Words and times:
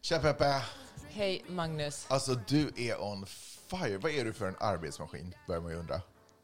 Tja 0.00 0.18
Peppe! 0.18 0.62
Hej 1.08 1.44
Magnus. 1.48 2.06
Alltså 2.08 2.34
du 2.34 2.70
är 2.76 3.02
on 3.02 3.26
fire. 3.70 3.98
Vad 3.98 4.12
är 4.12 4.24
du 4.24 4.32
för 4.32 4.46
en 4.46 4.56
arbetsmaskin? 4.60 5.34
Börjar 5.46 5.60
man 5.60 5.72
ju 5.72 5.78
undra. 5.78 6.00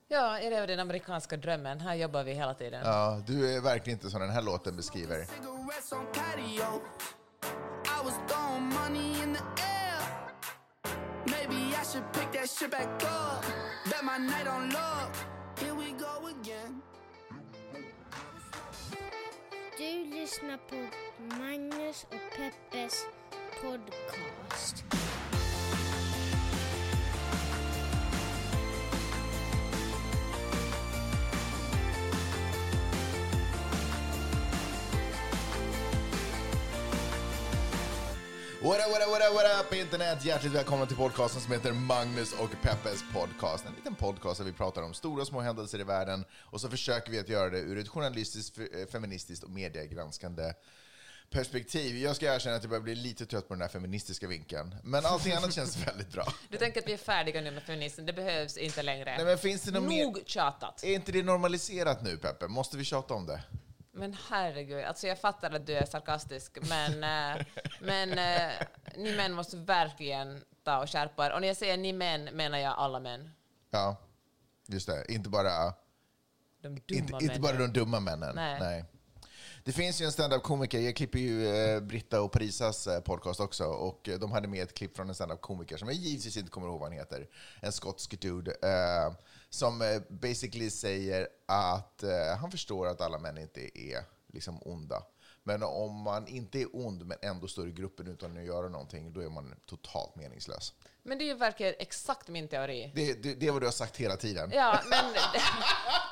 Ja, 0.09 0.41
jag 0.41 0.51
lever 0.51 0.67
den 0.67 0.81
amerikanska 0.81 1.37
drömmen. 1.37 1.81
Här 1.81 1.95
jobbar 1.95 2.25
vi 2.25 2.33
hela 2.33 2.55
tiden. 2.55 2.83
Ja, 2.85 3.23
du 3.27 3.57
är 3.57 3.61
verkligen 3.61 3.99
inte 3.99 4.11
som 4.11 4.21
den 4.21 4.31
här 4.31 4.43
låten 4.43 4.77
beskriver. 4.77 5.27
Du 19.83 20.05
lyssnar 20.21 20.57
på 20.57 20.77
Magnus 21.39 22.07
och 22.11 22.37
Peppes 22.37 23.05
podcast. 23.61 25.02
What 38.63 38.79
up, 38.81 38.91
what 38.93 39.03
up, 39.03 39.09
what 39.11 39.23
up, 39.29 39.35
what 39.35 39.67
up 39.67 39.73
internet! 39.75 40.25
Hjärtligt 40.25 40.53
välkomna 40.53 40.87
till 40.87 40.97
podcasten 40.97 41.41
som 41.41 41.53
heter 41.53 41.73
Magnus 41.73 42.33
och 42.33 42.51
Peppes 42.63 43.05
podcast. 43.15 43.67
En 43.67 43.73
liten 43.75 43.95
podcast 43.95 44.39
där 44.39 44.45
vi 44.45 44.53
pratar 44.53 44.83
om 44.83 44.95
stora 44.95 45.21
och 45.23 45.27
små 45.27 45.41
händelser 45.41 45.81
i 45.81 45.83
världen 45.85 46.25
och 46.41 46.61
så 46.61 46.69
försöker 46.71 47.11
vi 47.13 47.19
att 47.19 47.29
göra 47.29 47.51
det 47.51 47.59
ur 47.59 47.79
ett 47.79 47.89
journalistiskt, 47.89 48.59
fe- 48.59 48.87
feministiskt 48.93 49.45
och 49.45 49.51
mediegranskande 49.51 50.53
perspektiv. 51.31 51.97
Jag 51.97 52.17
ska 52.17 52.35
erkänna 52.35 52.57
att 52.57 52.63
jag 52.63 52.71
börjar 52.71 52.83
bli 52.83 52.95
lite 52.95 53.27
trött 53.27 53.49
på 53.49 53.55
den 53.55 53.61
här 53.61 53.69
feministiska 53.69 54.27
vinkeln, 54.27 54.75
men 54.83 55.07
allting 55.07 55.33
annat 55.33 55.55
känns 55.55 55.77
väldigt 55.87 56.13
bra. 56.13 56.33
Du 56.49 56.59
tänker 56.59 56.81
att 56.81 56.89
vi 56.89 56.93
är 56.93 56.97
färdiga 56.97 57.41
nu 57.41 57.51
med 57.51 57.63
feminismen, 57.63 58.07
det 58.07 58.13
behövs 58.13 58.57
inte 58.57 58.83
längre. 58.83 59.17
Nej, 59.17 59.25
men 59.25 59.39
finns 59.39 59.63
det 59.63 59.71
något 59.71 59.83
mer- 59.89 60.05
Nog 60.05 60.23
tjatat. 60.27 60.85
Är 60.85 60.95
inte 60.95 61.13
det 61.13 61.23
normaliserat 61.23 62.03
nu, 62.03 62.17
Peppe? 62.17 62.49
Måste 62.49 62.77
vi 62.77 62.85
tjata 62.85 63.15
om 63.15 63.27
det? 63.27 63.43
Men 63.95 64.17
herregud, 64.29 64.85
alltså 64.85 65.07
jag 65.07 65.19
fattar 65.19 65.51
att 65.51 65.67
du 65.67 65.73
är 65.73 65.87
sarkastisk, 65.87 66.59
men, 66.69 66.93
eh, 66.93 67.47
men 67.81 68.11
eh, 68.19 68.67
ni 68.97 69.17
män 69.17 69.33
måste 69.33 69.57
verkligen 69.57 70.45
ta 70.65 70.83
och 70.83 70.91
skärpa 70.91 71.27
er. 71.27 71.33
Och 71.33 71.41
när 71.41 71.49
jag 71.49 71.57
säger 71.57 71.77
ni 71.77 71.93
män 71.93 72.25
menar 72.25 72.59
jag 72.59 72.75
alla 72.77 73.01
män. 73.01 73.31
Ja, 73.71 73.97
just 74.67 74.87
det. 74.87 75.05
Inte 75.09 75.29
bara, 75.29 75.75
De 76.63 76.69
dumma 76.69 76.79
inte, 76.89 77.03
männen. 77.03 77.23
inte 77.23 77.41
bara 77.41 77.57
de 77.57 77.73
dumma 77.73 78.01
männen. 78.01 78.35
Nej. 78.35 78.85
Det 79.65 79.73
finns 79.73 80.01
ju 80.01 80.05
en 80.05 80.13
stand-up-komiker, 80.13 80.81
jag 80.81 80.97
klipper 80.97 81.19
ju 81.19 81.49
eh, 81.49 81.81
Britta 81.81 82.23
och 82.23 82.33
Parisas 82.33 82.87
eh, 82.87 83.01
podcast 83.01 83.41
också, 83.41 83.65
och 83.65 84.09
eh, 84.09 84.19
de 84.19 84.33
hade 84.33 84.49
med 84.49 84.63
ett 84.63 84.75
klipp 84.75 84.97
från 84.97 85.09
en 85.09 85.15
stand-up-komiker 85.15 85.77
som 85.77 85.89
jag 85.89 85.97
givetvis 85.97 86.37
inte 86.37 86.51
kommer 86.51 86.67
ihåg 86.67 86.81
vad 86.81 86.89
han 86.89 86.99
heter, 86.99 87.29
en 87.61 87.73
skotsk 87.73 88.21
dude, 88.21 88.53
som 89.55 89.83
eh, 89.83 90.01
basically 90.09 90.71
säger 90.71 91.29
att 91.47 92.03
eh, 92.03 92.37
han 92.41 92.51
förstår 92.51 92.87
att 92.87 93.01
alla 93.01 93.19
män 93.19 93.39
inte 93.39 93.79
är 93.79 94.05
liksom 94.33 94.59
onda. 94.63 95.03
Men 95.45 95.63
om 95.63 95.97
man 96.03 96.27
inte 96.27 96.61
är 96.61 96.67
ond 96.73 97.07
men 97.07 97.19
ändå 97.23 97.49
står 97.49 97.69
i 97.69 97.73
gruppen 97.73 98.07
utan 98.07 98.39
att 98.39 98.45
göra 98.45 98.69
någonting, 98.69 99.13
då 99.13 99.21
är 99.21 99.29
man 99.29 99.55
totalt 99.67 100.17
meningslös. 100.17 100.75
Men 101.03 101.19
det 101.19 101.35
verkligen 101.35 101.75
exakt 101.79 102.29
min 102.29 102.49
teori. 102.49 102.93
Det, 102.95 103.23
det, 103.23 103.35
det 103.35 103.47
är 103.47 103.53
vad 103.53 103.63
du 103.63 103.67
har 103.67 103.73
sagt 103.73 103.97
hela 103.97 104.17
tiden. 104.17 104.51
Ja, 104.55 104.81
men, 104.91 105.05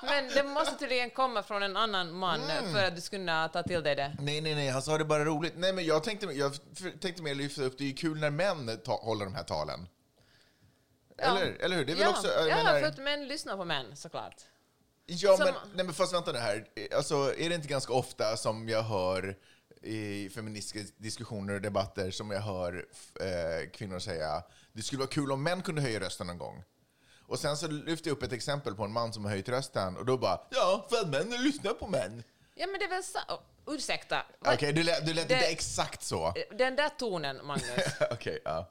men 0.03 0.29
det 0.35 0.43
måste 0.43 0.79
tydligen 0.79 1.11
komma 1.11 1.43
från 1.43 1.63
en 1.63 1.77
annan 1.77 2.13
man 2.15 2.41
Mm. 2.41 2.73
för 2.73 2.85
att 2.85 2.95
du 2.95 3.01
ska 3.01 3.17
kunna 3.17 3.49
ta 3.49 3.63
till 3.63 3.83
dig 3.83 3.97
det. 3.97 4.17
Nej, 4.21 4.41
nej, 4.41 4.55
nej, 4.55 4.69
han 4.69 4.83
sa 4.83 4.99
det 4.99 5.05
bara 5.05 5.25
roligt. 5.25 5.53
Nej, 5.57 5.73
men 5.73 5.85
jag 5.85 6.05
tänkte, 6.05 6.27
jag 6.27 6.53
tänkte 7.01 7.23
mer 7.23 7.35
lyfta 7.35 7.63
upp, 7.63 7.79
det 7.79 7.85
är 7.85 7.89
ju 7.89 7.95
kul 7.95 8.19
när 8.21 8.31
män 8.31 8.79
ta, 8.85 8.97
håller 8.97 9.25
de 9.25 9.35
här 9.35 9.43
talen. 9.43 9.87
Eller, 11.21 11.57
eller 11.61 11.77
hur? 11.77 11.85
Det 11.85 11.93
är 11.93 11.97
väl 11.97 12.03
ja, 12.05 12.11
också, 12.11 12.29
jag 12.29 12.49
ja, 12.49 12.55
menar, 12.57 12.81
för 12.81 12.87
att 12.87 12.99
män 12.99 13.29
lyssnar 13.29 13.57
på 13.57 13.65
män 13.65 13.97
såklart. 13.97 14.35
ja, 15.07 15.37
som- 15.37 15.45
men, 15.45 15.55
nej, 15.75 15.85
men 15.85 15.95
fast 15.95 16.15
vänta 16.15 16.33
nu 16.33 16.39
här. 16.39 16.67
Alltså, 16.97 17.15
är 17.39 17.49
det 17.49 17.55
inte 17.55 17.69
ganska 17.69 17.93
ofta 17.93 18.37
som 18.37 18.69
jag 18.69 18.83
hör 18.83 19.37
i 19.83 20.31
feministiska 20.31 20.93
diskussioner 20.97 21.55
och 21.55 21.61
debatter 21.61 22.11
som 22.11 22.31
jag 22.31 22.41
hör 22.41 22.87
eh, 23.21 23.71
kvinnor 23.71 23.99
säga 23.99 24.43
det 24.73 24.83
skulle 24.83 24.99
vara 24.99 25.09
kul 25.11 25.33
om 25.33 25.43
män 25.43 25.63
kunde 25.63 25.83
höja 25.83 26.01
rösten 26.01 26.27
någon 26.27 26.39
gång. 26.39 26.65
Och 27.27 27.39
sen 27.39 27.57
så 27.57 27.69
lyfter 27.69 28.11
jag 28.11 28.17
upp 28.17 28.23
ett 28.23 28.33
exempel 28.33 28.75
på 28.75 28.85
en 28.85 28.93
man 28.93 29.13
som 29.13 29.25
har 29.25 29.31
höjt 29.31 29.49
rösten 29.49 29.97
och 29.97 30.07
då 30.07 30.19
bara 30.19 30.41
ja, 30.51 30.87
för 30.91 30.97
att 30.97 31.09
män 31.09 31.43
lyssnar 31.45 31.73
på 31.75 31.87
män. 31.87 32.23
Ja, 32.55 32.67
men 32.67 32.79
det 32.81 32.85
är 32.85 32.89
väl 32.91 33.05
så... 33.05 33.19
oh, 33.29 33.75
ursäkta. 33.75 34.27
Okej, 34.41 34.57
Vad- 34.69 34.75
du, 34.75 34.83
lät- 34.83 35.07
du 35.07 35.15
lät 35.15 35.29
Det- 35.29 35.35
inte 35.35 35.47
exakt 35.47 36.03
så. 36.03 36.35
Den 36.59 36.77
där 36.77 36.89
tonen, 36.89 37.47
Magnus. 37.47 37.85
Okej, 38.11 38.41
ja. 38.45 38.71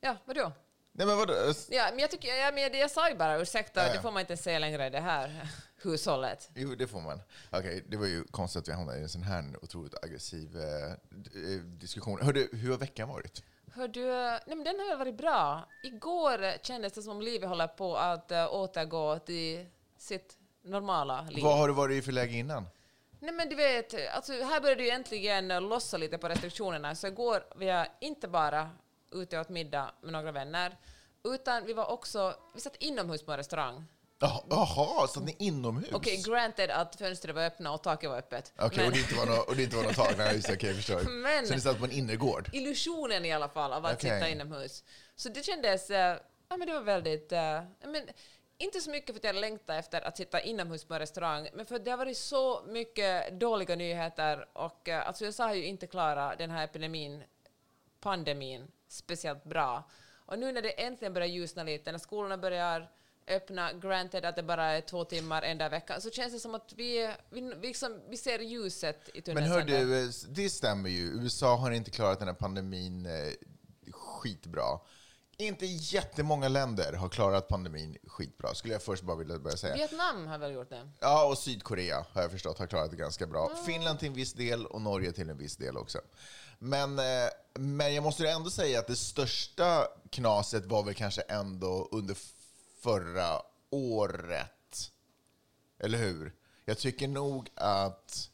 Ja, 0.00 0.16
vadå? 0.24 0.52
Nej, 0.98 1.06
men 1.06 1.16
vadå? 1.16 1.34
Ja, 1.70 1.88
men 1.90 1.98
jag, 1.98 2.10
tycker, 2.10 2.34
ja, 2.34 2.50
men 2.52 2.62
jag, 2.62 2.74
jag 2.74 2.90
sa 2.90 3.08
ju 3.08 3.16
bara 3.16 3.40
ursäkta, 3.40 3.80
Ja, 3.80 3.86
ja. 3.86 3.92
det 3.92 4.02
får 4.02 4.12
man 4.12 4.20
inte 4.20 4.36
säga 4.36 4.58
längre 4.58 4.86
i 4.86 4.90
det 4.90 5.00
här 5.00 5.48
hushållet. 5.82 6.50
Jo, 6.54 6.74
det 6.74 6.86
får 6.86 7.00
man. 7.00 7.20
Okej, 7.50 7.84
det 7.88 7.96
var 7.96 8.06
ju 8.06 8.24
konstigt 8.24 8.62
att 8.62 8.68
vi 8.68 8.72
hamnade 8.72 8.98
i 8.98 9.02
en 9.02 9.08
sån 9.08 9.22
här 9.22 9.44
otroligt 9.62 10.04
aggressiv 10.04 10.56
eh, 10.56 10.92
eh, 10.92 11.60
diskussion. 11.60 12.22
Hörde, 12.22 12.48
hur 12.52 12.70
har 12.70 12.78
veckan 12.78 13.08
varit? 13.08 13.42
Hör 13.74 13.88
du, 13.88 14.06
nej 14.06 14.40
men 14.46 14.64
den 14.64 14.78
har 14.78 14.96
varit 14.96 15.16
bra. 15.16 15.68
Igår 15.82 16.62
kändes 16.62 16.92
det 16.92 17.02
som 17.02 17.12
om 17.12 17.22
livet 17.22 17.48
håller 17.48 17.66
på 17.66 17.96
att 17.96 18.32
uh, 18.32 18.54
återgå 18.54 19.18
till 19.18 19.66
sitt 19.98 20.38
normala 20.62 21.22
liv. 21.22 21.44
Vad 21.44 21.58
har 21.58 21.68
du 21.68 21.74
varit 21.74 21.96
i 21.96 22.02
för 22.02 22.12
läge 22.12 22.34
innan? 22.36 22.66
Nej 23.20 23.32
men 23.32 23.48
du 23.48 23.56
vet, 23.56 23.94
alltså, 24.14 24.32
här 24.32 24.60
började 24.60 24.82
ju 24.82 24.90
äntligen 24.90 25.48
lossa 25.48 25.96
lite 25.96 26.18
på 26.18 26.28
restriktionerna. 26.28 26.94
Så 26.94 27.06
igår 27.06 27.44
var 27.54 27.64
jag 27.64 27.86
inte 28.00 28.28
bara 28.28 28.70
ute 29.12 29.36
och 29.36 29.40
åt 29.40 29.48
middag 29.48 29.90
med 30.02 30.12
några 30.12 30.32
vänner, 30.32 30.76
utan 31.24 31.64
vi 31.66 31.72
var 31.72 31.86
också, 31.90 32.34
vi 32.54 32.60
satt 32.60 32.76
inomhus 32.76 33.22
på 33.22 33.32
en 33.32 33.38
restaurang. 33.38 33.84
Jaha, 34.18 34.40
Jaha, 34.50 35.06
så 35.08 35.20
att 35.20 35.26
ni 35.26 35.36
inomhus? 35.38 35.88
Okej, 35.92 36.22
granted 36.26 36.70
att 36.70 36.96
fönstret 36.96 37.34
var 37.34 37.42
öppna 37.42 37.72
och 37.72 37.82
taket 37.82 38.10
var 38.10 38.18
öppet. 38.18 38.52
Okej, 38.58 38.78
Men- 38.78 38.86
och 38.86 38.92
det 38.92 38.98
inte 38.98 39.14
var 39.14 39.26
något, 39.26 39.48
och 39.48 39.56
det 39.56 39.62
inte 39.62 39.76
var 39.76 39.82
något 39.82 39.96
tag? 39.96 40.14
Nej, 40.18 40.34
just 40.34 40.48
det, 40.48 40.54
okej, 40.54 40.68
jag 40.68 40.76
förstår. 40.76 41.02
Men- 41.22 41.46
Så 41.46 41.54
ni 41.54 41.60
satt 41.60 41.78
på 41.78 41.84
en 41.84 41.90
innergård? 41.92 42.50
illusionen 42.52 43.24
i 43.24 43.32
alla 43.32 43.48
fall 43.48 43.72
av 43.72 43.86
att 43.86 43.94
Okej. 43.94 44.10
sitta 44.10 44.28
inomhus. 44.28 44.84
Så 45.16 45.28
det 45.28 45.42
kändes, 45.42 45.90
eh, 45.90 46.18
ja 46.48 46.56
men 46.56 46.66
det 46.68 46.74
var 46.74 46.80
väldigt, 46.80 47.32
ja, 47.32 47.64
men, 47.84 48.08
inte 48.58 48.80
så 48.80 48.90
mycket 48.90 49.10
för 49.14 49.20
att 49.20 49.24
jag 49.24 49.34
längtar 49.34 49.78
efter 49.78 50.00
att 50.00 50.16
sitta 50.16 50.40
inomhus 50.40 50.84
på 50.84 50.94
en 50.94 51.00
restaurang, 51.00 51.48
men 51.54 51.66
för 51.66 51.76
att 51.76 51.84
det 51.84 51.90
har 51.90 51.98
varit 51.98 52.16
så 52.18 52.62
mycket 52.66 53.40
dåliga 53.40 53.76
nyheter 53.76 54.48
och 54.52 54.88
eh, 54.88 55.08
alltså 55.08 55.24
USA 55.24 55.46
har 55.46 55.54
ju 55.54 55.64
inte 55.64 55.86
klarat 55.86 56.38
den 56.38 56.50
här 56.50 56.64
epidemin, 56.64 57.22
pandemin, 58.00 58.68
speciellt 58.88 59.44
bra. 59.44 59.90
Och 60.26 60.38
nu 60.38 60.52
när 60.52 60.62
det 60.62 60.70
äntligen 60.84 61.14
börjar 61.14 61.28
ljusna 61.28 61.62
lite, 61.62 61.92
när 61.92 61.98
skolorna 61.98 62.38
börjar 62.38 62.90
öppna, 63.28 63.72
granted 63.72 64.24
att 64.24 64.36
det 64.36 64.42
bara 64.42 64.64
är 64.64 64.80
två 64.80 65.04
timmar 65.04 65.42
en 65.42 65.58
dag 65.58 65.66
i 65.66 65.70
veckan, 65.70 66.00
så 66.00 66.10
känns 66.10 66.32
det 66.32 66.40
som 66.40 66.54
att 66.54 66.72
vi, 66.76 67.14
vi, 67.30 67.40
vi, 67.40 67.66
liksom, 67.66 68.00
vi 68.08 68.16
ser 68.16 68.38
ljuset 68.38 69.08
i 69.08 69.12
Men 69.14 69.22
tunneln. 69.24 69.52
hör 69.52 69.62
du, 69.62 70.04
eh, 70.04 70.10
det 70.28 70.50
stämmer 70.50 70.90
ju. 70.90 71.02
USA 71.02 71.56
har 71.56 71.70
inte 71.70 71.90
klarat 71.90 72.18
den 72.18 72.28
här 72.28 72.34
pandemin 72.34 73.06
eh, 73.06 73.32
skitbra. 73.92 74.80
Inte 75.38 75.66
jättemånga 75.66 76.48
länder 76.48 76.92
har 76.92 77.08
klarat 77.08 77.48
pandemin 77.48 77.96
skitbra, 78.06 78.54
skulle 78.54 78.74
jag 78.74 78.82
först 78.82 79.02
bara 79.02 79.16
vilja 79.16 79.38
börja 79.38 79.56
säga. 79.56 79.74
Vietnam 79.74 80.26
har 80.26 80.38
väl 80.38 80.52
gjort 80.52 80.70
det? 80.70 80.90
Ja, 81.00 81.28
och 81.28 81.38
Sydkorea 81.38 82.06
har 82.12 82.22
jag 82.22 82.30
förstått 82.30 82.58
har 82.58 82.66
klarat 82.66 82.90
det 82.90 82.96
ganska 82.96 83.26
bra. 83.26 83.50
Finland 83.66 83.98
till 83.98 84.08
en 84.08 84.14
viss 84.14 84.32
del 84.32 84.66
och 84.66 84.80
Norge 84.80 85.12
till 85.12 85.30
en 85.30 85.38
viss 85.38 85.56
del 85.56 85.76
också. 85.76 85.98
Men, 86.58 86.98
eh, 86.98 87.28
men 87.54 87.94
jag 87.94 88.04
måste 88.04 88.30
ändå 88.30 88.50
säga 88.50 88.78
att 88.78 88.86
det 88.86 88.96
största 88.96 89.88
knaset 90.10 90.64
var 90.64 90.82
väl 90.82 90.94
kanske 90.94 91.22
ändå 91.22 91.88
under 91.92 92.16
förra 92.80 93.42
året. 93.70 94.92
Eller 95.78 95.98
hur? 95.98 96.32
Jag 96.64 96.78
tycker 96.78 97.08
nog 97.08 97.48
att 97.54 98.30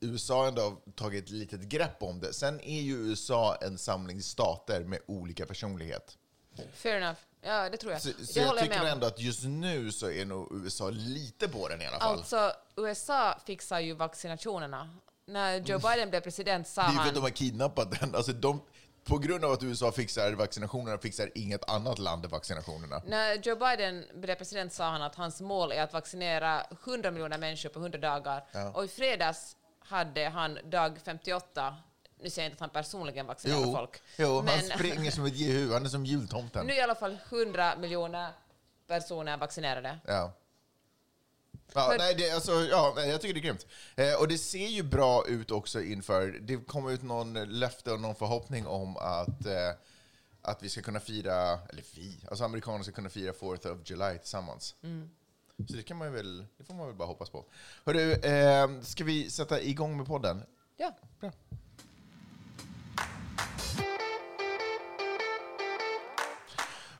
USA 0.00 0.48
ändå 0.48 0.62
har 0.62 0.92
tagit 0.92 1.24
ett 1.24 1.30
litet 1.30 1.60
grepp 1.60 2.02
om 2.02 2.20
det. 2.20 2.32
Sen 2.32 2.60
är 2.60 2.80
ju 2.80 2.92
USA 2.92 3.56
en 3.60 3.78
samling 3.78 4.22
stater 4.22 4.84
med 4.84 4.98
olika 5.06 5.46
personlighet. 5.46 6.18
Fair 6.74 6.96
enough. 6.96 7.18
Ja, 7.40 7.70
det 7.70 7.76
tror 7.76 7.92
jag. 7.92 8.02
Så, 8.02 8.08
det 8.18 8.26
så 8.26 8.38
jag 8.38 8.46
jag 8.48 8.58
tycker 8.58 8.84
ändå 8.84 9.06
att 9.06 9.20
just 9.20 9.44
nu 9.44 9.92
så 9.92 10.10
är 10.10 10.24
nog 10.24 10.64
USA 10.64 10.90
lite 10.90 11.48
på 11.48 11.68
den 11.68 11.82
i 11.82 11.86
alla 11.86 11.98
fall. 11.98 12.18
Alltså, 12.18 12.52
USA 12.76 13.38
fixar 13.46 13.80
ju 13.80 13.94
vaccinationerna. 13.94 14.90
När 15.26 15.58
Joe 15.60 15.78
Biden 15.78 16.10
blev 16.10 16.20
president 16.20 16.68
sa 16.68 16.82
Det 16.82 16.86
är 16.86 16.90
för 16.90 16.98
han... 16.98 17.08
att 17.08 17.14
de 17.14 17.20
har 17.22 17.30
kidnappat 17.30 18.00
den. 18.00 18.14
Alltså 18.14 18.32
de, 18.32 18.62
på 19.04 19.18
grund 19.18 19.44
av 19.44 19.52
att 19.52 19.62
USA 19.62 19.92
fixar 19.92 20.32
vaccinationerna 20.32 20.98
fixar 20.98 21.30
inget 21.34 21.70
annat 21.70 21.98
land 21.98 22.26
vaccinationerna. 22.26 23.02
När 23.06 23.34
Joe 23.34 23.56
Biden 23.56 24.04
blev 24.14 24.34
president 24.34 24.72
sa 24.72 24.84
han 24.90 25.02
att 25.02 25.14
hans 25.14 25.40
mål 25.40 25.72
är 25.72 25.82
att 25.82 25.92
vaccinera 25.92 26.66
100 26.86 27.10
miljoner 27.10 27.38
människor 27.38 27.68
på 27.68 27.78
100 27.78 27.98
dagar. 27.98 28.44
Ja. 28.52 28.70
Och 28.70 28.84
i 28.84 28.88
fredags 28.88 29.56
hade 29.78 30.28
han 30.28 30.58
dag 30.70 30.98
58. 31.04 31.76
Nu 32.22 32.30
säger 32.30 32.46
jag 32.48 32.52
inte 32.52 32.56
att 32.56 32.60
han 32.60 32.82
personligen 32.82 33.26
vaccinerar 33.26 33.60
Jo, 33.60 33.72
folk. 33.74 34.02
jo 34.16 34.36
han 34.36 34.44
men 34.44 34.60
springer 34.60 35.10
som 35.10 35.24
ett 35.24 35.36
jehu. 35.36 35.72
Han 35.72 35.84
är 35.84 35.88
som 35.88 36.06
jultomten. 36.06 36.66
nu 36.66 36.72
är 36.72 36.76
i 36.76 36.80
alla 36.80 36.94
fall 36.94 37.18
100 37.30 37.76
miljoner 37.78 38.30
personer 38.86 39.36
vaccinerade. 39.36 39.98
Ja. 40.06 40.32
Ja, 41.74 41.88
För- 41.90 41.98
nej, 41.98 42.14
det, 42.14 42.30
alltså, 42.30 42.52
ja, 42.52 42.94
jag 43.04 43.20
tycker 43.20 43.34
det 43.34 43.40
är 43.40 43.42
grymt. 43.42 43.66
Eh, 43.96 44.14
och 44.20 44.28
det 44.28 44.38
ser 44.38 44.66
ju 44.66 44.82
bra 44.82 45.26
ut 45.26 45.50
också 45.50 45.82
inför, 45.82 46.26
det 46.40 46.56
kom 46.56 46.88
ut 46.88 47.02
någon 47.02 47.32
löfte 47.34 47.92
och 47.92 48.00
någon 48.00 48.14
förhoppning 48.14 48.66
om 48.66 48.96
att, 48.96 49.46
eh, 49.46 49.70
att 50.42 50.62
vi 50.62 50.68
ska 50.68 50.82
kunna 50.82 51.00
fira, 51.00 51.34
eller 51.68 51.84
vi, 51.94 52.18
alltså 52.28 52.44
amerikaner 52.44 52.82
ska 52.82 52.92
kunna 52.92 53.08
fira 53.08 53.32
4th 53.32 53.66
of 53.72 53.78
July 53.90 54.18
tillsammans. 54.18 54.74
Så 55.68 55.76
det 55.76 55.82
kan 55.82 55.96
man 55.96 56.12
väl, 56.12 56.46
det 56.58 56.64
får 56.64 56.74
man 56.74 56.86
väl 56.86 56.96
bara 56.96 57.08
hoppas 57.08 57.30
på. 57.30 57.44
Hörru, 57.84 58.12
eh, 58.12 58.80
ska 58.82 59.04
vi 59.04 59.30
sätta 59.30 59.60
igång 59.60 59.96
med 59.96 60.06
podden? 60.06 60.42
Ja. 60.76 60.96
Bra. 61.20 61.30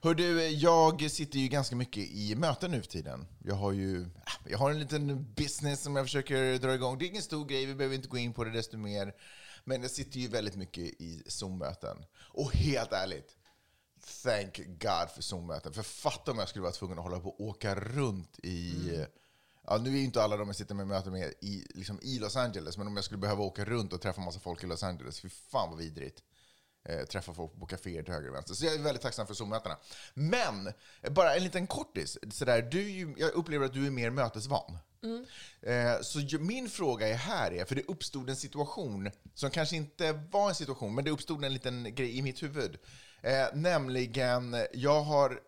Hör 0.05 0.15
du, 0.15 0.49
jag 0.49 1.11
sitter 1.11 1.39
ju 1.39 1.49
ganska 1.49 1.77
mycket 1.77 2.11
i 2.11 2.35
möten 2.35 2.71
nu 2.71 2.83
för 2.83 2.89
tiden. 2.89 3.27
Jag 3.45 3.55
har 3.55 3.73
ju 3.73 4.07
jag 4.47 4.59
har 4.59 4.71
en 4.71 4.79
liten 4.79 5.33
business 5.35 5.83
som 5.83 5.97
jag 5.97 6.05
försöker 6.05 6.59
dra 6.59 6.75
igång. 6.75 6.99
Det 6.99 7.05
är 7.05 7.09
ingen 7.09 7.23
stor 7.23 7.47
grej, 7.47 7.67
vi 7.67 7.75
behöver 7.75 7.97
inte 7.97 8.09
gå 8.09 8.19
in 8.19 8.33
på 8.33 8.45
det 8.45 8.51
desto 8.51 8.77
mer. 8.77 9.15
Men 9.65 9.83
jag 9.83 9.91
sitter 9.91 10.21
ju 10.21 10.29
väldigt 10.29 10.57
mycket 10.57 10.85
i 10.85 11.23
Zoom-möten. 11.27 11.97
Och 12.19 12.53
helt 12.53 12.93
ärligt, 12.93 13.37
thank 14.23 14.57
God 14.57 15.11
för 15.15 15.23
Zoom-möten. 15.23 15.73
För 15.73 15.83
fatta 15.83 16.31
om 16.31 16.39
jag 16.39 16.49
skulle 16.49 16.63
vara 16.63 16.73
tvungen 16.73 16.99
att 16.99 17.05
hålla 17.05 17.21
på 17.21 17.29
och 17.29 17.41
åka 17.41 17.75
runt 17.75 18.39
i... 18.43 18.75
Ja, 19.67 19.79
nu 19.79 19.91
är 19.91 19.97
ju 19.97 20.05
inte 20.05 20.23
alla 20.23 20.37
de 20.37 20.49
jag 20.49 20.57
sitter 20.57 20.75
med 20.75 20.87
möten 20.87 21.13
med 21.13 21.35
i, 21.41 21.67
liksom 21.75 21.99
i 22.03 22.19
Los 22.19 22.37
Angeles, 22.37 22.79
men 22.79 22.87
om 22.87 22.97
jag 22.97 23.05
skulle 23.05 23.19
behöva 23.19 23.43
åka 23.43 23.65
runt 23.65 23.93
och 23.93 24.01
träffa 24.01 24.21
massa 24.21 24.41
folk 24.41 24.65
i 24.65 24.67
Los 24.67 24.83
Angeles, 24.83 25.21
fy 25.21 25.29
fan 25.29 25.71
vad 25.71 25.79
vidrigt 25.79 26.23
eh, 26.85 27.05
träffa 27.05 27.35
folk 27.35 27.61
på 27.61 27.67
kaféer 27.67 28.03
till 28.03 28.15
höger 28.15 28.29
och 28.29 28.35
vänster. 28.35 28.55
Så 28.55 28.65
jag 28.65 28.75
är 28.75 28.79
väldigt 28.79 29.03
tacksam 29.03 29.27
för 29.27 29.35
Zoom-mötena. 29.35 29.77
Men, 30.15 30.73
bara 31.11 31.35
en 31.35 31.45
liten 31.45 31.67
kortis. 31.67 32.19
Sådär, 32.31 32.63
du, 32.63 33.15
jag 33.19 33.31
upplever 33.33 33.67
att 33.67 33.73
du 33.73 33.87
är 33.87 33.91
mer 33.91 34.11
mötesvan. 34.11 34.79
Eh, 35.63 36.01
så 36.03 36.21
ju, 36.21 36.39
min 36.39 36.69
fråga 36.69 37.09
är 37.09 37.15
här, 37.15 37.53
är, 37.53 37.65
för 37.65 37.75
det 37.75 37.83
uppstod 37.83 38.31
en 38.31 38.37
situation 38.37 39.11
som 39.35 39.51
kanske 39.51 39.77
inte 39.77 40.13
var 40.13 40.49
en 40.49 40.55
situation, 40.55 40.95
men 40.95 41.05
det 41.05 41.11
uppstod 41.11 41.45
en 41.45 41.53
liten 41.53 41.95
grej 41.95 42.19
i 42.19 42.23
mitt 42.23 42.43
huvud. 42.43 42.79
Eh, 43.23 43.47
nämligen, 43.55 44.57
jag 44.73 45.03
har... 45.03 45.41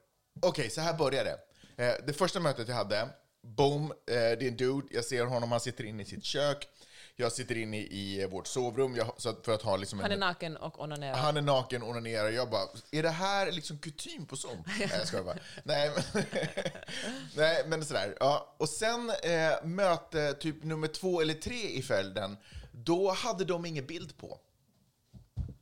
Okej, 0.42 0.70
så 0.70 0.80
här 0.80 0.94
började 0.94 1.38
det. 1.76 1.84
Eh, 1.84 1.94
det 2.06 2.12
första 2.12 2.40
mötet 2.40 2.68
jag 2.68 2.74
hade, 2.74 3.08
boom, 3.42 3.90
eh, 3.90 3.94
det 4.06 4.16
är 4.16 4.48
en 4.48 4.56
dude, 4.56 4.86
jag 4.90 5.04
ser 5.04 5.24
honom, 5.24 5.50
han 5.50 5.60
sitter 5.60 5.84
inne 5.84 6.02
i 6.02 6.06
sitt 6.06 6.24
kök. 6.24 6.68
Jag 7.16 7.32
sitter 7.32 7.58
inne 7.58 7.78
i 7.78 8.26
vårt 8.30 8.46
sovrum 8.46 8.96
jag, 8.96 9.14
så 9.16 9.28
att, 9.28 9.44
för 9.44 9.54
att 9.54 9.62
ha 9.62 9.76
liksom 9.76 9.98
Han 9.98 10.10
är 10.10 10.14
en, 10.14 10.20
naken 10.20 10.56
och 10.56 10.80
onanerar. 10.82 11.16
han 11.16 11.36
är 11.36 11.42
naken, 11.42 11.82
onanerar. 11.82 12.30
Jag 12.30 12.50
bara, 12.50 12.62
är 12.90 13.02
det 13.02 13.10
här 13.10 13.52
liksom 13.52 13.78
kutym 13.78 14.26
på 14.26 14.36
Zoom? 14.36 14.64
Nej, 14.78 14.88
jag 14.92 15.06
skojar 15.06 15.24
bara. 15.24 15.38
Nej, 15.64 15.90
men, 16.12 16.24
nej, 17.36 17.64
men 17.66 17.84
sådär. 17.84 18.16
Ja. 18.20 18.54
Och 18.58 18.68
sen 18.68 19.10
eh, 19.22 19.64
möte 19.64 20.32
typ 20.32 20.64
nummer 20.64 20.88
två 20.88 21.20
eller 21.20 21.34
tre 21.34 21.68
i 21.68 21.82
följden, 21.82 22.36
då 22.72 23.10
hade 23.12 23.44
de 23.44 23.66
ingen 23.66 23.86
bild 23.86 24.16
på. 24.18 24.38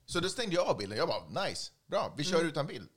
Så 0.06 0.20
då 0.20 0.28
stängde 0.28 0.54
jag 0.54 0.66
av 0.66 0.78
bilden. 0.78 0.98
Jag 0.98 1.08
bara, 1.08 1.44
nice, 1.46 1.72
bra, 1.86 2.14
vi 2.16 2.24
kör 2.24 2.44
utan 2.44 2.66
bild. 2.66 2.88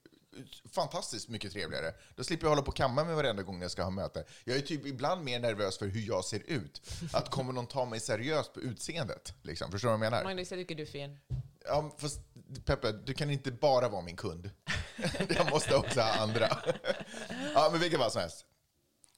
Fantastiskt 0.72 1.30
mycket 1.30 1.52
trevligare. 1.54 1.94
Då 2.16 2.24
slipper 2.24 2.46
jag 2.46 2.50
hålla 2.50 2.62
på 2.62 2.68
och 2.68 2.76
kamma 2.76 3.04
mig 3.04 3.16
varenda 3.16 3.44
gång 3.44 3.62
jag 3.62 3.72
ska 3.72 3.84
ha 3.84 3.90
möte. 3.90 4.26
Jag 4.44 4.58
är 4.58 4.62
typ 4.62 4.86
ibland 4.86 5.24
mer 5.24 5.40
nervös 5.40 5.78
för 5.78 5.88
hur 5.88 6.02
jag 6.02 6.26
ser 6.26 6.42
ut. 6.46 6.82
Att 7.14 7.30
kommer 7.30 7.54
någon 7.54 7.68
ta 7.68 7.86
mig 7.86 8.00
seriöst 8.00 8.54
på 8.54 8.60
utseendet? 8.60 9.34
Liksom. 9.42 9.72
Förstår 9.72 9.90
du 9.90 9.98
vad 9.98 10.06
jag 10.06 10.12
menar? 10.12 10.24
Magnus, 10.24 10.52
jag 10.52 10.60
tycker 10.60 10.76
du 10.76 10.84
är 10.84 10.88
fin. 10.88 11.20
Ja, 11.66 11.96
fast 11.98 12.20
Peppe, 12.66 12.92
du 12.92 13.14
kan 13.14 13.32
inte 13.32 13.52
bara 13.52 13.90
vara 13.90 14.02
min 14.02 14.16
kund. 14.16 14.52
Jag 15.30 15.50
måste 15.52 15.76
också 15.76 16.02
ha 16.02 16.14
andra. 16.14 16.58
Ja, 17.54 17.70
men 17.72 17.82
vilket 17.82 18.00
fall 18.00 18.12
som 18.12 18.22
helst. 18.22 18.46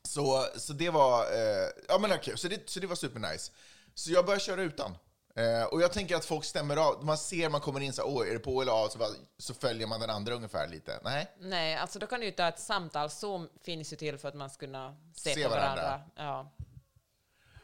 Så, 0.03 0.45
så 0.55 0.73
det 0.73 0.89
var, 0.89 1.21
eh, 1.21 1.69
ja 1.87 1.97
men 1.99 2.11
okej, 2.11 2.37
så 2.37 2.47
det, 2.47 2.69
så 2.69 2.79
det 2.79 2.87
var 2.87 2.95
supernice. 2.95 3.51
Så 3.93 4.11
jag 4.11 4.25
började 4.25 4.43
köra 4.43 4.61
utan. 4.61 4.95
Eh, 5.37 5.63
och 5.63 5.81
jag 5.81 5.91
tänker 5.93 6.15
att 6.15 6.25
folk 6.25 6.45
stämmer 6.45 6.77
av, 6.77 7.05
man 7.05 7.17
ser, 7.17 7.49
man 7.49 7.61
kommer 7.61 7.79
in 7.79 7.93
så 7.93 8.01
här, 8.01 8.09
åh, 8.15 8.27
är 8.27 8.33
det 8.33 8.39
på 8.39 8.61
eller 8.61 8.71
av? 8.71 8.89
Så, 8.89 8.97
bara, 8.97 9.09
så 9.37 9.53
följer 9.53 9.87
man 9.87 9.99
den 9.99 10.09
andra 10.09 10.33
ungefär 10.33 10.67
lite. 10.67 10.99
Nej? 11.03 11.31
Nej, 11.39 11.75
alltså 11.75 11.99
då 11.99 12.07
kan 12.07 12.19
du 12.19 12.25
ju 12.25 12.31
ta 12.31 12.47
ett 12.47 12.59
samtal. 12.59 13.09
Zoom 13.09 13.49
finns 13.63 13.93
ju 13.93 13.97
till 13.97 14.17
för 14.17 14.27
att 14.27 14.35
man 14.35 14.49
ska 14.49 14.59
kunna 14.59 14.95
se, 15.15 15.33
Se 15.33 15.43
på 15.43 15.49
varandra. 15.49 15.81
varandra. 15.83 16.01
Ja. 16.15 16.51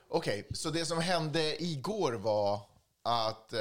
Okej, 0.07 0.47
så 0.53 0.69
det 0.69 0.85
som 0.85 0.99
hände 1.01 1.63
igår 1.63 2.13
var 2.13 2.59
att 3.03 3.53
eh, 3.53 3.59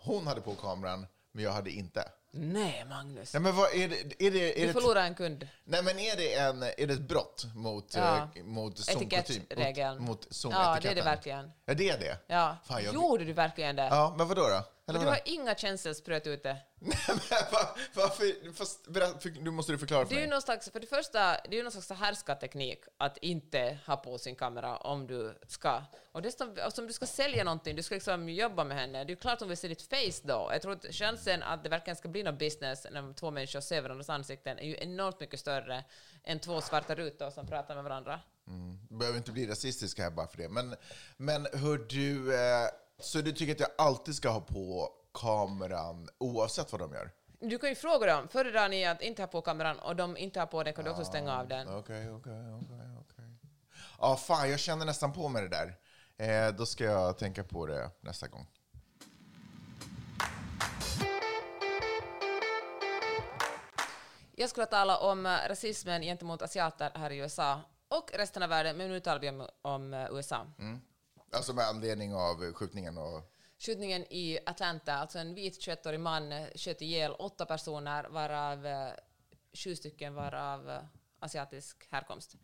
hon 0.00 0.26
hade 0.26 0.40
på 0.40 0.54
kameran, 0.54 1.06
men 1.32 1.44
jag 1.44 1.52
hade 1.52 1.70
inte. 1.70 2.08
Nej, 2.30 2.84
Magnus. 2.88 3.32
Nej, 3.34 3.42
men 3.42 3.56
vad 3.56 3.74
är 3.74 3.88
det? 3.88 4.26
Är 4.26 4.30
det, 4.30 4.62
är 4.62 4.66
Du 4.66 4.72
förlorar 4.72 5.02
en 5.02 5.14
kund. 5.14 5.48
Nej, 5.68 5.82
men 5.82 5.98
är 5.98 6.16
det, 6.16 6.34
en, 6.34 6.62
är 6.62 6.86
det 6.86 6.94
ett 6.94 7.00
brott 7.08 7.46
mot, 7.54 7.94
Ja. 7.96 8.28
eh, 8.34 8.44
mot 8.44 8.78
Zoom-kutym? 8.78 9.18
Etikettregeln. 9.18 9.98
Mot, 10.02 10.08
mot 10.44 10.52
Ja, 10.54 10.78
det 10.82 10.88
är 10.88 10.94
det 10.94 11.02
verkligen. 11.02 11.50
Ja, 11.64 11.74
det 11.74 11.88
är 11.90 11.98
det? 11.98 12.18
Ja. 12.26 12.56
Fan, 12.64 12.84
jag- 12.84 12.94
Gjorde 12.94 13.24
du 13.24 13.32
verkligen 13.32 13.76
det? 13.76 13.82
Ja, 13.90 14.14
men 14.18 14.28
vadå 14.28 14.42
då? 14.42 14.62
Eller 14.88 15.00
du 15.00 15.06
har 15.06 15.18
inga 15.24 15.54
känselspröt 15.54 16.26
ute. 16.26 16.48
Nej, 16.78 16.96
men 17.08 17.16
va- 17.52 17.76
varför? 17.94 18.52
Fast, 18.52 18.86
berätta, 18.88 19.18
för, 19.20 19.30
nu 19.30 19.50
måste 19.50 19.72
du 19.72 19.78
förklara 19.78 20.06
för 20.06 20.14
Det 20.14 20.20
är 20.20 20.22
mig. 20.22 20.30
någon 20.30 20.42
slags, 20.42 20.70
för 20.70 20.80
det 20.80 20.86
första, 20.86 21.18
det 21.20 21.48
är 21.48 21.54
ju 21.56 21.62
någon 21.62 21.72
slags 21.72 21.90
härskarteknik 22.00 22.84
att 22.98 23.16
inte 23.16 23.78
ha 23.86 23.96
på 23.96 24.18
sin 24.18 24.34
kamera 24.36 24.76
om 24.76 25.06
du 25.06 25.38
ska. 25.48 25.82
Och 26.12 26.22
dessutom, 26.22 26.56
om 26.78 26.86
du 26.86 26.92
ska 26.92 27.06
sälja 27.06 27.44
någonting, 27.44 27.76
du 27.76 27.82
ska 27.82 27.94
liksom 27.94 28.28
jobba 28.28 28.64
med 28.64 28.76
henne, 28.76 28.98
det 29.04 29.06
är 29.08 29.14
ju 29.14 29.16
klart 29.16 29.40
hon 29.40 29.48
vill 29.48 29.58
se 29.58 29.68
ditt 29.68 29.82
face 29.82 30.20
då. 30.22 30.48
Jag 30.52 30.62
tror 30.62 30.72
att 30.72 30.86
chansen 30.94 31.42
att 31.42 31.62
det 31.62 31.68
verkligen 31.68 31.96
ska 31.96 32.08
bli 32.08 32.22
någon 32.22 32.38
business 32.38 32.86
när 32.90 33.12
två 33.12 33.30
människor 33.30 33.60
ser 33.60 33.80
varandras 33.82 34.08
ansikten 34.10 34.58
är 34.58 34.62
ju 34.66 34.76
enormt 34.80 35.20
mycket 35.20 35.40
större 35.40 35.55
än 36.24 36.40
två 36.40 36.60
svarta 36.60 36.94
rutor 36.94 37.30
som 37.30 37.46
pratar 37.46 37.74
med 37.74 37.84
varandra. 37.84 38.20
Du 38.88 38.96
behöver 38.96 39.18
inte 39.18 39.32
bli 39.32 39.46
rasistisk 39.46 39.98
här 39.98 40.10
bara 40.10 40.26
för 40.26 40.36
det. 40.36 40.48
Men, 40.48 40.74
men 41.16 41.46
hör 41.52 41.86
du, 41.88 42.34
eh, 42.34 42.68
så 42.98 43.20
du 43.20 43.32
tycker 43.32 43.52
att 43.52 43.60
jag 43.60 43.70
alltid 43.78 44.14
ska 44.14 44.28
ha 44.28 44.40
på 44.40 44.90
kameran 45.14 46.08
oavsett 46.18 46.72
vad 46.72 46.80
de 46.80 46.92
gör? 46.92 47.10
Du 47.40 47.58
kan 47.58 47.68
ju 47.68 47.74
fråga 47.74 48.06
dem, 48.06 48.28
föredrar 48.28 48.68
ni 48.68 48.86
att 48.86 49.02
inte 49.02 49.22
ha 49.22 49.26
på 49.26 49.40
kameran 49.40 49.78
och 49.78 49.96
de 49.96 50.16
inte 50.16 50.40
har 50.40 50.46
på 50.46 50.62
den 50.62 50.74
kan 50.74 50.84
du 50.84 50.90
också 50.90 51.04
stänga 51.04 51.38
av 51.38 51.48
den. 51.48 51.68
Okej, 51.68 52.10
okej, 52.10 52.52
okej, 52.52 52.96
okej. 53.00 53.24
Ja, 54.00 54.16
fan, 54.16 54.50
jag 54.50 54.60
känner 54.60 54.86
nästan 54.86 55.12
på 55.12 55.28
mig 55.28 55.42
det 55.42 55.48
där. 55.48 55.76
Eh, 56.18 56.54
då 56.54 56.66
ska 56.66 56.84
jag 56.84 57.18
tänka 57.18 57.44
på 57.44 57.66
det 57.66 57.90
nästa 58.00 58.28
gång. 58.28 58.46
Jag 64.38 64.50
skulle 64.50 64.66
tala 64.66 64.98
om 64.98 65.26
eh, 65.26 65.48
rasismen 65.48 66.02
gentemot 66.02 66.42
asiater 66.42 66.90
här 66.94 67.10
i 67.10 67.16
USA 67.16 67.60
och 67.88 68.10
resten 68.14 68.42
av 68.42 68.48
världen, 68.48 68.76
men 68.76 68.88
nu 68.88 69.00
talar 69.00 69.20
vi 69.20 69.28
om, 69.28 69.48
om 69.62 69.94
eh, 69.94 70.08
USA. 70.10 70.46
Alltså 71.32 71.52
med 71.52 71.64
anledning 71.64 72.14
av 72.14 72.52
skjutningen 72.52 72.98
och... 72.98 73.32
Skjutningen 73.58 74.02
i 74.02 74.38
Atlanta, 74.46 74.94
alltså 74.94 75.18
en 75.18 75.34
vit 75.34 75.60
21-årig 75.60 76.00
man 76.00 76.32
eh, 76.32 76.48
sköt 76.54 76.82
ihjäl 76.82 77.12
åtta 77.12 77.46
personer, 77.46 78.08
varav 78.08 78.90
sju 79.52 79.76
stycken 79.76 80.14
var 80.14 80.34
av 80.34 80.78
asiatisk 81.18 81.86
härkomst. 81.90 82.36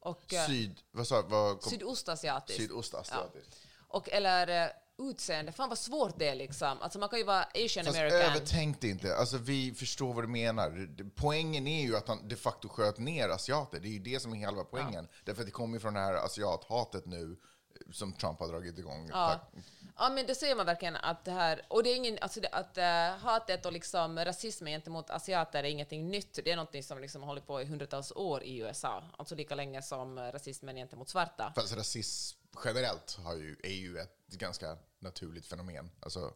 Och 0.00 0.34
eh, 0.34 0.46
Syd... 0.46 0.80
Vad 0.90 1.06
sa 1.06 1.22
vad 1.28 1.60
kom, 1.60 1.70
sydostasiatisk. 1.70 2.60
Sydostasiatiskt. 2.60 3.66
Och 3.88 4.08
eller 4.10 4.72
utseende, 5.00 5.52
fan 5.52 5.68
vad 5.68 5.78
svårt 5.78 6.18
det 6.18 6.28
är 6.28 6.34
liksom. 6.34 6.78
Alltså 6.80 6.98
man 6.98 7.08
kan 7.08 7.18
ju 7.18 7.24
vara 7.24 7.42
asian 7.42 7.84
Fast 7.84 7.98
american. 7.98 8.20
övertänk 8.20 8.80
det 8.80 8.88
inte. 8.88 9.16
Alltså, 9.16 9.38
vi 9.38 9.74
förstår 9.74 10.14
vad 10.14 10.24
du 10.24 10.28
menar. 10.28 10.88
Poängen 11.14 11.66
är 11.66 11.82
ju 11.82 11.96
att 11.96 12.08
han 12.08 12.28
de 12.28 12.36
facto 12.36 12.68
sköt 12.68 12.98
ner 12.98 13.28
asiater. 13.28 13.80
Det 13.80 13.88
är 13.88 13.92
ju 13.92 13.98
det 13.98 14.20
som 14.20 14.32
är 14.32 14.36
hela 14.36 14.64
poängen. 14.64 15.08
Därför 15.24 15.42
att 15.42 15.46
det 15.46 15.52
kommer 15.52 15.74
ju 15.74 15.80
från 15.80 15.94
det 15.94 16.00
här 16.00 16.14
asiathatet 16.14 17.06
nu 17.06 17.36
eh, 17.74 17.92
som 17.92 18.12
Trump 18.12 18.38
har 18.40 18.48
dragit 18.48 18.78
igång. 18.78 19.08
Ja. 19.12 19.28
Tack. 19.28 19.64
ja, 19.98 20.10
men 20.10 20.26
det 20.26 20.34
ser 20.34 20.54
man 20.54 20.66
verkligen 20.66 20.96
att 20.96 21.24
det 21.24 21.30
här, 21.30 21.66
och 21.68 21.82
det 21.82 21.90
är 21.90 21.96
ingen, 21.96 22.18
alltså 22.20 22.40
det, 22.40 22.48
att 22.48 22.78
uh, 22.78 23.24
hatet 23.24 23.66
och 23.66 23.72
liksom 23.72 24.18
rasismen 24.18 24.72
gentemot 24.72 25.10
asiater 25.10 25.58
är 25.64 25.68
ingenting 25.68 26.08
nytt. 26.08 26.38
Det 26.44 26.50
är 26.50 26.56
någonting 26.56 26.82
som 26.82 27.00
liksom 27.00 27.22
hållit 27.22 27.46
på 27.46 27.62
i 27.62 27.64
hundratals 27.64 28.12
år 28.12 28.42
i 28.42 28.58
USA, 28.58 29.04
alltså 29.18 29.34
lika 29.34 29.54
länge 29.54 29.82
som 29.82 30.18
rasismen 30.18 30.76
gentemot 30.76 31.08
svarta. 31.08 31.52
Fast 31.56 31.76
rasism 31.76 32.39
generellt 32.64 33.18
har 33.24 33.34
ju, 33.34 33.56
är 33.62 33.74
ju 33.74 33.98
ett 33.98 34.26
ganska 34.26 34.78
naturligt 34.98 35.46
fenomen. 35.46 35.90
Alltså, 36.00 36.34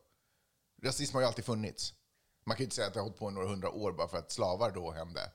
rasism 0.83 1.15
har 1.15 1.23
ju 1.23 1.27
alltid 1.27 1.45
funnits. 1.45 1.95
Man 2.45 2.57
kan 2.57 2.63
ju 2.63 2.65
inte 2.65 2.77
säga 2.77 2.87
att 2.87 2.95
det 2.95 3.01
har 3.01 3.05
hållit 3.05 3.19
på 3.19 3.31
i 3.31 3.33
några 3.33 3.49
hundra 3.49 3.71
år 3.71 3.93
bara 3.93 4.09
för 4.09 4.19
att 4.19 4.33
slavar 4.33 4.71
då 4.71 4.91
hände. 4.91 5.31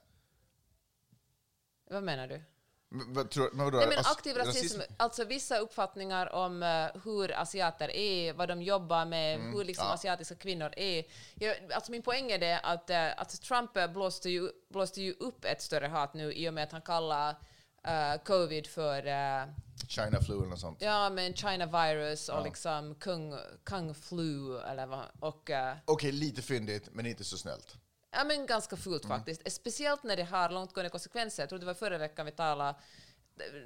Vad 1.90 2.04
menar 2.04 2.28
du? 2.28 2.44
Men, 2.90 3.14
vad 3.14 3.30
tror, 3.30 3.50
men 3.54 3.66
vadå? 3.66 3.78
Nej, 3.78 3.88
men 3.88 3.98
As- 3.98 4.12
aktiv 4.12 4.38
rasism, 4.38 4.82
alltså 4.98 5.26
vissa 5.26 5.58
uppfattningar 5.58 6.34
om 6.34 6.64
eh, 6.64 7.02
hur 7.04 7.32
asiater 7.32 7.90
är, 7.92 8.34
vad 8.34 8.48
de 8.48 8.62
jobbar 8.62 9.06
med, 9.06 9.40
hur 9.40 9.64
liksom 9.64 9.86
ja. 9.88 9.94
asiatiska 9.94 10.36
kvinnor 10.36 10.74
är. 10.78 11.06
Jag, 11.36 11.72
alltså 11.74 11.92
min 11.92 12.02
poäng 12.02 12.32
är 12.32 12.40
det 12.40 12.60
att, 12.60 12.90
eh, 12.90 13.20
att 13.20 13.42
Trump 13.42 13.72
blåste 13.94 14.30
ju, 14.30 14.50
blåste 14.70 15.02
ju 15.02 15.14
upp 15.14 15.46
ett 15.46 15.62
större 15.62 15.88
hat 15.88 16.14
nu 16.14 16.34
i 16.34 16.50
och 16.50 16.54
med 16.54 16.64
att 16.64 16.72
han 16.72 16.82
kallar 16.82 17.36
eh, 17.84 18.24
covid 18.26 18.68
för 18.68 19.08
eh, 19.08 19.48
China 19.88 20.22
flu 20.22 20.38
eller 20.38 20.48
något 20.48 20.60
sånt. 20.60 20.82
ja, 20.82 21.10
men 21.10 21.34
China 21.34 21.66
virus 21.66 22.30
och 22.30 22.44
liksom 22.44 22.96
kung, 22.96 23.36
kung 23.64 23.94
flu 23.94 24.60
eller 24.60 24.86
vad, 24.86 25.06
och 25.20 25.50
eh, 25.50 25.76
Okej, 25.86 26.12
lite 26.12 26.42
fyndigt, 26.42 26.90
men 26.92 27.06
inte 27.06 27.24
så 27.24 27.38
snällt. 27.38 27.78
Ja, 28.12 28.24
men 28.24 28.46
ganska 28.46 28.76
fult 28.78 29.06
Mm. 29.06 29.18
faktiskt. 29.18 29.52
Speciellt 29.52 30.04
när 30.04 30.18
det 30.18 30.24
har 30.24 30.50
långtgående 30.50 30.90
konsekvenser. 30.90 31.44
Jag 31.44 31.50
tror 31.50 31.60
det 31.60 31.66
var 31.66 31.74
förra 31.74 31.98
veckan 31.98 32.26
vi 32.26 32.32
talade 32.32 32.80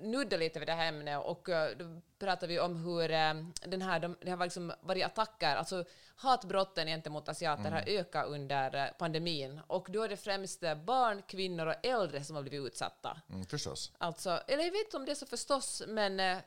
nudda 0.01 0.37
lite 0.37 0.59
vid 0.59 0.67
det 0.67 0.73
här 0.73 0.87
ämnet 0.87 1.19
och 1.25 1.49
eh, 1.49 1.77
då 1.77 2.01
pratar 2.19 2.47
vi 2.47 2.59
om 2.59 2.75
hur 2.75 3.11
eh, 3.11 3.33
den 3.65 3.81
här, 3.81 3.99
de, 3.99 4.15
det 4.21 4.31
har 4.31 4.43
liksom 4.43 4.73
varit 4.81 5.05
attacker, 5.05 5.55
alltså 5.55 5.85
hatbrotten 6.15 6.87
gentemot 6.87 7.29
asiater 7.29 7.71
har 7.71 7.83
ökat 7.87 8.27
under 8.27 8.75
eh, 8.75 8.91
pandemin 8.99 9.59
och 9.67 9.87
då 9.89 10.01
är 10.01 10.09
det 10.09 10.17
främst 10.17 10.59
barn, 10.85 11.21
kvinnor 11.27 11.65
och 11.65 11.85
äldre 11.85 12.23
som 12.23 12.35
har 12.35 12.43
blivit 12.43 12.67
utsatta. 12.67 13.21
Mm, 13.29 13.45
förstås. 13.45 13.91
Alltså, 13.97 14.29
eller 14.47 14.63
jag 14.63 14.71
vet 14.71 14.85
inte 14.85 14.97
om 14.97 15.05
det 15.05 15.11
är 15.11 15.15
så 15.15 15.25
förstås, 15.25 15.83
men 15.87 16.19
ja, 16.19 16.41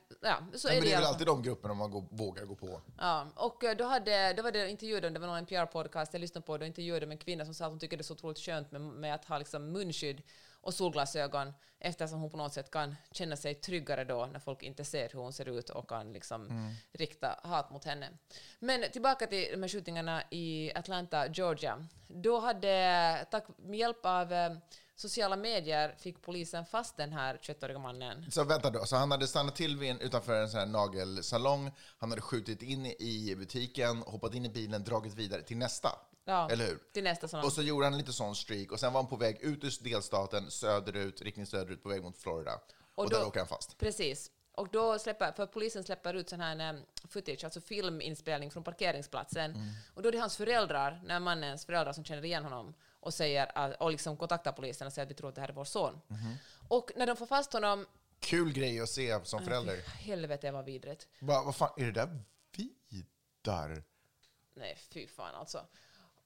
så 0.53 0.67
Ja, 0.67 0.71
är 0.71 0.75
men 0.75 0.83
det 0.83 0.89
det 0.89 0.93
är 0.93 0.97
väl 0.97 1.05
alltid 1.05 1.27
de 1.27 1.41
grupperna 1.41 1.73
man 1.73 1.91
går, 1.91 2.03
vågar 2.09 2.45
gå 2.45 2.55
på. 2.55 2.81
Ja, 2.97 3.27
och 3.35 3.63
då, 3.77 3.83
hade, 3.83 4.33
då 4.33 4.43
var 4.43 4.51
det 4.51 4.69
intervjuer, 4.69 5.09
det 5.09 5.19
var 5.19 5.27
någon 5.27 5.45
NPR-podcast 5.45 6.09
jag 6.11 6.19
lyssnade 6.19 6.45
på, 6.47 6.57
då 6.57 6.65
intervjuade 6.65 7.05
de 7.05 7.11
en 7.11 7.17
kvinna 7.17 7.45
som 7.45 7.53
sa 7.53 7.65
att 7.65 7.71
hon 7.71 7.79
tycker 7.79 7.97
det 7.97 8.01
är 8.01 8.03
så 8.03 8.13
otroligt 8.13 8.39
skönt 8.39 8.71
med, 8.71 8.81
med 8.81 9.15
att 9.15 9.25
ha 9.25 9.37
liksom 9.37 9.71
munskydd 9.71 10.21
och 10.67 10.73
solglasögon 10.73 11.53
eftersom 11.79 12.19
hon 12.19 12.29
på 12.29 12.37
något 12.37 12.53
sätt 12.53 12.71
kan 12.71 12.95
känna 13.11 13.35
sig 13.35 13.55
tryggare 13.55 14.03
då 14.03 14.25
när 14.25 14.39
folk 14.39 14.63
inte 14.63 14.85
ser 14.85 15.09
hur 15.09 15.19
hon 15.19 15.33
ser 15.33 15.47
ut 15.47 15.69
och 15.69 15.89
kan 15.89 16.13
liksom 16.13 16.71
rikta 16.91 17.39
hat 17.43 17.71
mot 17.71 17.85
henne. 17.85 18.09
Men 18.59 18.91
tillbaka 18.91 19.27
till 19.27 19.47
de 19.51 19.61
här 19.61 19.69
skjutningarna 19.69 20.23
i 20.31 20.71
Atlanta, 20.75 21.27
Georgia. 21.27 21.87
Då 22.07 22.39
hade, 22.39 23.25
tack 23.31 23.45
med 23.57 23.79
hjälp 23.79 24.05
av 24.05 24.33
eh, 24.33 24.57
sociala 24.95 25.35
medier 25.35 25.95
fick 25.99 26.21
polisen 26.21 26.65
fast 26.65 26.97
den 26.97 27.13
här 27.13 27.39
21-åriga 27.41 27.79
mannen. 27.79 28.31
Så 28.31 28.43
vänta 28.43 28.69
då, 28.69 28.85
så 28.85 28.95
han 28.95 29.11
hade 29.11 29.27
stannat 29.27 29.55
till 29.55 29.77
vid 29.77 29.91
en, 29.91 29.99
utanför 29.99 30.41
en 30.41 30.49
sån 30.49 30.59
här 30.59 30.67
nagelsalong, 30.67 31.71
han 31.97 32.09
hade 32.09 32.21
skjutit 32.21 32.61
in 32.61 32.85
i 32.85 33.35
butiken, 33.37 33.97
hoppat 33.97 34.33
in 34.33 34.45
i 34.45 34.49
bilen, 34.49 34.83
dragit 34.83 35.13
vidare 35.13 35.41
till 35.41 35.57
nästa. 35.57 35.89
Ja, 36.29 36.49
Eller 36.49 36.65
hur? 36.67 36.79
Till 36.93 37.03
nästa 37.03 37.27
sån. 37.27 37.43
Och 37.45 37.53
så 37.53 37.61
gjorde 37.61 37.85
han 37.85 37.97
lite 37.97 38.13
sån 38.13 38.35
streak 38.35 38.71
och 38.71 38.79
sen 38.79 38.93
var 38.93 39.01
han 39.01 39.09
på 39.09 39.15
väg 39.15 39.41
ut 39.41 39.63
ur 39.63 39.83
delstaten, 39.83 40.51
söderut, 40.51 41.21
riktning 41.21 41.45
söderut, 41.45 41.83
på 41.83 41.89
väg 41.89 42.03
mot 42.03 42.17
Florida. 42.17 42.53
Och, 42.95 43.03
Och 43.03 43.09
där 43.09 43.19
då- 43.19 43.25
åker 43.25 43.39
han 43.39 43.47
fast. 43.47 43.77
Precis. 43.77 44.31
Och 44.51 44.69
då 44.71 44.99
släpper, 44.99 45.31
för 45.31 45.45
polisen 45.45 45.83
släpper 45.83 46.13
ut 46.13 46.29
sån 46.29 46.39
här 46.39 46.69
um, 46.73 46.81
footage, 47.09 47.43
alltså 47.43 47.61
filminspelning 47.61 48.51
från 48.51 48.63
parkeringsplatsen. 48.63 49.51
Mm. 49.55 49.67
Och 49.93 50.01
då 50.01 50.07
är 50.09 50.11
det 50.13 50.19
hans 50.19 50.37
föräldrar, 50.37 51.01
när 51.05 51.19
mannens 51.19 51.65
föräldrar 51.65 51.93
som 51.93 52.03
känner 52.03 52.25
igen 52.25 52.43
honom 52.43 52.73
och 52.91 53.13
säger 53.13 53.57
att, 53.57 53.81
och 53.81 53.91
liksom 53.91 54.17
kontaktar 54.17 54.51
polisen 54.51 54.87
och 54.87 54.93
säger 54.93 55.05
att 55.05 55.11
vi 55.11 55.15
tror 55.15 55.29
att 55.29 55.35
det 55.35 55.41
här 55.41 55.49
är 55.49 55.53
vår 55.53 55.65
son. 55.65 56.01
Mm-hmm. 56.07 56.35
Och 56.67 56.91
när 56.95 57.07
de 57.07 57.15
får 57.17 57.25
fast 57.25 57.53
honom, 57.53 57.85
Kul 58.19 58.53
grej 58.53 58.79
att 58.81 58.89
se 58.89 59.19
som 59.25 59.45
förälder. 59.45 59.75
helvete 59.87 60.51
vad 60.51 60.65
vidrigt. 60.65 61.07
Va, 61.19 61.43
vad 61.45 61.55
fan, 61.55 61.69
är 61.77 61.85
det 61.85 61.91
där 61.91 62.23
Vidar? 62.55 63.83
Nej, 64.53 64.77
fy 64.89 65.07
fan 65.07 65.35
alltså. 65.35 65.65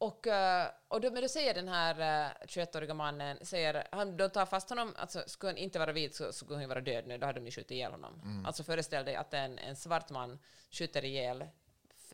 Och, 0.02 0.28
eh, 0.28 0.70
och 0.88 1.02
då, 1.02 1.12
men 1.12 1.22
då 1.22 1.28
säger 1.28 1.54
den 1.54 1.68
här 1.68 2.00
eh, 2.00 2.32
21-åriga 2.48 2.94
mannen, 2.94 3.38
säger, 3.42 3.88
han, 3.92 4.18
de 4.18 4.30
tar 4.30 4.46
fast 4.46 4.70
honom, 4.70 4.94
alltså 4.98 5.24
skulle 5.28 5.52
han 5.52 5.58
inte 5.58 5.80
vara 5.80 5.92
vit 5.92 6.16
så 6.16 6.34
skulle 6.34 6.60
han 6.60 6.70
vara 6.70 6.82
död 6.82 7.08
nu, 7.08 7.18
då 7.18 7.26
hade 7.26 7.40
de 7.40 7.46
ju 7.46 7.52
skjutit 7.52 7.72
ihjäl 7.72 7.92
honom. 7.92 8.44
Alltså 8.46 8.64
föreställ 8.64 9.06
dig 9.06 9.16
att 9.16 9.34
en, 9.34 9.60
en 9.60 9.76
svart 9.76 10.10
man 10.10 10.40
skjuter 10.72 11.06
ihjäl 11.06 11.46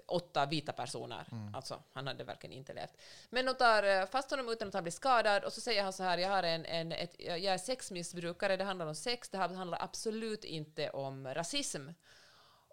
åtta 0.06 0.46
vita 0.46 0.72
personer. 0.72 1.26
Alltså, 1.54 1.84
han 1.94 2.08
hade 2.08 2.24
verkligen 2.24 2.58
inte 2.58 2.74
levt. 2.74 2.98
Men 3.30 3.46
de 3.46 3.54
tar 3.54 3.84
eh, 3.84 4.06
fast 4.06 4.32
honom 4.32 4.50
utan 4.50 4.68
att 4.68 4.74
han 4.74 4.84
blir 4.84 4.92
skadad 4.92 5.44
och 5.44 5.54
så 5.54 5.62
säger 5.62 5.84
han 5.84 5.94
så 5.94 6.04
här, 6.04 6.18
jag, 6.18 6.30
har 6.30 6.44
en, 6.44 6.66
en, 6.66 6.92
ett, 6.92 7.16
jag 7.20 7.44
är 7.44 7.58
sexmissbrukare, 7.58 8.58
det 8.58 8.64
handlar 8.64 8.86
om 8.86 8.96
sex, 8.96 9.30
det 9.30 9.38
här 9.38 9.50
handlar 9.50 9.84
absolut 9.84 10.44
inte 10.44 10.90
om 10.90 11.28
rasism. 11.34 11.90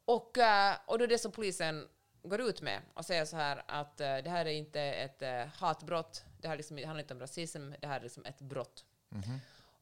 Och, 0.04 0.38
eh, 0.38 0.76
och 0.86 0.98
då 0.98 1.04
är 1.04 1.08
det 1.08 1.18
som 1.18 1.32
polisen 1.32 1.88
går 2.24 2.40
ut 2.40 2.62
med 2.62 2.80
och 2.94 3.04
säger 3.04 3.24
så 3.24 3.36
här 3.36 3.64
att 3.68 4.00
eh, 4.00 4.16
det 4.16 4.30
här 4.30 4.46
är 4.46 4.52
inte 4.52 4.80
ett 4.80 5.22
eh, 5.22 5.46
hatbrott, 5.46 6.24
det 6.40 6.48
här 6.48 6.56
liksom, 6.56 6.76
det 6.76 6.84
handlar 6.84 7.02
inte 7.02 7.14
om 7.14 7.20
rasism, 7.20 7.72
det 7.80 7.86
här 7.86 7.98
är 8.00 8.02
liksom 8.02 8.24
ett 8.24 8.40
brott. 8.40 8.84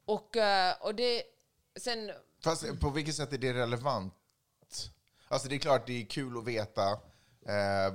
Och, 0.04 0.36
eh, 0.36 0.74
och 0.80 0.94
det, 0.94 1.22
sen, 1.76 2.12
Fast 2.44 2.80
på 2.80 2.90
vilket 2.90 3.14
sätt 3.14 3.32
är 3.32 3.38
det 3.38 3.52
relevant? 3.54 4.14
Alltså 5.28 5.48
det 5.48 5.54
är 5.54 5.58
klart, 5.58 5.86
det 5.86 6.02
är 6.02 6.06
kul 6.06 6.38
att 6.38 6.44
veta 6.44 6.90
eh, 7.46 7.94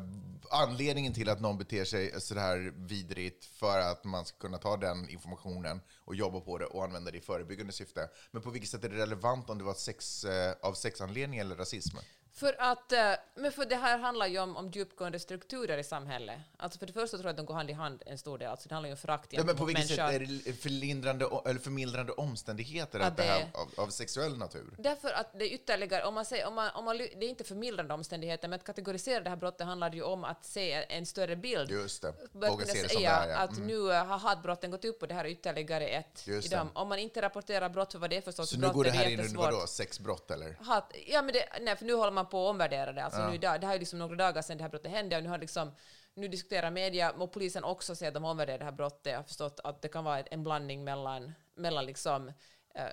anledningen 0.50 1.14
till 1.14 1.30
att 1.30 1.42
någon 1.42 1.58
beter 1.58 1.86
sig 1.86 2.22
så 2.22 2.40
här 2.40 2.74
vidrigt 2.76 3.46
för 3.46 3.80
att 3.80 4.04
man 4.04 4.26
ska 4.26 4.38
kunna 4.38 4.58
ta 4.58 4.78
den 4.78 5.10
informationen 5.10 5.82
och 6.06 6.16
jobba 6.16 6.40
på 6.40 6.58
det 6.58 6.66
och 6.66 6.84
använda 6.84 7.12
det 7.12 7.18
i 7.18 7.22
förebyggande 7.22 7.74
syfte. 7.74 8.10
Men 8.32 8.42
på 8.42 8.50
vilket 8.50 8.70
sätt 8.70 8.84
är 8.84 8.90
det 8.90 8.98
relevant 8.98 9.50
om 9.50 9.58
det 9.58 9.64
var 9.64 9.74
sex, 9.74 10.24
eh, 10.24 10.56
av 10.62 10.74
sexanledning 10.74 11.40
eller 11.40 11.56
rasism? 11.56 11.98
För 12.40 12.56
att, 12.62 12.92
eh, 12.92 13.12
men 13.36 13.52
för 13.52 13.66
det 13.66 13.76
här 13.76 13.98
handlar 13.98 14.28
ju 14.28 14.40
om, 14.40 14.58
om 14.58 14.70
djupgående 14.70 15.20
strukturer 15.20 15.78
i 15.78 15.84
samhället. 15.84 16.40
Alltså 16.58 16.80
för 16.80 16.86
det 16.86 16.94
första 16.94 17.18
tror 17.18 17.26
jag 17.28 17.32
att 17.32 17.38
de 17.38 17.46
går 17.46 17.54
hand 17.54 17.70
i 17.70 17.74
hand 17.74 18.04
en 18.06 18.18
stor 18.18 18.38
del, 18.38 18.50
alltså 18.52 18.70
det 18.70 18.76
handlar 18.76 18.88
ju 18.88 18.94
om 18.94 18.98
förakt 18.98 19.28
Ja, 19.34 19.44
men 19.44 19.56
på 19.58 19.66
vilket 19.66 19.88
sätt 19.88 19.98
människor. 19.98 20.22
är 20.24 20.42
det 20.46 20.54
förlindrande, 20.54 21.30
eller 21.46 21.60
förmildrande 21.60 22.12
omständigheter 22.14 23.00
Att 23.00 23.08
att 23.08 23.18
det 23.18 23.24
här 23.24 23.40
det- 23.40 23.58
av, 23.60 23.70
av 23.86 23.88
sexuell 23.90 24.38
natur? 24.38 24.76
Därför 24.78 25.12
att 25.12 25.40
det 25.40 25.46
är 25.46 25.54
ytterligare, 25.54 26.04
om 26.06 26.14
man 26.14 26.26
säger, 26.26 26.48
om 26.48 26.56
man, 26.56 26.72
om 26.74 26.86
man, 26.86 26.98
det 26.98 27.04
är 27.26 27.30
inte 27.30 27.44
förmildrande 27.44 27.94
omständigheter, 27.94 28.48
men 28.48 28.60
att 28.60 28.66
kategorisera 28.66 29.20
det 29.24 29.30
här 29.30 29.38
brottet 29.38 29.68
handlar 29.68 29.92
ju 29.94 30.02
om 30.04 30.24
att 30.24 30.46
se 30.46 30.72
en 30.90 31.06
större 31.06 31.36
bild. 31.36 31.72
Just 31.72 32.02
det, 32.02 32.14
våga 32.32 32.66
se 32.66 32.82
det 32.84 32.90
som 32.90 33.02
det 33.02 33.08
är. 33.08 33.30
Ja. 33.30 33.36
att 33.38 33.52
Mm. 33.52 33.68
nu 33.68 33.80
har 33.80 34.18
hatbrotten 34.18 34.72
gått 34.72 34.86
upp 34.86 35.02
och 35.02 35.08
det 35.08 35.14
här 35.14 35.26
är 35.26 35.30
ytterligare 35.30 35.88
ett 35.88 36.28
Just 36.28 36.48
i 36.48 36.50
det. 36.50 36.68
Om 36.74 36.90
man 36.90 37.00
inte 37.00 37.22
rapporterar 37.22 37.70
brott 37.70 37.92
för 37.92 38.00
vad 38.00 38.10
det 38.10 38.18
är 38.18 38.22
för 38.22 38.32
sorts 38.32 38.50
Så 38.52 38.60
nu 38.60 38.70
går 38.70 38.84
det 38.84 38.90
är 38.90 38.94
här 38.94 39.10
in 39.10 39.20
under 39.20 39.38
vadå, 39.38 39.68
sexbrott 39.68 40.32
eller? 40.32 40.56
Hat, 40.62 40.94
ja, 41.08 41.22
men 41.22 41.34
det, 41.34 41.46
nej, 41.62 41.76
för 41.76 41.86
nu 41.86 41.94
håller 41.94 42.12
man 42.12 42.27
på 42.28 42.46
att 42.46 42.50
omvärdera 42.50 42.94
det. 42.94 43.04
Alltså 43.04 43.20
nu, 43.30 43.36
idag- 43.36 43.62
det 43.62 43.68
här 43.68 43.76
är 43.76 43.80
liksom 43.80 44.00
några 44.00 44.16
dagar 44.16 44.42
sedan 44.42 44.58
det 44.58 44.64
här 44.64 44.70
brottet 44.70 44.92
hände 44.92 45.18
och 45.18 45.24
nu 45.24 45.30
har 45.30 45.38
liksom 45.38 45.72
nu 46.14 46.28
diskuterar 46.28 46.72
media 46.72 47.12
och 47.12 47.32
polisen 47.32 47.64
också 47.64 47.96
säger 47.96 48.08
att 48.10 48.14
de 48.14 48.26
omvärderar 48.26 48.58
det 48.58 48.66
här 48.66 48.72
brottet. 48.72 49.12
Jag 49.12 49.20
har 49.20 49.24
förstått 49.24 49.60
att 49.64 49.82
det 49.82 49.88
kan 49.88 50.04
vara 50.04 50.20
en 50.20 50.44
blandning 50.44 50.84
mellan, 50.84 51.34
mellan 51.56 51.86
liksom, 51.86 52.28
eh, 52.76 52.84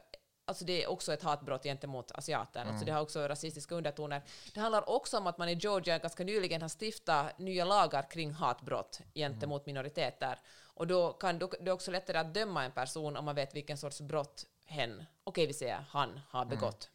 alltså 0.44 0.64
det 0.64 0.84
är 0.84 0.90
också 0.90 1.12
ett 1.12 1.22
hatbrott 1.22 1.62
gentemot 1.62 2.12
asiater. 2.12 2.60
Alltså 2.68 2.84
det 2.84 2.92
har 2.92 3.00
också 3.00 3.28
rasistiska 3.28 3.74
undertoner. 3.74 4.22
Det 4.54 4.60
handlar 4.60 4.88
också 4.90 5.18
om 5.18 5.26
att 5.26 5.38
man 5.38 5.48
i 5.48 5.54
Georgia 5.54 5.98
ganska 5.98 6.24
nyligen 6.24 6.62
har 6.62 6.68
stiftat 6.80 7.38
nya 7.38 7.64
lagar 7.64 8.10
kring 8.10 8.32
hatbrott 8.32 9.00
gentemot 9.14 9.66
minoriteter. 9.66 10.40
Och 10.76 10.86
då 10.86 11.12
kan 11.12 11.38
då, 11.38 11.46
det 11.60 11.70
är 11.70 11.74
också 11.74 11.90
lättare 11.90 12.18
att 12.18 12.34
döma 12.34 12.64
en 12.64 12.72
person 12.72 13.16
om 13.16 13.24
man 13.24 13.34
vet 13.34 13.54
vilken 13.54 13.78
sorts 13.78 14.00
brott 14.00 14.46
hen, 14.66 15.04
okej 15.24 15.46
vi 15.46 15.52
säger 15.52 15.84
han, 15.88 16.20
har 16.30 16.44
begått. 16.44 16.90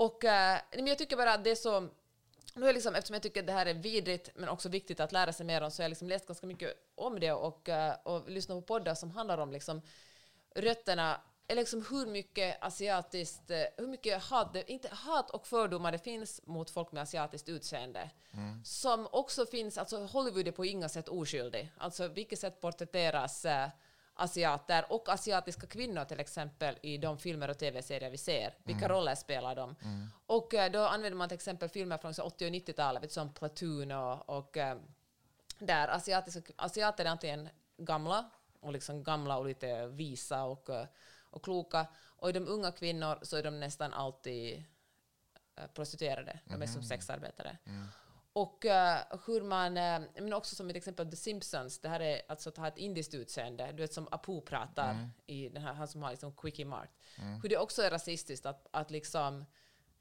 Och 0.00 0.24
eh, 0.24 0.60
men 0.72 0.86
jag 0.86 0.98
tycker 0.98 1.16
bara 1.16 1.34
att 1.34 1.44
det 1.44 1.50
är 1.50 1.54
så... 1.54 1.88
Nu 2.54 2.68
är 2.68 2.72
liksom, 2.72 2.94
eftersom 2.94 3.14
jag 3.14 3.22
tycker 3.22 3.40
att 3.40 3.46
det 3.46 3.52
här 3.52 3.66
är 3.66 3.74
vidrigt 3.74 4.30
men 4.34 4.48
också 4.48 4.68
viktigt 4.68 5.00
att 5.00 5.12
lära 5.12 5.32
sig 5.32 5.46
mer 5.46 5.60
om 5.62 5.70
så 5.70 5.82
har 5.82 5.84
jag 5.84 5.88
liksom 5.88 6.08
läst 6.08 6.26
ganska 6.26 6.46
mycket 6.46 6.74
om 6.94 7.20
det 7.20 7.32
och, 7.32 7.68
eh, 7.68 7.94
och 8.02 8.30
lyssnat 8.30 8.58
på 8.58 8.62
poddar 8.62 8.94
som 8.94 9.10
handlar 9.10 9.38
om 9.38 9.52
liksom 9.52 9.82
rötterna 10.54 11.20
eller 11.48 11.62
liksom 11.62 11.84
hur 11.90 12.06
mycket 12.06 12.64
asiatiskt, 12.64 13.50
eh, 13.50 13.62
hur 13.76 13.86
mycket 13.86 14.22
hat, 14.22 14.56
inte 14.66 14.88
hat 14.88 15.30
och 15.30 15.46
fördomar 15.46 15.92
det 15.92 15.98
finns 15.98 16.40
mot 16.46 16.70
folk 16.70 16.92
med 16.92 17.02
asiatiskt 17.02 17.48
utseende. 17.48 18.10
Som 18.64 19.08
också 19.12 19.46
finns, 19.46 19.78
alltså 19.78 20.06
Hollywood 20.06 20.48
är 20.48 20.52
på 20.52 20.64
inga 20.64 20.88
sätt 20.88 21.08
oskyldig. 21.08 21.72
Alltså 21.78 22.08
vilket 22.08 22.38
sätt 22.38 22.60
porträtteras 22.60 23.44
eh, 23.44 23.68
asiater 24.20 24.92
och 24.92 25.08
asiatiska 25.08 25.66
kvinnor 25.66 26.04
till 26.04 26.20
exempel 26.20 26.78
i 26.82 26.98
de 26.98 27.18
filmer 27.18 27.50
och 27.50 27.58
tv-serier 27.58 28.10
vi 28.10 28.18
ser. 28.18 28.54
Vilka 28.64 28.88
roller 28.88 29.14
spelar 29.14 29.54
de? 29.56 29.76
Och 30.26 30.54
eh, 30.54 30.72
då 30.72 30.86
använder 30.86 31.16
man 31.16 31.28
till 31.28 31.34
exempel 31.34 31.68
filmer 31.68 31.98
från 31.98 32.14
så 32.14 32.22
80 32.22 32.46
och 32.46 32.50
90-talet, 32.50 33.02
vet 33.02 33.10
du, 33.10 33.14
som 33.14 33.32
Platoon 33.34 33.92
och, 33.92 34.38
och 34.38 34.56
eh, 34.56 34.78
där 35.58 35.88
asiatiska, 35.88 36.52
asiater 36.56 37.04
är 37.04 37.08
antingen 37.08 37.48
gamla, 37.76 38.30
och 38.60 38.72
liksom 38.72 39.02
gamla 39.02 39.38
och 39.38 39.46
lite 39.46 39.86
visa 39.86 40.44
och, 40.44 40.70
eh, 40.70 40.86
och 41.30 41.44
kloka, 41.44 41.86
och 42.06 42.30
i 42.30 42.32
de 42.32 42.48
unga 42.48 42.72
kvinnor 42.72 43.18
så 43.22 43.36
är 43.36 43.42
de 43.42 43.60
nästan 43.60 43.92
alltid 43.92 44.64
prostituerade, 45.74 46.38
de 46.44 46.62
är 46.62 46.66
som 46.66 46.82
sexarbetare. 46.82 47.58
Och 48.32 48.66
eh, 48.66 48.98
hur 49.26 49.42
man, 49.42 49.76
eh, 49.76 50.00
men 50.14 50.32
också 50.32 50.56
som 50.56 50.70
ett 50.70 50.76
exempel 50.76 51.10
The 51.10 51.16
Simpsons, 51.16 51.78
det 51.78 51.88
här 51.88 52.00
är 52.00 52.22
alltså 52.28 52.48
att 52.48 52.56
ha 52.56 52.68
ett 52.68 52.78
indiskt 52.78 53.14
utseende, 53.14 53.72
du 53.72 53.82
vet 53.82 53.92
som 53.92 54.08
Apu 54.10 54.40
pratar 54.40 55.10
i 55.26 55.48
den 55.48 55.62
här, 55.62 55.72
han 55.72 55.88
som 55.88 56.02
har 56.02 56.10
liksom 56.10 56.32
Quickie 56.32 56.64
Mart. 56.64 56.90
Hur 57.42 57.48
det 57.48 57.58
också 57.58 57.82
är 57.82 57.90
rasistiskt 57.90 58.46
att, 58.46 58.66
att 58.70 58.90
liksom, 58.90 59.44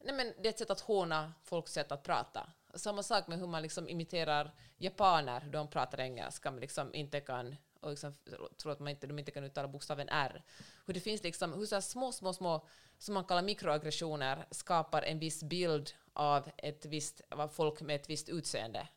nej 0.03 0.15
men 0.15 0.33
det 0.41 0.47
är 0.47 0.49
ett 0.49 0.59
sätt 0.59 0.69
att 0.69 0.79
håna 0.79 1.33
folks 1.43 1.71
sätt 1.71 1.91
att 1.91 2.03
prata. 2.03 2.49
Samma 2.73 3.03
sak 3.03 3.27
med 3.27 3.39
hur 3.39 3.47
man 3.47 3.61
liksom 3.61 3.89
imiterar 3.89 4.55
japaner, 4.77 5.41
hur 5.41 5.51
de 5.51 5.67
pratar 5.67 5.99
engelska, 5.99 6.51
men 6.51 6.61
liksom 6.61 6.95
inte 6.95 7.19
kan 7.21 7.55
och 7.81 7.89
liksom 7.89 8.13
tror 8.57 8.71
att 8.71 8.79
man 8.79 8.87
inte, 8.87 9.07
de 9.07 9.19
inte 9.19 9.31
kan 9.31 9.43
uttala 9.43 9.67
bokstaven 9.67 10.09
R. 10.09 10.43
Hur 10.85 10.93
det 10.93 10.99
finns 10.99 11.23
liksom, 11.23 11.53
hur 11.53 11.65
så 11.65 11.75
här 11.75 11.81
små, 11.81 12.11
små, 12.11 12.33
små, 12.33 12.67
som 12.97 13.13
man 13.13 13.23
kallar 13.25 13.41
mikroaggressioner, 13.41 14.47
skapar 14.51 15.01
en 15.01 15.19
viss 15.19 15.43
bild 15.43 15.91
av 16.13 16.49
ett 16.57 16.85
visst, 16.85 17.21
av 17.29 17.47
folk 17.47 17.81
med 17.81 17.95
ett 17.95 18.09
visst 18.09 18.29
utseende. 18.29 18.87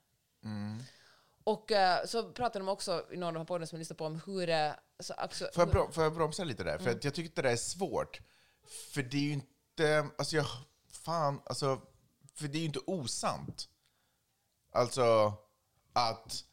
Och 1.45 1.73
eh, 1.73 2.07
så 2.07 2.33
pratar 2.33 2.61
de 2.61 2.69
också 2.69 3.07
i 3.13 3.17
någon 3.17 3.29
av 3.29 3.35
de 3.35 3.47
poddarna 3.47 3.67
som 3.67 3.77
jag 3.77 3.81
lyssnar 3.81 3.97
på 3.97 4.07
om 4.07 4.21
hur... 4.27 4.49
eh, 4.51 4.73
Så, 4.99 5.13
alltså, 5.15 5.49
Får 5.55 5.61
jag, 5.63 5.71
bro- 5.71 5.93
får 5.93 6.03
jag 6.05 6.15
bromsa 6.15 6.45
lite 6.45 6.65
där? 6.65 6.79
För 6.79 6.91
att 6.91 7.05
jag 7.05 7.15
tycker 7.15 7.31
att 7.31 7.37
det 7.37 7.43
där 7.43 7.51
är 7.53 7.57
svårt. 7.57 8.21
För 8.93 9.03
det 9.03 9.17
är 9.17 9.21
ju 9.23 9.33
inte... 9.33 10.09
Alltså, 10.19 10.37
jag... 10.37 10.47
Fan, 10.91 11.43
alltså... 11.47 11.81
För 12.35 12.49
det 12.49 12.59
är 12.59 12.61
ju 12.61 12.67
inte 12.67 12.81
osant. 12.87 13.69
Alltså, 14.73 15.35
att... 15.93 16.45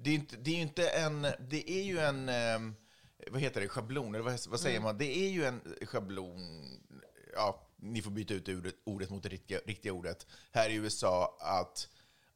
Det 0.00 0.10
är, 0.10 0.14
inte, 0.14 0.36
det 0.36 0.50
är 0.50 0.54
ju 0.54 0.62
inte 0.62 0.88
en... 0.88 1.22
Det 1.22 1.70
är 1.70 1.82
ju 1.82 1.98
en... 1.98 2.28
ehm, 2.28 2.74
vad 3.30 3.40
heter 3.40 3.60
det? 3.60 3.68
Schablon? 3.68 4.14
Eller 4.14 4.24
vad, 4.24 4.48
vad 4.48 4.60
säger 4.60 4.80
man? 4.80 4.98
Det 4.98 5.18
är 5.18 5.28
ju 5.28 5.44
en 5.44 5.60
schablon 5.82 6.40
ja, 7.34 7.68
ni 7.76 8.02
får 8.02 8.10
byta 8.10 8.34
ut 8.34 8.48
ordet, 8.48 8.74
ordet 8.84 9.10
mot 9.10 9.22
det 9.22 9.28
riktiga, 9.28 9.60
riktiga 9.66 9.92
ordet, 9.92 10.26
här 10.52 10.70
i 10.70 10.74
USA 10.74 11.38
att, 11.40 11.88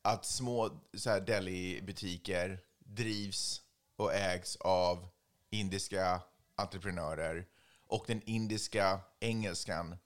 att 0.02 0.26
små 0.26 0.80
så 0.94 1.10
här, 1.10 1.20
deli-butiker 1.20 2.58
drivs 2.78 3.62
och 3.96 4.14
ägs 4.14 4.56
av 4.56 5.08
indiska 5.50 6.22
entreprenörer 6.54 7.46
och 7.86 8.04
den 8.06 8.22
indiska 8.22 9.00
engelskan 9.20 9.96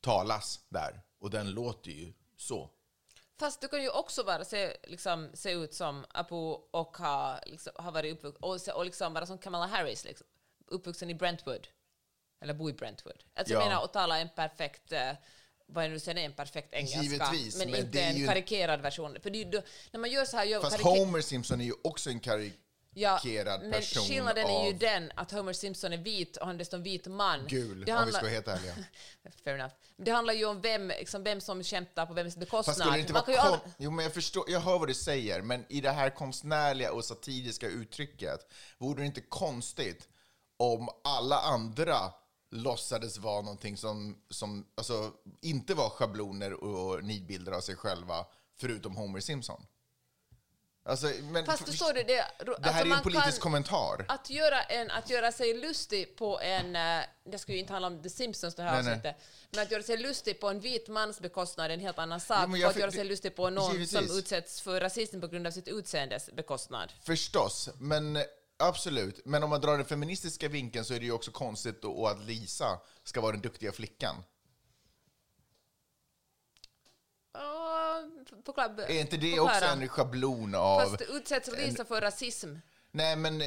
talas 0.00 0.60
där. 0.68 1.02
Och 1.18 1.30
den 1.30 1.50
låter 1.50 1.90
ju 1.90 2.12
så. 2.36 2.70
Fast 3.42 3.60
du 3.60 3.68
kan 3.68 3.82
ju 3.82 3.88
också 3.90 4.24
bara 4.24 4.44
se, 4.44 4.76
liksom, 4.82 5.30
se 5.34 5.50
ut 5.52 5.74
som 5.74 6.04
Apu 6.14 6.34
och 6.70 6.96
ha, 6.96 7.40
liksom, 7.46 7.72
ha 7.76 7.90
varit 7.90 8.12
uppvuxen, 8.14 8.42
och, 8.42 8.60
se- 8.60 8.72
och 8.72 8.84
liksom 8.84 9.14
vara 9.14 9.26
som 9.26 9.38
Kamala 9.38 9.66
Harris, 9.66 10.04
liksom, 10.04 10.26
uppvuxen 10.66 11.10
i 11.10 11.14
Brentwood. 11.14 11.68
Eller 12.42 12.54
bo 12.54 12.70
i 12.70 12.72
Brentwood. 12.72 13.24
Alltså 13.34 13.52
jag 13.54 13.62
Ja. 13.62 13.68
menar, 13.68 13.82
och 13.84 13.92
tala 13.92 14.18
en 14.18 14.28
perfekt, 14.28 14.92
eh, 14.92 15.12
vad 15.66 15.84
är 15.84 15.88
det 15.88 15.92
nu 15.94 16.00
sen 16.00 16.18
är, 16.18 16.24
en 16.24 16.32
perfekt 16.32 16.74
engelska. 16.74 17.02
Givetvis, 17.02 17.58
men, 17.58 17.70
men 17.70 17.80
inte 17.80 18.00
en 18.02 18.16
ju- 18.16 18.26
karikerad 18.26 18.80
version. 18.80 19.16
För 19.22 19.30
det 19.30 19.38
är 19.38 19.44
ju, 19.44 19.50
då- 19.50 19.62
när 19.90 20.00
man 20.00 20.10
gör 20.10 20.24
så 20.24 20.36
här, 20.36 20.44
gör 20.44 20.60
Fast 20.60 20.80
Homer 20.80 21.20
Simpson 21.20 21.60
är 21.60 21.64
ju 21.64 21.74
också 21.84 22.10
en 22.10 22.20
Ja, 22.94 23.20
men 23.62 23.82
skillnaden 23.82 24.46
är 24.46 24.66
ju 24.66 24.72
den 24.72 25.12
att 25.14 25.30
Homer 25.32 25.52
Simpson 25.52 25.92
är 25.92 25.96
vit 25.96 26.36
och 26.36 26.46
han 26.46 26.54
är 26.54 26.58
dessutom 26.58 26.82
vit 26.82 27.06
man. 27.06 27.46
gul, 27.48 27.68
Det 27.68 27.74
om 27.74 27.84
vi 27.84 27.90
handlar- 27.90 28.12
ska 28.18 28.22
vara 28.22 28.32
helt 28.34 28.48
ärliga. 28.48 28.74
Fair 29.44 29.54
enough. 29.54 29.74
Det 29.96 30.10
handlar 30.10 30.34
ju 30.34 30.44
om 30.44 30.60
vem, 30.60 30.88
liksom, 30.88 31.22
vem 31.24 31.40
som 31.40 31.62
kämpar 31.62 32.06
på 32.06 32.12
vems 32.14 32.36
bekostnad. 32.36 32.64
Fast 32.64 32.80
skulle 32.80 32.96
det 32.96 33.00
inte 33.00 33.12
vara 33.12 33.40
aldrig- 33.40 33.72
Jo, 33.78 33.90
men 33.90 34.02
jag 34.04 34.14
förstår, 34.14 34.44
jag 34.50 34.60
hör 34.60 34.78
vad 34.78 34.88
du 34.88 34.94
säger, 34.94 35.42
men 35.42 35.64
i 35.68 35.80
det 35.80 35.90
här 35.90 36.10
konstnärliga 36.10 36.92
och 36.92 37.04
satiriska 37.04 37.66
uttrycket, 37.68 38.52
vore 38.78 39.00
det 39.00 39.06
inte 39.06 39.20
konstigt 39.20 40.08
om 40.56 40.88
alla 41.04 41.38
andra 41.40 41.96
låtsades 42.50 43.18
vara 43.18 43.42
någonting 43.42 43.76
som, 43.76 44.18
som 44.30 44.66
alltså, 44.74 45.12
inte 45.40 45.74
var 45.74 45.90
schabloner 45.90 46.52
och 46.64 47.04
nidbilder 47.04 47.52
av 47.52 47.60
sig 47.60 47.76
själva, 47.76 48.26
förutom 48.60 48.96
Homer 48.96 49.20
Simpson? 49.20 49.66
Alltså, 50.84 51.06
men, 51.22 51.46
Fast 51.46 51.68
förstår 51.68 51.92
du, 51.92 52.02
det, 52.02 52.14
det 52.14 52.24
alltså, 52.48 52.62
här 52.70 52.82
är 52.82 52.86
ju 52.86 52.92
en 52.92 53.02
politisk 53.02 53.32
kan, 53.32 53.40
kommentar. 53.40 54.04
Att 54.08 54.30
göra, 54.30 54.62
en, 54.62 54.90
att 54.90 55.10
göra 55.10 55.32
sig 55.32 55.54
lustig 55.54 56.16
på 56.16 56.40
en... 56.40 56.76
eh, 56.76 57.04
Det 57.24 57.38
skulle 57.38 57.54
ju 57.56 57.60
inte 57.60 57.72
handla 57.72 57.86
om 57.86 58.02
The 58.02 58.10
Simpsons 58.10 58.54
det 58.54 58.62
här 58.62 58.78
avsnittet. 58.78 59.16
Men 59.50 59.62
att 59.62 59.70
göra 59.70 59.82
sig 59.82 59.96
lustig 59.96 60.40
på 60.40 60.48
en 60.48 60.60
vit 60.60 60.88
mans 60.88 61.20
bekostnad 61.20 61.70
är 61.70 61.74
en 61.74 61.80
helt 61.80 61.98
annan 61.98 62.20
sak. 62.20 62.48
Jo, 62.48 62.62
och 62.62 62.66
att 62.68 62.72
för- 62.72 62.80
göra 62.80 62.90
sig 62.90 62.98
det- 63.02 63.08
lustig 63.08 63.36
på 63.36 63.50
någon 63.50 63.72
givetvis. 63.72 64.08
som 64.08 64.18
utsätts 64.18 64.60
för 64.60 64.80
rasism 64.80 65.20
på 65.20 65.26
grund 65.26 65.46
av 65.46 65.50
sitt 65.50 65.68
utseendes 65.68 66.30
bekostnad. 66.32 66.92
Förstås, 67.02 67.68
men 67.78 68.16
eh, 68.16 68.22
absolut. 68.58 69.20
Men 69.24 69.42
om 69.42 69.50
man 69.50 69.60
drar 69.60 69.76
den 69.76 69.86
feministiska 69.86 70.48
vinkeln 70.48 70.84
så 70.84 70.94
är 70.94 70.98
det 70.98 71.04
ju 71.06 71.12
också 71.12 71.30
konstigt 71.30 71.82
då 71.82 72.06
att 72.06 72.20
Lisa 72.24 72.80
ska 73.04 73.20
vara 73.20 73.32
den 73.32 73.40
duktiga 73.40 73.72
flickan. 73.72 74.24
Ja, 78.28 78.36
förklara- 78.46 78.86
Är 78.86 79.00
inte 79.00 79.16
det 79.16 79.40
också 79.40 79.64
en 79.64 79.88
schablon 79.88 80.54
av... 80.54 80.80
Fast 80.80 81.02
utsätts 81.10 81.50
Lisa 81.56 81.84
för 81.84 82.00
rasism? 82.00 82.54
Nej, 82.94 83.16
men... 83.16 83.40
eh, 83.40 83.46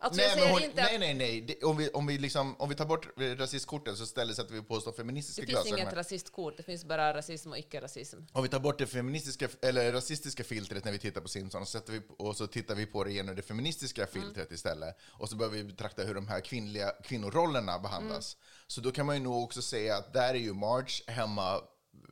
Alltså, 0.00 0.20
nej, 0.22 0.36
men 0.40 0.50
hon, 0.50 0.62
inte 0.62 0.82
nej, 0.82 0.98
nej, 0.98 1.14
nej. 1.14 1.40
Det, 1.40 1.62
om, 1.64 1.76
vi, 1.76 1.88
om, 1.90 2.06
vi 2.06 2.18
liksom, 2.18 2.56
om 2.58 2.68
vi 2.68 2.74
tar 2.74 2.84
bort 2.84 3.08
rasistkorten 3.16 3.96
så 3.96 4.02
istället 4.04 4.36
sätter 4.36 4.54
vi 4.54 4.62
på 4.62 4.74
oss 4.74 4.84
de 4.84 4.92
feministiska 4.94 5.40
Det 5.42 5.46
finns 5.46 5.58
inget 5.58 5.68
glasögonen. 5.68 5.94
rasistkort, 5.96 6.56
det 6.56 6.62
finns 6.62 6.84
bara 6.84 7.14
rasism 7.14 7.50
och 7.50 7.58
icke-rasism. 7.58 8.16
Om 8.32 8.42
vi 8.42 8.48
tar 8.48 8.58
bort 8.60 8.78
det 8.78 8.86
feministiska, 8.86 9.48
eller 9.62 9.92
rasistiska 9.92 10.44
filtret 10.44 10.84
när 10.84 10.92
vi 10.92 10.98
tittar 10.98 11.20
på 11.20 11.28
Simpsons, 11.28 11.70
så 11.70 11.80
vi, 11.86 12.00
och 12.18 12.36
så 12.36 12.46
tittar 12.46 12.74
vi 12.74 12.86
på 12.86 13.04
det 13.04 13.12
genom 13.12 13.36
det 13.36 13.42
feministiska 13.42 14.06
filtret 14.06 14.52
istället. 14.52 14.96
Och 15.08 15.28
så 15.28 15.36
börjar 15.36 15.50
vi 15.52 15.64
betrakta 15.64 16.02
hur 16.02 16.14
de 16.14 16.28
här 16.28 16.40
kvinnliga 16.40 16.90
kvinnorollerna 17.04 17.78
behandlas. 17.78 18.36
Så 18.66 18.80
då 18.80 18.92
kan 18.92 19.06
man 19.06 19.16
ju 19.16 19.22
nog 19.22 19.44
också 19.44 19.62
säga 19.62 19.96
att 19.96 20.12
där 20.12 20.34
är 20.34 20.38
ju 20.38 20.54
Marge 20.54 21.02
hemma, 21.06 21.60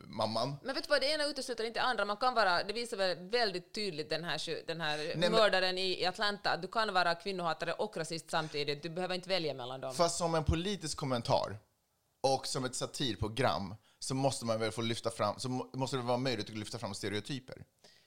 mamman. 0.07 0.57
Men 0.63 0.75
vet 0.75 0.85
du 0.85 0.89
vad, 0.89 1.01
det 1.01 1.07
ena 1.07 1.25
utesluter 1.27 1.65
inte 1.65 1.81
det 1.81 1.85
andra. 1.85 2.05
Man 2.05 2.17
kan 2.17 2.35
vara, 2.35 2.65
det 2.65 2.73
visar 2.73 2.97
väl 2.97 3.29
väldigt 3.31 3.73
tydligt 3.75 4.11
den 4.11 4.25
här, 4.25 4.67
den 4.67 4.81
här 4.81 5.13
men- 5.17 5.33
mördaren 5.33 5.79
i, 5.79 6.07
Atlanta, 6.07 6.51
att 6.51 6.63
du 6.63 6.69
kan 6.69 6.95
vara 6.95 7.15
kvinnohatare 7.15 7.73
och 7.73 7.97
rasist 7.97 8.31
samtidigt. 8.31 8.83
Du 8.83 8.89
behöver 8.89 9.15
inte 9.15 9.29
välja 9.29 9.55
mellan 9.55 9.81
dem. 9.81 9.95
Fast 9.95 10.19
som 10.19 10.35
en 10.35 10.45
politisk 10.45 10.99
kommentar 10.99 11.57
och 12.23 12.47
som 12.47 12.65
ett 12.65 12.75
satirprogram 12.75 13.75
så 13.99 14.15
måste 14.15 14.45
man 14.45 14.61
väl 14.61 14.73
få 14.73 14.83
lyfta 14.83 15.11
fram, 15.11 15.39
så 15.39 15.49
må- 15.49 15.71
måste 15.73 15.97
det 15.97 16.03
vara 16.03 16.19
möjligt 16.19 16.51
att 16.51 16.57
lyfta 16.57 16.79
fram 16.79 16.95
stereotyper. 16.95 17.65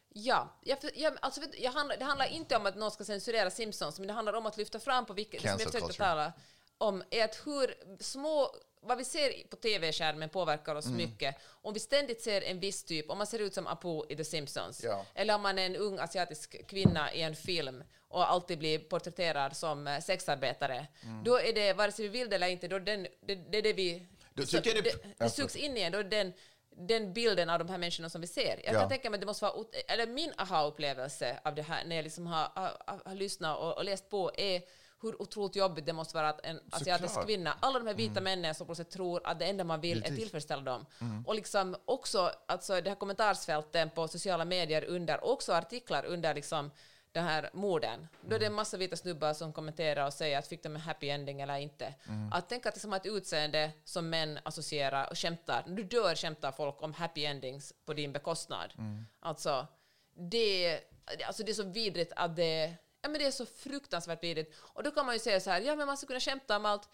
Ja, 0.09 0.59
jag, 0.63 0.77
jag, 0.95 1.17
alltså, 1.21 1.41
jag 1.57 1.71
handlar, 1.71 1.97
det 1.97 2.05
handlar 2.05 2.25
inte 2.25 2.57
om 2.57 2.65
att 2.65 2.75
någon 2.75 2.91
ska 2.91 3.03
censurera 3.03 3.51
Simpsons, 3.51 3.99
men 3.99 4.07
det 4.07 4.13
handlar 4.13 4.33
om 4.33 4.45
att 4.45 4.57
lyfta 4.57 4.79
fram 4.79 5.05
på 5.05 5.13
vilket, 5.13 5.41
som 5.41 5.49
jag 5.49 5.61
försökte 5.61 5.93
tala 5.93 6.33
om, 6.77 7.03
är 7.09 7.23
att 7.25 7.41
hur 7.45 7.73
små, 8.03 8.55
vad 8.87 8.97
vi 8.97 9.05
ser 9.05 9.47
på 9.49 9.55
tv-skärmen 9.55 10.29
påverkar 10.29 10.75
oss 10.75 10.85
Mm. 10.85 10.97
mycket. 10.97 11.35
Om 11.61 11.73
vi 11.73 11.79
ständigt 11.79 12.21
ser 12.21 12.41
en 12.41 12.59
viss 12.59 12.83
typ, 12.83 13.09
om 13.09 13.17
man 13.17 13.27
ser 13.27 13.39
ut 13.39 13.53
som 13.53 13.67
Apu 13.67 14.01
i 14.09 14.15
The 14.15 14.23
Simpsons, 14.25 14.83
Ja. 14.83 15.05
eller 15.15 15.35
om 15.35 15.41
man 15.41 15.59
är 15.59 15.65
en 15.65 15.75
ung 15.75 15.99
asiatisk 15.99 16.67
kvinna 16.67 17.13
i 17.13 17.21
en 17.21 17.35
film 17.35 17.83
och 18.07 18.29
alltid 18.29 18.59
blir 18.59 18.79
porträtterad 18.79 19.57
som 19.57 19.87
eh, 19.87 19.99
sexarbetare, 20.01 20.87
Mm. 21.03 21.23
då 21.23 21.39
är 21.39 21.53
det, 21.53 21.73
vare 21.73 21.91
sig 21.91 22.07
vi 22.07 22.19
vill 22.19 22.29
det 22.29 22.35
eller 22.35 22.47
inte, 22.47 22.67
då 22.67 22.79
den, 22.79 23.07
det, 23.21 23.35
det 23.35 23.57
är 23.57 23.61
det 23.61 23.73
vi... 23.73 24.05
Då 24.33 24.45
så- 24.45 24.59
det- 24.59 24.81
det, 24.81 24.95
det 25.17 25.29
sugs 25.29 25.55
in 25.55 25.77
igen, 25.77 25.91
då 25.91 26.03
den 26.03 26.33
den 26.79 27.13
bilden 27.13 27.49
av 27.49 27.59
de 27.59 27.69
här 27.69 27.77
människorna 27.77 28.09
som 28.09 28.21
vi 28.21 28.27
ser. 28.27 28.59
Jag 28.63 28.73
Ja. 28.75 28.79
kan 28.79 28.89
tänka 28.89 29.09
mig 29.09 29.17
att 29.17 29.21
det 29.21 29.25
måste 29.27 29.45
vara, 29.45 29.65
eller 29.87 30.07
min 30.07 30.33
aha-upplevelse 30.37 31.39
av 31.43 31.55
det 31.55 31.61
här 31.61 31.85
när 31.85 31.95
jag 31.95 32.03
liksom 32.03 32.27
har, 32.27 32.49
har, 32.55 32.77
har, 32.87 33.01
har 33.05 33.15
lyssnat 33.15 33.57
och, 33.59 33.77
och 33.77 33.85
läst 33.85 34.09
på 34.09 34.31
är 34.37 34.61
hur 35.01 35.21
otroligt 35.21 35.55
jobbigt 35.55 35.85
det 35.85 35.93
måste 35.93 36.15
vara 36.15 36.29
att 36.29 36.45
en 36.45 36.59
asiatisk 36.71 37.09
Såklart. 37.13 37.25
kvinna, 37.25 37.57
alla 37.59 37.79
de 37.79 37.87
här 37.87 37.93
vita 37.93 38.21
männen 38.21 38.55
som 38.55 38.75
sätt 38.75 38.89
tror 38.89 39.21
att 39.27 39.39
det 39.39 39.45
enda 39.45 39.63
man 39.63 39.81
vill 39.81 39.97
är 39.97 40.01
Precis. 40.01 40.17
tillfredsställa 40.17 40.61
dem. 40.61 40.85
Och 41.25 41.35
liksom 41.35 41.75
också 41.85 42.31
alltså 42.45 42.81
det 42.81 42.89
här 42.89 42.95
kommentarsfälten 42.95 43.89
på 43.89 44.07
sociala 44.07 44.45
medier 44.45 44.83
under, 44.83 45.23
och 45.23 45.31
också 45.31 45.53
artiklar 45.53 46.05
under 46.05 46.33
liksom 46.33 46.71
den 47.11 47.23
här 47.23 47.49
morden. 47.53 48.07
Då 48.21 48.35
är 48.35 48.39
det 48.39 48.45
en 48.45 48.53
massa 48.53 48.77
vita 48.77 48.95
snubbar 48.95 49.33
som 49.33 49.53
kommenterar 49.53 50.05
och 50.05 50.13
säger 50.13 50.37
att 50.39 50.47
fick 50.47 50.63
de 50.63 50.75
en 50.75 50.81
happy 50.81 51.09
ending 51.09 51.41
eller 51.41 51.57
inte. 51.57 51.93
Att 52.31 52.49
tänka 52.49 52.69
att 52.69 52.75
liksom 52.75 52.91
ha 52.91 52.97
ett 52.97 53.05
utseende 53.05 53.71
som 53.83 54.09
män 54.09 54.39
associerar 54.43 55.09
och 55.09 55.17
skämtar. 55.17 55.63
Du 55.67 55.83
dör 55.83 56.15
skämtar 56.15 56.51
folk 56.51 56.83
om 56.83 56.93
happy 56.93 57.25
endings 57.25 57.73
på 57.85 57.93
din 57.93 58.11
bekostnad. 58.11 58.73
Alltså, 59.19 59.67
det, 60.13 60.79
alltså 61.27 61.43
det 61.43 61.51
är 61.51 61.53
så 61.53 61.63
vidrigt 61.63 62.13
att 62.15 62.35
det, 62.35 62.73
ja, 63.07 63.11
men 63.11 63.19
det 63.19 63.27
är 63.27 63.31
så 63.31 63.45
fruktansvärt 63.45 64.23
vidrigt. 64.23 64.55
Och 64.59 64.83
då 64.83 64.91
kan 64.91 65.05
man 65.05 65.15
ju 65.15 65.19
säga 65.19 65.39
så 65.39 65.49
här, 65.49 65.61
ja 65.61 65.75
men 65.75 65.87
man 65.87 65.97
ska 65.97 66.07
kunna 66.07 66.19
skämta 66.19 66.57
om 66.57 66.65
allt. 66.65 66.89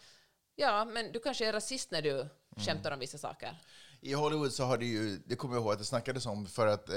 Ja, 0.56 0.86
men 0.86 1.12
du 1.12 1.20
kanske 1.20 1.48
är 1.48 1.54
rasist 1.54 1.92
när 1.92 2.02
du 2.02 2.28
skämtar 2.58 2.92
om 2.92 3.00
vissa 3.00 3.18
saker. 3.18 3.62
I 4.02 4.14
Hollywood 4.14 4.54
så 4.54 4.64
har 4.64 4.78
det 4.78 4.86
ju, 4.86 5.18
det 5.18 5.36
kommer 5.36 5.56
jag 5.56 5.62
ihåg 5.62 5.74
att 5.74 5.80
det 5.80 5.86
snackades 5.86 6.26
om, 6.26 6.46
för 6.46 6.68
att 6.68 6.90
eh, 6.90 6.96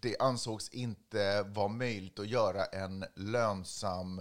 det 0.00 0.16
ansågs 0.18 0.68
inte 0.68 1.42
vara 1.42 1.68
möjligt 1.68 2.18
att 2.18 2.28
göra 2.28 2.64
en 2.64 3.04
lönsam 3.16 4.18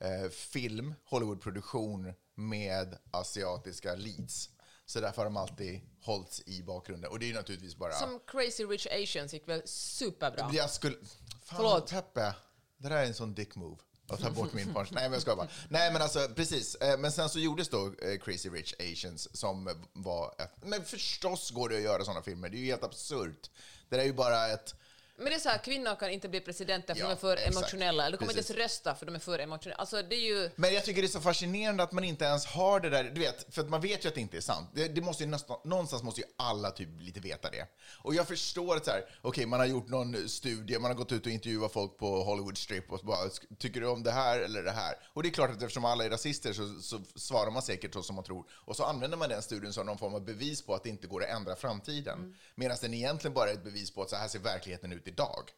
eh, 0.00 0.30
film, 0.30 0.94
Hollywoodproduktion, 1.04 2.12
med 2.34 2.98
asiatiska 3.10 3.94
leads. 3.94 4.50
Så 4.86 5.00
därför 5.00 5.16
har 5.16 5.24
de 5.24 5.36
alltid 5.36 5.80
hållits 6.02 6.42
i 6.46 6.62
bakgrunden. 6.62 7.10
Och 7.10 7.18
det 7.18 7.30
är 7.30 7.34
naturligtvis 7.34 7.76
bara... 7.76 7.92
Som 7.92 8.20
Crazy 8.26 8.64
Rich 8.64 8.86
Asians 8.86 9.32
gick 9.32 9.48
väl 9.48 9.62
superbra. 9.64 10.50
Jag 10.52 10.70
skulle... 10.70 10.96
Fan, 10.96 11.56
Förlåt. 11.56 11.90
Peppe. 11.90 12.34
Det 12.82 12.88
där 12.88 12.96
är 12.96 13.04
en 13.04 13.14
sån 13.14 13.34
dick 13.34 13.56
move. 13.56 13.76
Att 14.08 14.20
ta 14.20 14.30
bort 14.30 14.52
min 14.52 14.74
punch. 14.74 14.88
Nej, 14.92 15.02
men 15.02 15.12
jag 15.12 15.22
ska 15.22 15.36
bara. 15.36 15.48
Nej, 15.68 15.92
men 15.92 16.02
alltså 16.02 16.28
precis. 16.36 16.74
Eh, 16.74 16.98
men 16.98 17.12
sen 17.12 17.28
så 17.28 17.38
gjordes 17.38 17.68
då 17.68 17.86
eh, 17.86 18.18
Crazy 18.18 18.48
Rich 18.48 18.74
Asians 18.80 19.36
som 19.36 19.70
var 19.92 20.34
ett... 20.38 20.52
Men 20.62 20.84
förstås 20.84 21.50
går 21.50 21.68
det 21.68 21.76
att 21.76 21.82
göra 21.82 22.04
sådana 22.04 22.22
filmer. 22.22 22.48
Det 22.48 22.56
är 22.56 22.58
ju 22.58 22.66
helt 22.66 22.84
absurt. 22.84 23.50
Det 23.88 23.96
där 23.96 24.02
är 24.02 24.06
ju 24.06 24.12
bara 24.12 24.48
ett... 24.48 24.74
Men 25.22 25.28
det 25.30 25.34
är 25.34 25.38
så 25.38 25.48
här, 25.48 25.58
kvinnor 25.58 25.94
kan 25.94 26.10
inte 26.10 26.28
bli 26.28 26.40
presidenter 26.40 26.94
för 26.94 27.00
Ja, 27.00 27.06
de 27.06 27.12
är 27.12 27.16
för 27.16 27.36
exakt. 27.36 27.56
emotionella. 27.56 28.06
Eller 28.06 28.16
de 28.18 28.18
kommer 28.18 28.32
inte 28.32 28.42
Precis. 28.42 28.56
ens 28.56 28.72
rösta 28.72 28.94
för 28.94 29.06
de 29.06 29.14
är 29.14 29.18
för 29.18 29.38
emotionella. 29.38 29.76
Alltså 29.80 30.02
det 30.02 30.14
är 30.16 30.20
ju... 30.20 30.50
Men 30.56 30.74
jag 30.74 30.84
tycker 30.84 31.02
det 31.02 31.06
är 31.06 31.08
så 31.08 31.20
fascinerande 31.20 31.82
att 31.82 31.92
man 31.92 32.04
inte 32.04 32.24
ens 32.24 32.46
har 32.46 32.80
det 32.80 32.90
där, 32.90 33.04
du 33.04 33.20
vet, 33.20 33.54
för 33.54 33.62
att 33.62 33.68
man 33.68 33.80
vet 33.80 34.04
ju 34.04 34.08
att 34.08 34.14
det 34.14 34.20
inte 34.20 34.36
är 34.36 34.40
sant. 34.40 34.68
Det, 34.74 34.88
det 34.88 35.00
måste 35.00 35.24
ju 35.24 35.30
nästan, 35.30 35.56
någonstans 35.64 36.02
måste 36.02 36.20
ju 36.20 36.26
alla 36.36 36.70
typ 36.70 36.88
lite 37.00 37.20
veta 37.20 37.50
det. 37.50 37.66
Och 38.02 38.14
jag 38.14 38.28
förstår 38.28 38.76
att 38.76 38.84
så 38.84 38.90
här, 38.90 39.04
okej, 39.22 39.46
man 39.46 39.60
har 39.60 39.66
gjort 39.66 39.88
någon 39.88 40.28
studie, 40.28 40.78
man 40.78 40.90
har 40.90 40.98
gått 40.98 41.12
ut 41.12 41.26
och 41.26 41.32
intervjuat 41.32 41.72
folk 41.72 41.98
på 41.98 42.22
Hollywood 42.24 42.58
Strip 42.58 42.92
och 42.92 42.98
bara, 43.02 43.26
"Sk- 43.28 43.56
tycker 43.58 43.80
du 43.80 43.86
om 43.86 44.02
det 44.02 44.10
här 44.12 44.40
eller 44.40 44.62
det 44.62 44.70
här? 44.70 44.94
Och 45.12 45.22
det 45.22 45.28
är 45.28 45.30
klart 45.30 45.50
att 45.50 45.62
eftersom 45.62 45.84
alla 45.84 46.04
är 46.04 46.10
rasister 46.10 46.52
så, 46.52 46.80
så 46.82 47.00
svarar 47.18 47.50
man 47.50 47.62
säkert 47.62 47.92
så 47.94 48.02
som 48.02 48.14
man 48.16 48.24
tror. 48.24 48.44
Och 48.52 48.76
så 48.76 48.84
använder 48.84 49.16
man 49.18 49.28
den 49.28 49.42
studien 49.42 49.72
som 49.72 49.86
någon 49.86 49.98
form 49.98 50.14
av 50.14 50.24
bevis 50.24 50.62
på 50.62 50.74
att 50.74 50.82
det 50.82 50.88
inte 50.88 51.06
går 51.06 51.22
att 51.24 51.30
ändra 51.30 51.56
framtiden. 51.56 52.36
Medan 52.54 52.76
den 52.80 52.94
egentligen 52.94 53.34
bara 53.34 53.50
är 53.50 53.54
ett 53.54 53.64
bevis 53.64 53.90
på 53.90 54.02
att 54.02 54.10
så 54.10 54.16
här 54.16 54.28
ser 54.28 54.38
verkligheten 54.38 54.92
ut 54.92 55.06
idag. 55.10 55.50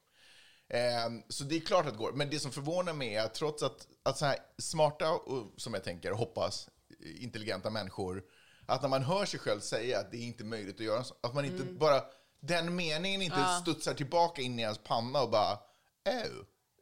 Ehm, 0.69 1.23
så 1.29 1.45
det 1.45 1.57
är 1.57 1.61
klart 1.61 1.87
att 1.87 1.93
det 1.93 1.99
går. 1.99 2.13
Men 2.13 2.31
det 2.31 2.41
som 2.41 2.53
förvånar 2.53 2.93
mig 2.93 3.15
är 3.15 3.25
att 3.25 3.35
trots 3.35 3.63
att, 3.63 3.87
att 4.03 4.19
så 4.19 4.27
här 4.27 4.37
smarta 4.59 5.13
och, 5.13 5.53
som 5.57 5.75
jag 5.75 5.85
tänker, 5.85 6.13
hoppas, 6.13 6.69
intelligenta 7.01 7.71
människor, 7.71 8.23
att 8.67 8.83
när 8.83 8.89
man 8.89 9.03
hör 9.03 9.25
sig 9.25 9.41
själv 9.41 9.61
säga 9.61 9.99
att 9.99 10.11
det 10.11 10.17
är 10.17 10.27
inte 10.27 10.45
möjligt 10.45 10.75
att 10.75 10.87
göra 10.87 11.05
så, 11.05 11.15
att 11.21 11.35
man 11.35 11.45
inte 11.45 11.65
bara, 11.65 12.05
den 12.41 12.77
meningen 12.77 13.23
inte 13.23 13.59
studsar 13.63 13.95
tillbaka 13.95 14.43
in 14.43 14.59
i 14.59 14.63
ens 14.63 14.79
panna 14.79 15.23
och 15.23 15.31
bara, 15.31 15.53
äh, 16.05 16.31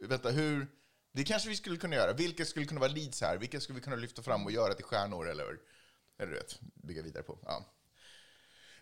vänta, 0.09 0.31
hur, 0.31 0.67
det 1.13 1.25
kanske 1.25 1.49
vi 1.49 1.57
skulle 1.57 1.77
kunna 1.77 1.97
göra. 1.97 2.13
Vilka 2.13 2.45
skulle 2.45 2.67
kunna 2.67 2.81
vara 2.81 2.93
leads 2.93 3.21
här? 3.21 3.37
Vilka 3.37 3.61
skulle 3.61 3.79
vi 3.79 3.85
kunna 3.85 3.97
lyfta 3.97 4.23
fram 4.23 4.45
och 4.45 4.53
göra 4.53 4.75
till 4.75 4.85
stjärnor, 4.85 5.29
eller? 5.29 5.59
Eller 6.19 6.33
du 6.33 6.39
vet, 6.39 6.61
bygga 6.61 7.03
vidare 7.03 7.23
på. 7.23 7.39
Ja. 7.43 7.65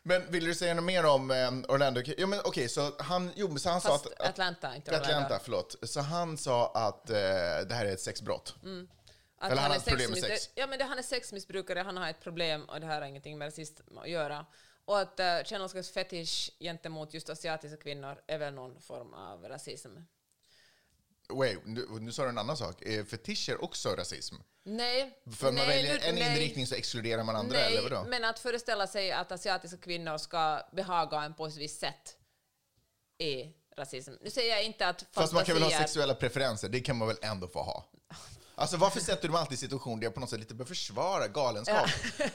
Men 0.08 0.30
vill 0.30 0.44
du 0.44 0.54
säga 0.54 0.74
något 0.74 0.84
mer 0.84 1.06
om 1.06 1.30
eh, 1.30 1.74
Orlando? 1.74 2.02
Ja, 2.18 2.26
men 2.26 2.40
okej, 2.44 2.68
så 2.68 2.92
han, 2.98 3.30
jo, 3.36 3.58
så 3.58 3.68
han 3.70 3.80
Fast 3.80 4.04
sa 4.04 4.10
att... 4.10 4.28
Atlanta, 4.28 4.76
inte 4.76 4.90
Atlanta, 4.90 5.16
Orlando. 5.16 5.38
förlåt. 5.42 5.76
Så 5.82 6.00
han 6.00 6.38
sa 6.38 6.72
att 6.74 7.10
eh, 7.10 7.16
det 7.68 7.74
här 7.74 7.86
är 7.86 7.92
ett 7.92 8.00
sexbrott. 8.00 8.54
Att 9.38 9.52
Eller 9.52 9.62
han 9.62 9.70
är 9.70 9.74
har 9.74 9.76
ett 9.76 9.84
problem 9.84 10.10
med 10.10 10.18
sex. 10.18 10.50
Ja, 10.54 10.66
men 10.66 10.78
det, 10.78 10.84
han 10.84 10.98
är 10.98 11.02
sexmissbrukare, 11.02 11.80
han 11.80 11.96
har 11.96 12.10
ett 12.10 12.20
problem 12.20 12.64
och 12.64 12.80
det 12.80 12.86
här 12.86 13.00
har 13.00 13.08
ingenting 13.08 13.38
med 13.38 13.46
rasism 13.46 13.98
att 13.98 14.10
göra. 14.10 14.46
Och 14.84 15.00
att 15.00 15.20
uh, 15.20 15.44
känna 15.44 15.58
någon 15.58 15.68
slags 15.68 15.90
fetisch 15.90 16.52
gentemot 16.60 17.14
just 17.14 17.30
asiatiska 17.30 17.76
kvinnor 17.76 18.20
är 18.26 18.38
väl 18.38 18.54
någon 18.54 18.80
form 18.80 19.14
av 19.14 19.44
rasism. 19.44 19.88
Wait, 21.32 21.58
nu, 21.64 21.86
nu 22.00 22.12
sa 22.12 22.22
du 22.22 22.28
en 22.28 22.38
annan 22.38 22.56
sak. 22.56 22.82
Är 22.82 23.04
fetischer 23.04 23.64
också 23.64 23.88
rasism? 23.96 24.34
Nej. 24.64 25.18
För 25.36 25.46
man 25.46 25.54
nej, 25.54 25.66
väljer 25.66 25.94
nu- 25.94 26.00
en 26.06 26.14
nej. 26.14 26.32
inriktning 26.32 26.66
så 26.66 26.74
exkluderar 26.74 27.24
man 27.24 27.36
andra, 27.36 27.56
Nej, 27.58 27.76
eller 27.76 27.90
vadå? 27.90 28.04
men 28.08 28.24
att 28.24 28.38
föreställa 28.38 28.86
sig 28.86 29.12
att 29.12 29.32
asiatiska 29.32 29.76
kvinnor 29.76 30.18
ska 30.18 30.62
behaga 30.72 31.22
en 31.22 31.34
på 31.34 31.46
ett 31.46 31.56
visst 31.56 31.80
sätt 31.80 32.16
är 33.18 33.52
rasism. 33.76 34.12
Nu 34.20 34.30
säger 34.30 34.54
jag 34.54 34.64
inte 34.64 34.88
att 34.88 35.04
Fast 35.12 35.32
man 35.32 35.44
kan 35.44 35.54
väl 35.54 35.62
ha 35.62 35.70
sexuella 35.70 36.14
preferenser, 36.14 36.68
det 36.68 36.80
kan 36.80 36.96
man 36.96 37.08
väl 37.08 37.16
ändå 37.22 37.48
få 37.48 37.62
ha? 37.62 37.84
Alltså 38.58 38.76
varför 38.76 39.00
sätter 39.00 39.22
du 39.22 39.32
mig 39.32 39.40
alltid 39.40 39.54
i 39.54 39.56
situationer 39.56 39.96
där 39.96 40.04
jag 40.06 40.14
på 40.14 40.20
något 40.20 40.30
sätt 40.30 40.40
lite 40.40 40.54
bör 40.54 40.64
försvara 40.64 41.28
galenskap? 41.28 41.90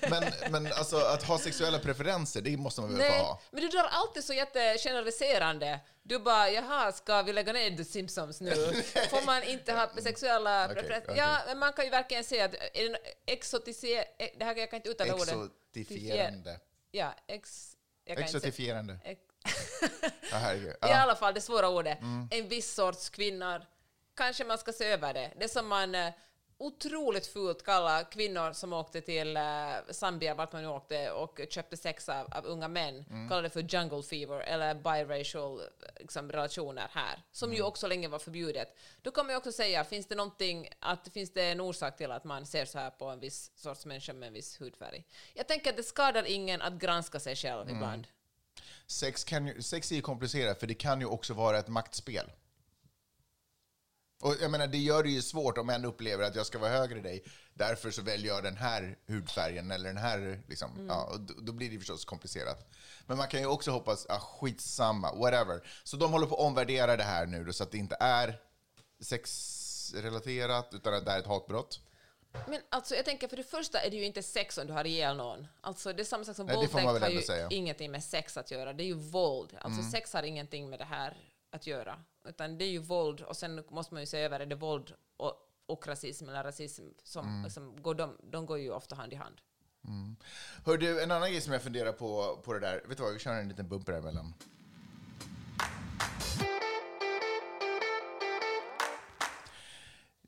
Men, 0.09 0.23
men 0.49 0.73
alltså 0.73 0.97
att 0.97 1.23
ha 1.23 1.39
sexuella 1.39 1.79
preferenser, 1.79 2.41
det 2.41 2.57
måste 2.57 2.81
man 2.81 2.89
väl 2.93 3.01
få 3.01 3.07
Nej, 3.09 3.19
ha? 3.19 3.41
men 3.51 3.61
du 3.61 3.67
drar 3.67 3.83
alltid 3.91 4.23
så 4.23 4.33
jättegeneraliserande. 4.33 5.79
Du 6.03 6.19
bara, 6.19 6.49
jaha, 6.49 6.91
ska 6.91 7.21
vi 7.21 7.33
lägga 7.33 7.53
ner 7.53 7.77
The 7.77 7.85
Simpsons 7.85 8.41
nu? 8.41 8.51
Får 9.09 9.25
man 9.25 9.43
inte 9.43 9.73
ha 9.73 9.89
sexuella 10.03 10.65
Okej, 10.65 10.75
preferenser? 10.75 11.11
okej. 11.11 11.17
Ja, 11.17 11.37
men 11.47 11.59
man 11.59 11.73
kan 11.73 11.85
ju 11.85 11.91
verkligen 11.91 12.23
säga 12.23 12.45
att 12.45 12.53
är 12.53 12.89
det 12.89 12.97
exotiser... 13.33 14.05
Det 14.39 14.45
här 14.45 14.55
jag 14.55 14.69
kan 14.69 14.77
inte 14.77 14.89
uttala 14.89 15.13
ordet. 15.13 15.27
Exotifierande. 15.27 16.59
Ja, 16.91 17.13
ex... 17.27 17.75
Exotifierande. 18.05 18.99
ex- 19.03 19.19
Ja. 20.31 20.53
I. 20.53 20.57
Mm. 20.57 20.75
alla 20.81 21.15
fall 21.15 21.33
det 21.33 21.41
svåra 21.41 21.69
ordet. 21.69 21.97
En 22.31 22.47
viss 22.49 22.73
sorts 22.73 23.09
kvinnor. 23.09 23.65
Kanske 24.15 24.43
man 24.43 24.57
ska 24.57 24.73
se 24.73 24.85
över 24.85 25.13
det. 25.13 25.31
Det 25.39 25.49
som 25.49 25.67
man 25.67 25.95
eh, 25.95 26.13
otroligt 26.57 27.27
fult 27.27 27.63
kallar 27.63 28.11
kvinnor 28.11 28.53
som 28.53 28.73
åkte 28.73 29.01
till 29.01 29.37
eh, 29.37 29.43
Zambia, 29.91 30.35
vart 30.35 30.51
man 30.53 30.61
nu 30.63 30.67
åkte, 30.69 31.11
och 31.11 31.39
köpte 31.49 31.77
sex 31.77 32.09
av, 32.09 32.33
av 32.33 32.45
unga 32.45 32.67
män, 32.67 33.05
Mm. 33.09 33.29
kallar 33.29 33.41
det 33.43 33.49
för 33.49 33.61
jungle 33.61 34.03
fever 34.03 34.39
eller 34.39 34.75
biracial 34.75 35.61
liksom, 35.99 36.31
relationer 36.31 36.87
här, 36.91 37.19
som 37.31 37.49
Mm. 37.49 37.57
ju 37.57 37.63
också 37.63 37.87
länge 37.87 38.07
var 38.07 38.19
förbjudet. 38.19 38.77
Då 39.01 39.11
kan 39.11 39.25
man 39.25 39.33
ju 39.33 39.37
också 39.37 39.51
säga, 39.51 39.83
finns 39.83 40.07
det 40.07 40.15
någonting, 40.15 40.69
att 40.79 41.07
finns 41.13 41.33
det 41.33 41.43
en 41.43 41.61
orsak 41.61 41.97
till 41.97 42.11
att 42.11 42.23
man 42.23 42.45
ser 42.45 42.65
så 42.65 42.79
här 42.79 42.89
på 42.89 43.05
en 43.05 43.19
viss 43.19 43.51
sorts 43.55 43.85
människa 43.85 44.13
med 44.13 44.27
en 44.27 44.33
viss 44.33 44.61
hudfärg? 44.61 45.03
Jag 45.33 45.47
tänker 45.47 45.69
att 45.69 45.77
det 45.77 45.83
skadar 45.83 46.23
ingen 46.27 46.61
att 46.61 46.73
granska 46.73 47.19
sig 47.19 47.35
själv 47.35 47.61
Mm. 47.61 47.75
ibland. 47.75 48.07
Sex, 48.87 49.23
kan 49.23 49.47
ju, 49.47 49.61
sex 49.61 49.91
är 49.91 49.95
ju 49.95 50.01
komplicerat, 50.01 50.59
för 50.59 50.67
det 50.67 50.73
kan 50.73 50.99
ju 50.99 51.05
också 51.05 51.33
vara 51.33 51.59
ett 51.59 51.67
maktspel. 51.67 52.31
Och 54.23 54.35
jag 54.41 54.51
menar, 54.51 54.67
det 54.67 54.77
gör 54.77 55.03
det 55.03 55.09
ju 55.09 55.21
svårt 55.21 55.57
om 55.57 55.69
en 55.69 55.85
upplever 55.85 56.23
att 56.23 56.35
jag 56.35 56.45
ska 56.45 56.59
vara 56.59 56.71
högre 56.71 56.97
än 56.97 57.03
dig, 57.03 57.23
därför 57.53 57.91
så 57.91 58.01
väljer 58.01 58.33
jag 58.33 58.43
den 58.43 58.57
här 58.57 58.97
hudfärgen 59.07 59.71
eller 59.71 59.89
den 59.89 59.97
här, 59.97 60.41
liksom. 60.47 60.85
Ja, 60.89 61.03
och 61.03 61.19
då, 61.19 61.33
då 61.41 61.51
blir 61.53 61.69
det 61.69 61.77
förstås 61.79 62.05
komplicerat. 62.05 62.69
Men 63.05 63.17
man 63.17 63.27
kan 63.27 63.39
ju 63.39 63.45
också 63.45 63.71
hoppas, 63.71 64.05
ah, 64.09 64.19
skitsamma, 64.19 65.15
whatever. 65.15 65.67
Så 65.83 65.97
de 65.97 66.11
håller 66.11 66.27
på 66.27 66.35
att 66.35 66.41
omvärdera 66.41 66.97
det 66.97 67.03
här 67.03 67.25
nu 67.25 67.43
då, 67.43 67.53
så 67.53 67.63
att 67.63 67.71
det 67.71 67.77
inte 67.77 67.97
är 67.99 68.39
sexrelaterat, 68.99 70.73
utan 70.73 70.93
att 70.93 71.05
det 71.05 71.11
är 71.11 71.19
ett 71.19 71.27
hatbrott. 71.27 71.79
Men 72.47 72.61
alltså, 72.69 72.95
jag 72.95 73.05
tänker 73.05 73.27
för 73.27 73.37
det 73.37 73.43
första 73.43 73.79
är 73.81 73.89
det 73.89 73.97
ju 73.97 74.05
inte 74.05 74.23
sex 74.23 74.57
om 74.57 74.67
du 74.67 74.73
har 74.73 74.85
ihjäl 74.85 75.17
någon. 75.17 75.47
Alltså, 75.61 75.93
det 75.93 76.01
är 76.01 76.05
samma 76.05 76.23
sak 76.23 76.35
som 76.35 76.45
Nej, 76.45 76.55
våldtäkt 76.55 76.85
har 77.01 77.09
ju 77.09 77.21
säga. 77.21 77.47
ingenting 77.51 77.91
med 77.91 78.03
sex 78.03 78.37
att 78.37 78.51
göra. 78.51 78.73
Det 78.73 78.83
är 78.83 78.87
ju 78.87 78.93
våld. 78.93 79.57
Alltså 79.61 79.79
Mm. 79.79 79.91
sex 79.91 80.13
har 80.13 80.23
ingenting 80.23 80.69
med 80.69 80.79
det 80.79 80.85
här 80.85 81.17
att 81.53 81.67
göra. 81.67 81.99
Utan 82.27 82.57
det 82.57 82.65
är 82.65 82.69
ju 82.69 82.79
våld 82.79 83.21
och 83.21 83.37
sen 83.37 83.63
måste 83.69 83.93
man 83.93 84.03
ju 84.03 84.07
se 84.07 84.17
över, 84.19 84.39
är 84.39 84.45
det 84.45 84.55
våld 84.55 84.93
och, 85.17 85.33
och 85.65 85.87
rasism 85.87 86.29
eller 86.29 86.43
rasism 86.43 86.83
som 87.03 87.27
Mm. 87.27 87.43
liksom, 87.43 87.81
går 87.81 87.95
de, 87.95 88.17
de 88.23 88.45
går 88.45 88.59
ju 88.59 88.71
ofta 88.71 88.95
hand 88.95 89.13
i 89.13 89.15
hand. 89.15 89.35
Hör 90.65 90.77
du, 90.77 91.03
en 91.03 91.11
annan 91.11 91.31
grej 91.31 91.41
som 91.41 91.53
jag 91.53 91.61
funderar 91.61 91.91
på, 91.91 92.41
på 92.43 92.53
det 92.53 92.59
där, 92.59 92.83
vet 92.87 92.97
du 92.97 93.03
vad, 93.03 93.13
vi 93.13 93.19
kör 93.19 93.33
en 93.33 93.49
liten 93.49 93.67
bumper 93.69 93.93
emellan. 93.93 94.33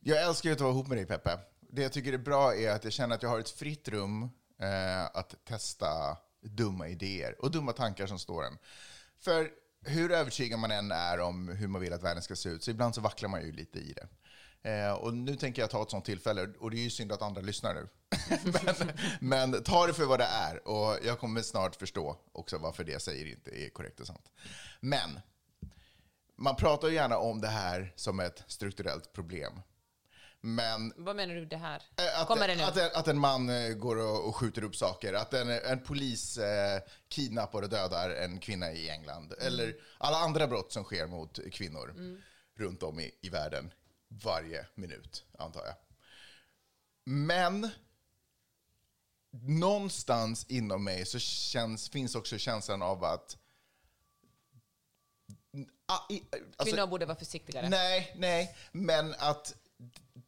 Jag 0.02 0.24
älskar 0.24 0.50
ju 0.50 0.54
att 0.56 0.62
vara 0.62 0.72
ihop 0.72 0.88
med 0.88 0.98
dig, 0.98 1.06
Peppe. 1.06 1.40
Det 1.60 1.82
jag 1.82 1.94
tycker 1.94 2.14
är 2.14 2.18
bra 2.18 2.56
är 2.56 2.72
att 2.72 2.84
jag 2.84 2.94
känner 2.94 3.16
att 3.16 3.24
jag 3.24 3.30
har 3.30 3.40
ett 3.40 3.50
fritt 3.50 3.88
rum 3.88 4.24
eh, 4.60 5.06
att 5.06 5.36
testa 5.46 6.18
dumma 6.42 6.88
idéer 6.88 7.36
och 7.42 7.52
dumma 7.52 7.72
tankar 7.74 8.08
som 8.08 8.20
står 8.20 8.46
en. 8.46 8.58
För 9.20 9.50
hur 9.86 10.12
övertygad 10.12 10.60
man 10.60 10.72
än 10.72 10.92
är 10.92 11.20
om 11.20 11.48
hur 11.48 11.68
man 11.68 11.82
vill 11.82 11.94
att 11.94 12.04
världen 12.04 12.24
ska 12.24 12.36
se 12.36 12.50
ut, 12.50 12.64
så 12.64 12.72
ibland 12.72 12.96
så 12.96 13.02
vacklar 13.02 13.30
man 13.30 13.42
ju 13.42 13.52
lite 13.52 13.80
i 13.80 13.94
det. 13.94 14.08
Eh, 14.70 14.94
och 14.94 15.14
nu 15.14 15.36
tänker 15.36 15.62
jag 15.62 15.70
ta 15.70 15.82
ett 15.82 15.90
sånt 15.90 16.06
tillfälle, 16.06 16.50
och 16.60 16.72
det 16.72 16.78
är 16.78 16.84
ju 16.84 16.90
synd 16.90 17.12
att 17.12 17.22
andra 17.22 17.42
lyssnar 17.42 17.74
nu. 17.74 17.88
men, 18.64 18.92
men 19.20 19.64
ta 19.64 19.88
det 19.88 19.94
för 19.94 20.06
vad 20.06 20.20
det 20.20 20.26
är, 20.26 20.68
och 20.68 20.98
jag 21.06 21.20
kommer 21.20 21.42
snart 21.42 21.76
förstå 21.76 22.18
också 22.32 22.58
varför 22.58 22.84
det 22.84 22.92
jag 22.92 23.02
säger 23.02 23.26
inte 23.26 23.52
är 23.52 23.70
korrekt 23.70 24.00
och 24.00 24.08
sant. 24.08 24.32
Men, 24.80 25.20
man 26.36 26.56
pratar 26.56 26.88
ju 26.88 26.94
gärna 26.94 27.18
om 27.18 27.42
det 27.42 27.48
här 27.48 27.94
som 27.96 28.20
ett 28.20 28.44
strukturellt 28.48 29.14
problem. 29.14 29.54
Men 30.48 30.94
Vad 30.98 31.16
menar 31.16 31.36
du 31.36 31.46
det 31.46 31.58
här? 31.58 31.84
Eh, 31.98 32.22
Att, 32.22 32.28
Kommer 32.28 32.48
det 32.48 32.56
nu? 32.56 32.64
Att, 32.64 32.78
en- 32.78 32.90
att 32.94 33.08
en 33.08 33.18
man 33.18 33.50
eh, 33.50 33.70
går 33.74 33.96
och, 33.98 34.28
och 34.28 34.36
skjuter 34.36 34.64
upp 34.64 34.76
saker, 34.76 35.14
att 35.14 35.34
en, 35.34 35.50
en 35.50 35.84
polis 35.84 36.38
eh, 36.38 36.82
kidnappar 37.08 37.62
och 37.62 37.70
dödar 37.70 38.10
en 38.10 38.40
kvinna 38.40 38.72
i 38.72 38.90
England, 38.90 39.34
Mm. 39.34 39.48
eller 39.48 39.76
alla 39.98 40.18
andra 40.18 40.48
brott 40.48 40.72
som 40.74 40.84
sker 40.84 41.08
mot 41.08 41.40
kvinnor 41.52 41.94
runt 42.58 42.84
om 42.84 43.00
i, 43.00 43.12
i 43.22 43.30
världen 43.30 43.74
varje 44.24 44.66
minut, 44.76 45.26
antar 45.40 45.66
jag. 45.66 45.76
Men 47.06 47.70
någonstans 49.42 50.46
inom 50.50 50.84
mig 50.84 51.06
så 51.06 51.20
känns, 51.20 51.90
finns 51.90 52.16
också 52.16 52.38
känslan 52.38 52.82
av 52.82 53.04
att... 53.04 53.38
Ah, 55.86 56.00
i, 56.10 56.24
alltså, 56.58 56.76
Kvinnor 56.76 56.88
borde 56.88 57.06
vara 57.06 57.18
försiktigare. 57.18 57.70
Nej, 57.70 58.14
nej, 58.16 58.58
men 58.72 59.16
att 59.20 59.56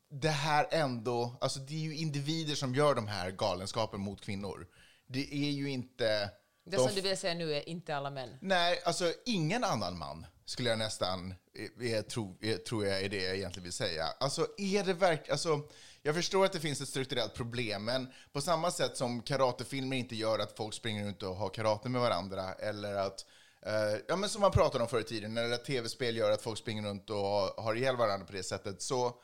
det 0.10 0.30
här 0.30 0.68
ändå, 0.72 1.38
alltså 1.42 1.60
det 1.60 1.74
är 1.74 1.80
ju 1.80 1.96
individer 1.96 2.56
som 2.56 2.76
gör 2.76 2.96
de 2.96 3.08
här 3.08 3.32
galenskapen 3.32 4.00
mot 4.02 4.22
kvinnor. 4.22 4.68
Det 5.08 5.34
är 5.34 5.52
ju 5.52 5.70
inte... 5.70 6.30
Det 6.66 6.78
de- 6.78 6.78
som 6.78 6.96
du 6.96 7.02
vill 7.02 7.18
säga 7.18 7.34
nu 7.34 7.54
är 7.54 7.70
inte 7.70 7.96
alla 7.96 8.10
män. 8.10 8.38
Nej, 8.42 8.82
alltså 8.86 9.14
ingen 9.26 9.64
annan 9.64 9.98
man 9.98 10.26
skulle 10.46 10.70
jag 10.70 10.80
nästan, 10.80 11.34
eh, 11.80 11.94
eh, 11.94 12.02
tro, 12.02 12.38
eh, 12.42 12.58
tror 12.58 12.86
jag 12.86 13.02
är 13.02 13.10
det 13.10 13.24
jag 13.24 13.36
egentligen 13.36 13.64
vill 13.64 13.74
säga. 13.74 14.06
Alltså 14.20 14.48
är 14.58 14.84
det 14.84 14.94
verkligen, 14.94 15.32
alltså 15.32 15.62
jag 16.02 16.16
förstår 16.16 16.46
att 16.46 16.54
det 16.54 16.60
finns 16.60 16.82
ett 16.82 16.90
strukturellt 16.90 17.34
problem, 17.34 17.86
men 17.86 18.08
på 18.34 18.42
samma 18.42 18.72
sätt 18.72 18.98
som 18.98 19.22
karatefilmer 19.22 19.98
inte 19.98 20.16
gör 20.16 20.40
att 20.40 20.58
folk 20.58 20.74
springer 20.74 21.06
runt 21.06 21.24
och 21.24 21.36
har 21.36 21.50
karate 21.50 21.90
med 21.90 22.02
varandra, 22.02 22.54
eller 22.54 22.96
att, 22.96 23.26
eh, 23.66 24.00
ja 24.08 24.16
men 24.16 24.30
som 24.30 24.42
man 24.42 24.52
pratade 24.52 24.84
om 24.84 24.90
förr 24.90 25.00
i 25.00 25.04
tiden, 25.04 25.54
att 25.54 25.66
tv-spel 25.66 26.18
gör 26.18 26.32
att 26.32 26.42
folk 26.42 26.60
springer 26.60 26.84
runt 26.84 27.10
och 27.10 27.18
har, 27.18 27.62
har 27.62 27.76
ihjäl 27.76 27.96
varandra 27.96 28.26
på 28.26 28.34
det 28.34 28.44
sättet, 28.44 28.82
så, 28.82 29.16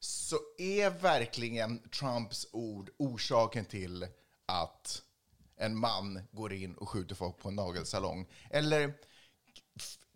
så 0.00 0.36
är 0.58 0.90
verkligen 0.90 1.88
Trumps 1.88 2.46
ord 2.52 2.90
orsaken 2.96 3.64
till 3.64 4.06
att 4.46 5.02
en 5.56 5.76
man 5.76 6.20
går 6.32 6.52
in 6.52 6.74
och 6.74 6.88
skjuter 6.88 7.14
folk 7.14 7.38
på 7.38 7.48
en 7.48 7.56
nagelsalong? 7.56 8.26
Eller 8.50 8.94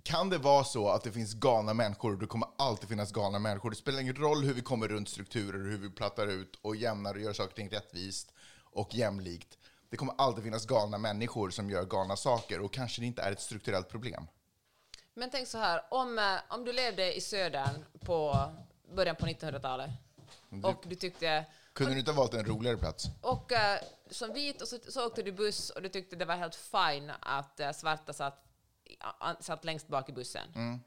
kan 0.02 0.30
det 0.30 0.38
vara 0.38 0.64
så 0.64 0.88
att 0.88 1.02
det 1.02 1.12
finns 1.12 1.34
galna 1.34 1.74
människor 1.74 2.12
och 2.12 2.18
det 2.18 2.26
kommer 2.26 2.48
alltid 2.58 2.88
finnas 2.88 3.12
galna 3.12 3.38
människor? 3.38 3.70
Det 3.70 3.76
spelar 3.76 4.00
ingen 4.00 4.14
roll 4.14 4.44
hur 4.44 4.54
vi 4.54 4.60
kommer 4.60 4.88
runt 4.88 5.08
strukturer, 5.08 5.70
hur 5.70 5.78
vi 5.78 5.90
plattar 5.90 6.26
ut 6.26 6.58
och 6.62 6.76
jämnar 6.76 7.14
och 7.14 7.20
gör 7.20 7.32
saker 7.32 7.50
och 7.50 7.56
ting 7.56 7.70
rättvist 7.70 8.32
och 8.62 8.94
jämlikt. 8.94 9.58
Det 9.90 9.96
kommer 9.96 10.14
alltid 10.18 10.44
finnas 10.44 10.66
galna 10.66 10.98
människor 10.98 11.50
som 11.50 11.70
gör 11.70 11.84
galna 11.84 12.16
saker 12.16 12.60
och 12.60 12.72
kanske 12.72 13.02
det 13.02 13.06
inte 13.06 13.22
är 13.22 13.32
ett 13.32 13.40
strukturellt 13.40 13.88
problem. 13.88 14.26
Men 15.14 15.30
tänk 15.30 15.48
så 15.48 15.58
här, 15.58 15.82
om, 15.90 16.18
eh, 16.18 16.24
om 16.48 16.64
du 16.64 16.72
levde 16.72 17.14
i 17.14 17.20
södern 17.20 17.84
på 18.00 18.48
början 18.94 19.16
på 19.16 19.26
1900-talet 19.26 19.90
och 20.62 20.84
du 20.88 20.94
tyckte 20.94 21.46
Kunde 21.72 21.92
du 21.92 21.98
inte 21.98 22.10
ha 22.10 22.18
valt 22.18 22.34
en 22.34 22.44
roligare 22.44 22.76
plats? 22.76 23.04
Och 23.20 23.52
eh, 23.52 23.80
som 24.10 24.32
vit 24.32 24.62
och 24.62 24.68
så, 24.68 24.78
så 24.88 25.06
åkte 25.06 25.22
du 25.22 25.32
buss 25.32 25.70
och 25.70 25.82
du 25.82 25.88
tyckte 25.88 26.16
det 26.16 26.24
var 26.24 26.36
helt 26.36 26.54
fine 26.54 27.12
att 27.20 27.60
uh, 27.60 27.72
svarta 27.72 28.12
satt, 28.12 28.44
a- 29.00 29.36
satt 29.40 29.64
längst 29.64 29.88
bak 29.88 30.08
i 30.08 30.12
bussen. 30.12 30.52
Mm. 30.54 30.80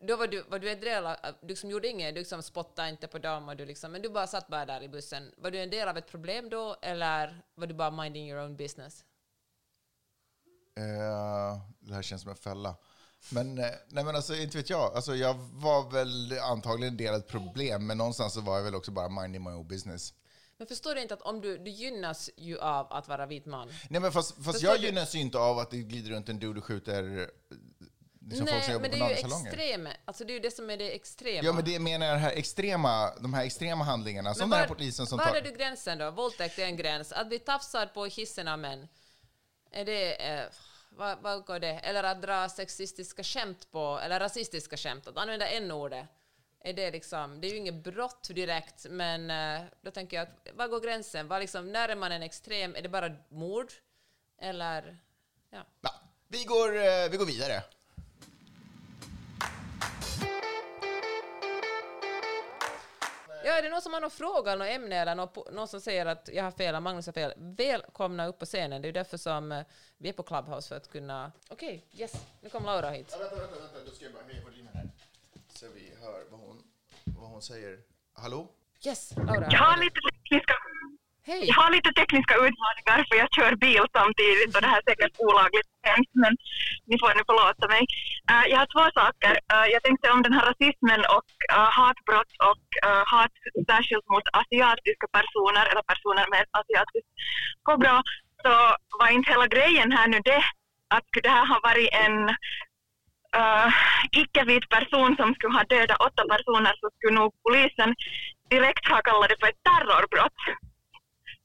Då 0.00 0.16
var 0.16 0.26
du, 0.26 0.42
var 0.42 0.58
du 0.58 0.70
en 0.70 0.80
del 0.80 1.06
av, 1.06 1.16
du 1.40 1.48
liksom 1.48 1.70
gjorde 1.70 1.88
inget, 1.88 2.14
du 2.14 2.20
liksom 2.20 2.42
spottade 2.42 2.88
inte 2.88 3.08
på 3.08 3.18
dem, 3.18 3.48
och 3.48 3.56
du 3.56 3.66
liksom, 3.66 3.92
men 3.92 4.02
du 4.02 4.08
bara 4.08 4.26
satt 4.26 4.48
bara 4.48 4.66
där 4.66 4.82
i 4.82 4.88
bussen. 4.88 5.32
Var 5.36 5.50
du 5.50 5.58
en 5.58 5.70
del 5.70 5.88
av 5.88 5.96
ett 5.96 6.06
problem 6.06 6.50
då, 6.50 6.76
eller 6.82 7.42
var 7.54 7.66
du 7.66 7.74
bara 7.74 7.90
minding 7.90 8.30
your 8.30 8.44
own 8.44 8.56
business? 8.56 9.04
Eh, 10.76 11.60
det 11.80 11.94
här 11.94 12.02
känns 12.02 12.22
som 12.22 12.30
en 12.30 12.36
fälla. 12.36 12.74
Men, 13.30 13.58
eh, 13.58 13.64
nej 13.88 14.04
men 14.04 14.16
alltså, 14.16 14.36
inte 14.36 14.56
vet 14.56 14.70
jag. 14.70 14.96
Alltså, 14.96 15.16
jag 15.16 15.34
var 15.52 15.90
väl 15.90 16.38
antagligen 16.38 16.92
en 16.92 16.96
del 16.96 17.14
av 17.14 17.20
ett 17.20 17.28
problem, 17.28 17.86
men 17.86 17.98
någonstans 17.98 18.34
så 18.34 18.40
var 18.40 18.56
jag 18.56 18.64
väl 18.64 18.74
också 18.74 18.90
bara 18.90 19.08
minding 19.08 19.42
my 19.42 19.50
own 19.50 19.68
business. 19.68 20.14
Men 20.56 20.66
förstår 20.66 20.94
du 20.94 21.02
inte 21.02 21.14
att 21.14 21.22
om 21.22 21.40
du, 21.40 21.58
du 21.58 21.70
gynnas 21.70 22.30
ju 22.36 22.58
av 22.58 22.92
att 22.92 23.08
vara 23.08 23.26
vit 23.26 23.46
man? 23.46 23.68
Nej, 23.90 24.00
men 24.00 24.12
fast, 24.12 24.34
fast 24.34 24.44
Förstår 24.44 24.70
jag 24.70 24.80
du? 24.80 24.86
gynnas 24.86 25.14
ju 25.14 25.18
inte 25.18 25.38
av 25.38 25.58
att 25.58 25.70
det 25.70 25.76
glider 25.76 26.10
runt 26.10 26.28
en 26.28 26.38
dude 26.38 26.58
och 26.58 26.64
skjuter 26.64 27.30
liksom 28.20 28.46
folk 28.46 28.64
som 28.64 28.72
Nej, 28.72 28.80
men 28.80 28.90
det 28.90 29.04
är 29.04 29.08
ju 29.08 29.14
extrema. 29.14 29.90
Alltså 30.04 30.24
det 30.24 30.32
är 30.32 30.34
ju 30.34 30.40
det 30.40 30.50
som 30.50 30.70
är 30.70 30.76
det 30.76 30.94
extrema. 30.94 31.46
Ja, 31.46 31.52
men 31.52 31.64
det 31.64 31.78
menar 31.78 32.06
jag, 32.06 32.16
det 32.16 32.20
här 32.20 32.30
extrema, 32.30 33.12
de 33.20 33.34
här 33.34 33.44
extrema 33.44 33.84
handlingarna, 33.84 34.34
som 34.34 34.50
den 34.50 34.58
här 34.58 34.68
polisen 34.68 35.06
som 35.06 35.18
var 35.18 35.26
tar... 35.26 35.34
är 35.34 35.42
du 35.42 35.52
gränsen 35.52 35.98
då? 35.98 36.10
Våldtäkt 36.10 36.58
är 36.58 36.64
en 36.64 36.76
gräns. 36.76 37.12
Att 37.12 37.28
bli 37.28 37.38
tafsad 37.38 37.94
på 37.94 38.04
hissen 38.04 38.48
av 38.48 38.58
män, 38.58 38.88
är 39.70 39.84
det... 39.84 40.14
Eh, 40.14 40.44
vad, 40.96 41.18
vad 41.18 41.44
går 41.44 41.58
det? 41.58 41.78
Eller 41.78 42.04
att 42.04 42.22
dra 42.22 42.48
sexistiska 42.48 43.22
skämt 43.22 43.70
på, 43.70 44.00
eller 44.02 44.20
rasistiska 44.20 44.76
skämt, 44.76 45.06
att 45.06 45.16
använda 45.16 45.48
n-ordet. 45.48 46.06
Är 46.64 46.72
det 46.72 46.90
liksom, 46.90 47.40
det 47.40 47.46
är 47.46 47.50
ju 47.50 47.56
inget 47.56 47.84
brott 47.84 48.28
direkt, 48.34 48.86
men 48.90 49.30
eh, 49.30 49.66
då 49.80 49.90
tänker 49.90 50.16
jag 50.16 50.28
att 50.28 50.48
var 50.54 50.68
går 50.68 50.80
gränsen? 50.80 51.28
Var 51.28 51.40
liksom, 51.40 51.72
när 51.72 51.88
är 51.88 51.96
man 51.96 52.12
en 52.12 52.22
extrem? 52.22 52.74
Är 52.76 52.82
det 52.82 52.88
bara 52.88 53.16
mord? 53.28 53.72
Eller, 54.38 54.98
ja. 55.50 55.66
Ja, 55.80 55.94
vi, 56.28 56.44
går, 56.44 56.76
eh, 56.76 57.08
vi 57.10 57.16
går 57.16 57.26
vidare. 57.26 57.62
Ja, 63.44 63.52
är 63.58 63.62
det 63.62 63.70
någon 63.70 63.82
som 63.82 63.92
har 63.92 64.00
någon 64.00 64.10
fråga, 64.10 64.54
något 64.54 64.68
ämne 64.68 64.96
eller 64.96 65.14
någon, 65.52 65.68
som 65.68 65.80
säger 65.80 66.06
att 66.06 66.28
jag 66.32 66.44
har 66.44 66.50
fel, 66.50 66.68
eller 66.68 66.80
Magnus 66.80 67.06
har 67.06 67.12
fel, 67.12 67.32
välkomna 67.36 68.26
upp 68.26 68.38
på 68.38 68.44
scenen. 68.46 68.82
Det 68.82 68.88
är 68.88 68.92
därför 68.92 69.16
som 69.16 69.52
eh, 69.52 69.64
vi 69.98 70.08
är 70.08 70.12
på 70.12 70.22
Clubhouse, 70.22 70.68
för 70.68 70.76
att 70.76 70.90
kunna... 70.92 71.32
Okej, 71.50 71.86
yes, 71.92 72.26
nu 72.40 72.48
kom 72.50 72.64
Laura 72.64 72.90
hit. 72.90 73.08
Ja, 73.10 73.18
vänta, 73.18 73.36
vänta, 73.36 73.60
vänta, 73.60 73.78
då 73.86 73.90
ska 73.90 74.04
jag 74.04 74.14
bara 74.14 74.24
höja 74.24 74.44
volymen 74.44 74.72
här. 74.74 74.90
Så 75.48 75.66
vi 75.74 75.92
hör 76.00 76.24
vad 76.30 76.40
hon, 76.40 76.62
vad 77.04 77.28
hon 77.30 77.42
säger. 77.42 77.78
Hallå? 78.12 78.48
Yes, 78.86 79.12
Laura. 79.16 79.48
Jag 79.50 79.58
har 79.58 79.84
lite 79.84 80.00
tekniska, 80.12 80.54
Hej! 81.26 81.40
jag 81.48 81.54
har 81.62 81.70
lite 81.76 81.92
tekniska 82.00 82.34
utmaningar 82.46 82.98
för 83.08 83.16
jag 83.22 83.28
kör 83.36 83.52
bil 83.64 83.84
samtidigt 83.98 84.54
och 84.54 84.62
det 84.62 84.70
här 84.72 84.80
är 84.82 84.88
säkert 84.90 85.14
olagligt 85.28 85.70
hemskt 85.90 86.14
men 86.22 86.32
ni 86.88 86.94
får 87.02 87.12
nu 87.16 87.22
förlåta 87.30 87.64
mig. 87.74 87.82
Uh, 88.30 88.44
jag 88.50 88.58
har 88.62 88.68
två 88.74 88.84
saker. 89.00 89.32
Uh, 89.52 89.66
jag 89.74 89.80
tänkte 89.82 90.10
om 90.14 90.22
den 90.26 90.34
här 90.36 90.44
rasismen 90.50 91.00
och 91.16 91.30
uh, 91.56 91.68
hatbrott 91.78 92.32
och 92.50 92.66
uh, 92.88 93.02
hat 93.14 93.34
särskilt 93.70 94.06
mot 94.14 94.26
asiatiska 94.42 95.06
personer 95.18 95.64
eller 95.70 95.84
personer 95.92 96.24
med 96.34 96.44
asiatiskt 96.60 97.10
påbrå 97.66 97.96
så 98.42 98.52
var 99.00 99.08
inte 99.16 99.32
hela 99.32 99.46
grejen 99.54 99.92
här 99.96 100.06
nu 100.12 100.18
det 100.30 100.42
att 100.94 101.04
skulle 101.08 101.28
det 101.28 101.36
här 101.38 101.46
ha 101.52 101.58
varit 101.68 101.90
en 102.04 102.16
uh, 103.40 103.68
icke-vit 104.22 104.66
person 104.76 105.10
som 105.16 105.28
skulle 105.34 105.54
ha 105.58 105.64
dödat 105.74 106.04
åtta 106.08 106.22
personer 106.34 106.72
så 106.80 106.86
skulle 106.94 107.18
nog 107.20 107.30
polisen 107.44 107.90
direkt 108.54 108.84
ha 108.92 108.98
kallat 109.08 109.28
det 109.30 109.40
för 109.40 109.48
ett 109.52 109.64
terrorbrott. 109.68 110.40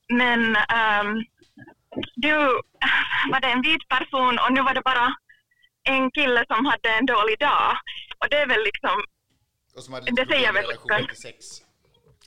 Men 0.09 0.55
ehm, 0.55 1.23
du 2.15 2.33
var 3.31 3.39
det 3.41 3.47
en 3.47 3.61
vit 3.61 3.87
person 3.89 4.39
och 4.39 4.53
nu 4.53 4.61
var 4.61 4.73
det 4.73 4.81
bara 4.81 5.15
en 5.83 6.11
kille 6.11 6.45
som 6.47 6.65
hade 6.65 6.89
en 6.89 7.05
dålig 7.05 7.39
dag. 7.39 7.77
Och 8.19 8.29
det 8.29 8.37
är 8.37 8.47
väl 8.47 8.63
liksom, 8.63 9.03
Och 9.75 9.83
som 9.83 9.93
hade 9.93 10.11
Det 10.11 10.25
säger 10.25 10.53
väl. 10.53 11.07
sex. 11.15 11.45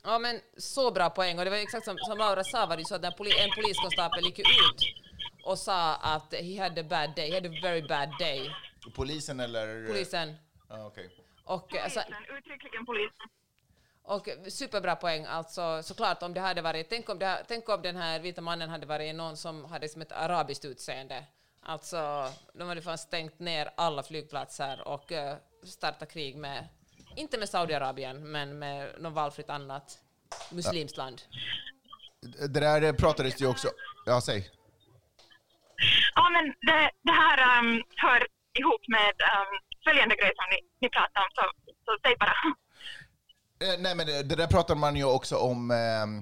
Ja, 0.03 0.19
men 0.19 0.39
så 0.57 0.91
bra 0.91 1.09
poäng. 1.09 1.39
Och 1.39 1.45
det 1.45 1.51
var 1.51 1.57
ju 1.57 1.63
exakt 1.63 1.85
som, 1.85 1.97
som 1.97 2.17
Laura 2.17 2.43
sa, 2.43 2.65
var 2.65 2.75
det 2.75 2.81
ju 2.81 2.85
så 2.85 2.95
att 2.95 3.01
när 3.01 3.11
poli, 3.11 3.31
en 3.39 3.49
poliskonstapel 3.55 4.23
gick 4.25 4.39
ut 4.39 4.79
och 5.45 5.57
sa 5.57 5.95
att 5.95 6.33
he 6.33 6.63
had 6.63 6.79
a 6.79 6.83
bad 6.83 7.15
day, 7.15 7.29
he 7.29 7.35
had 7.35 7.45
a 7.45 7.59
very 7.63 7.81
bad 7.81 8.09
day, 8.19 8.55
Polisen 8.95 9.39
eller? 9.39 9.87
polisen. 9.87 10.35
Ja, 10.69 10.85
okej. 10.87 11.09
Och, 11.45 11.75
alltså, 11.75 11.99
polisen, 12.01 12.37
uttryckligen 12.37 12.85
polisen. 12.85 13.27
Och 14.03 14.27
superbra 14.47 14.95
poäng, 14.95 15.25
alltså 15.25 15.83
såklart 15.83 16.23
om 16.23 16.33
det 16.33 16.39
hade 16.39 16.61
varit, 16.61 16.89
tänk 16.89 17.09
om, 17.09 17.19
det, 17.19 17.45
tänk 17.47 17.69
om 17.69 17.81
den 17.81 17.95
här 17.95 18.19
vita 18.19 18.41
mannen 18.41 18.69
hade 18.69 18.85
varit 18.85 19.15
någon 19.15 19.37
som 19.37 19.65
hade 19.65 19.89
som 19.89 20.01
ett 20.01 20.11
arabiskt 20.11 20.65
utseende. 20.65 21.25
Alltså, 21.63 22.29
de 22.53 22.67
hade 22.67 22.81
fan 22.81 22.97
stängt 22.97 23.39
ner 23.39 23.71
alla 23.77 24.03
flygplatser 24.03 24.87
och 24.87 25.11
uh, 25.11 25.33
startat 25.63 26.13
krig 26.13 26.35
med, 26.35 26.67
inte 27.15 27.37
med 27.37 27.49
Saudiarabien, 27.49 28.31
men 28.31 28.59
med 28.59 29.01
något 29.01 29.13
valfritt 29.13 29.49
annat 29.49 29.99
muslimskt 30.51 30.97
land. 30.97 31.21
Det 32.21 32.59
där 32.59 32.93
pratades 32.93 33.35
det 33.35 33.43
ju 33.43 33.49
också... 33.51 33.67
Ja, 34.05 34.21
säg. 34.21 34.49
Ja 36.15 36.29
men 36.29 36.45
det, 36.45 36.91
det 37.01 37.11
här 37.11 37.37
ehm, 37.37 37.83
hör 37.95 38.27
ihop 38.59 38.87
med 38.87 39.13
um, 39.33 39.51
följande 39.85 40.15
grej 40.15 40.31
som 40.35 40.47
ni, 40.53 40.59
ni 40.81 40.89
pratar 40.89 41.21
om, 41.21 41.29
så, 41.37 41.43
så 41.85 41.97
säg 42.03 42.15
bara. 42.19 42.35
Eh, 43.61 43.79
nej, 43.79 43.95
men 43.95 44.05
det, 44.07 44.23
det 44.23 44.35
där 44.35 44.47
pratar 44.47 44.75
man 44.75 44.95
ju 44.95 45.03
också 45.03 45.35
om 45.37 45.71
ehm, 45.71 46.17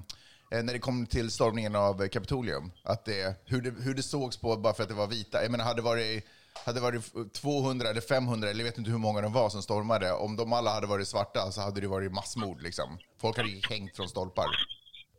eh, 0.52 0.64
när 0.64 0.74
det 0.74 0.80
kom 0.80 1.06
till 1.06 1.32
stormningen 1.32 1.76
av 1.76 2.08
Kapitolium. 2.08 2.72
Att 2.84 3.06
det, 3.06 3.36
hur, 3.46 3.62
det, 3.62 3.84
hur 3.84 3.94
det 3.94 4.04
sågs 4.04 4.38
på 4.38 4.58
bara 4.58 4.74
för 4.74 4.84
att 4.84 4.90
det 4.90 4.96
var 4.96 5.08
vita. 5.08 5.42
Jag 5.42 5.52
menar, 5.52 5.66
hade 5.66 5.82
det 5.82 5.86
varit, 5.86 6.26
hade 6.66 6.80
varit 6.80 7.34
200 7.34 7.90
eller 7.90 8.02
500, 8.02 8.50
eller 8.50 8.60
jag 8.60 8.66
vet 8.66 8.78
inte 8.78 8.92
hur 8.92 8.98
många 8.98 9.22
de 9.22 9.34
var 9.34 9.50
som 9.50 9.62
stormade, 9.62 10.12
om 10.12 10.36
de 10.36 10.54
alla 10.54 10.74
hade 10.74 10.88
varit 10.88 11.08
svarta 11.08 11.52
så 11.52 11.62
hade 11.62 11.82
det 11.82 11.88
varit 11.88 12.12
massmord. 12.12 12.62
Liksom. 12.62 12.98
Folk 13.22 13.38
hade 13.38 13.50
ju 13.50 13.62
hängt 13.70 13.96
från 13.96 14.10
stolpar. 14.10 14.50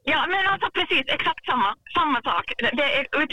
Ja, 0.02 0.26
men 0.26 0.46
alltså 0.46 0.70
precis, 0.70 1.04
exakt 1.06 1.44
samma, 1.46 1.76
samma 1.94 2.22
sak. 2.22 2.52
Det, 2.58 2.70
det 2.80 2.88
är 2.98 3.22
ut, 3.22 3.30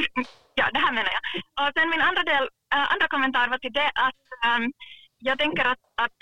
ja, 0.55 0.65
det 0.73 0.79
här 0.79 0.93
menar 0.93 1.11
jag. 1.17 1.23
Och 1.59 1.71
sen 1.75 1.89
min 1.89 2.01
andra, 2.01 2.23
del, 2.23 2.43
äh, 2.75 2.91
andra 2.93 3.07
kommentar 3.07 3.47
var 3.49 3.57
till 3.57 3.73
det 3.73 3.91
att 4.07 4.23
ähm, 4.45 4.73
jag 5.19 5.39
tänker 5.39 5.65
att, 5.65 5.83
att 5.95 6.17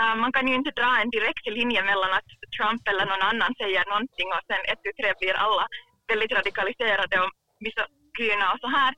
Äh, 0.00 0.16
man 0.22 0.32
kan 0.32 0.48
ju 0.48 0.54
inte 0.54 0.70
dra 0.80 0.90
en 1.00 1.10
direkt 1.10 1.46
linje 1.46 1.82
mellan 1.90 2.12
att 2.18 2.30
Trump 2.56 2.82
eller 2.88 3.06
någon 3.06 3.28
annan 3.30 3.54
säger 3.60 3.84
någonting 3.92 4.28
och 4.36 4.44
sen 4.48 4.62
ett, 4.70 4.82
tu, 4.82 4.90
tre 4.92 5.10
blir 5.20 5.34
alla 5.44 5.66
väldigt 6.10 6.32
radikaliserade 6.38 7.16
och 7.24 7.32
misogyna 7.64 8.46
och 8.52 8.60
så 8.64 8.68
här. 8.78 8.92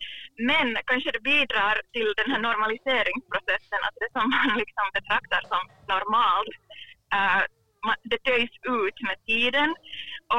Men 0.51 0.67
kanske 0.91 1.11
det 1.11 1.29
bidrar 1.33 1.75
till 1.95 2.11
den 2.21 2.29
här 2.31 2.41
normaliseringsprocessen, 2.49 3.81
att 3.87 3.97
det 4.03 4.11
som 4.17 4.27
man 4.37 4.49
liksom 4.63 4.87
betraktar 4.99 5.43
som 5.53 5.63
normalt 5.95 6.57
äh, 7.19 7.43
det 8.11 8.21
töjs 8.29 8.55
ut 8.81 8.99
med 9.09 9.19
tiden. 9.27 9.71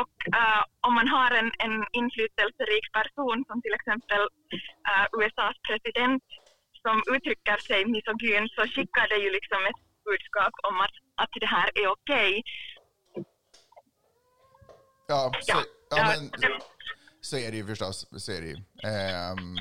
Och 0.01 0.15
äh, 0.41 0.63
om 0.87 0.93
man 0.93 1.07
har 1.07 1.31
en, 1.39 1.51
en 1.65 1.75
inflytelserik 2.01 2.85
person 2.97 3.37
som 3.47 3.61
till 3.61 3.75
exempel 3.79 4.21
äh, 4.89 5.05
USAs 5.17 5.57
president 5.67 6.23
som 6.83 6.97
uttrycker 7.15 7.57
sig 7.57 7.85
misogyn 7.85 8.49
så 8.55 8.61
skickar 8.73 9.07
det 9.07 9.19
ju 9.25 9.29
liksom 9.37 9.65
ett 9.65 9.81
budskap 10.09 10.53
om 10.69 10.75
att, 10.85 10.95
att 11.21 11.29
det 11.41 11.45
här 11.45 11.69
är 11.81 11.87
okej. 11.95 12.43
Ja, 15.07 15.31
så, 15.41 15.63
Ja, 15.95 15.97
ja, 15.97 16.15
men, 16.17 16.31
så 17.21 17.37
är 17.37 17.51
det 17.51 17.57
ju 17.57 17.65
förstås. 17.65 18.07
Så 18.17 18.31
är 18.31 18.41
det 18.41 18.47
ju. 18.47 18.57
Ehm, 18.83 19.57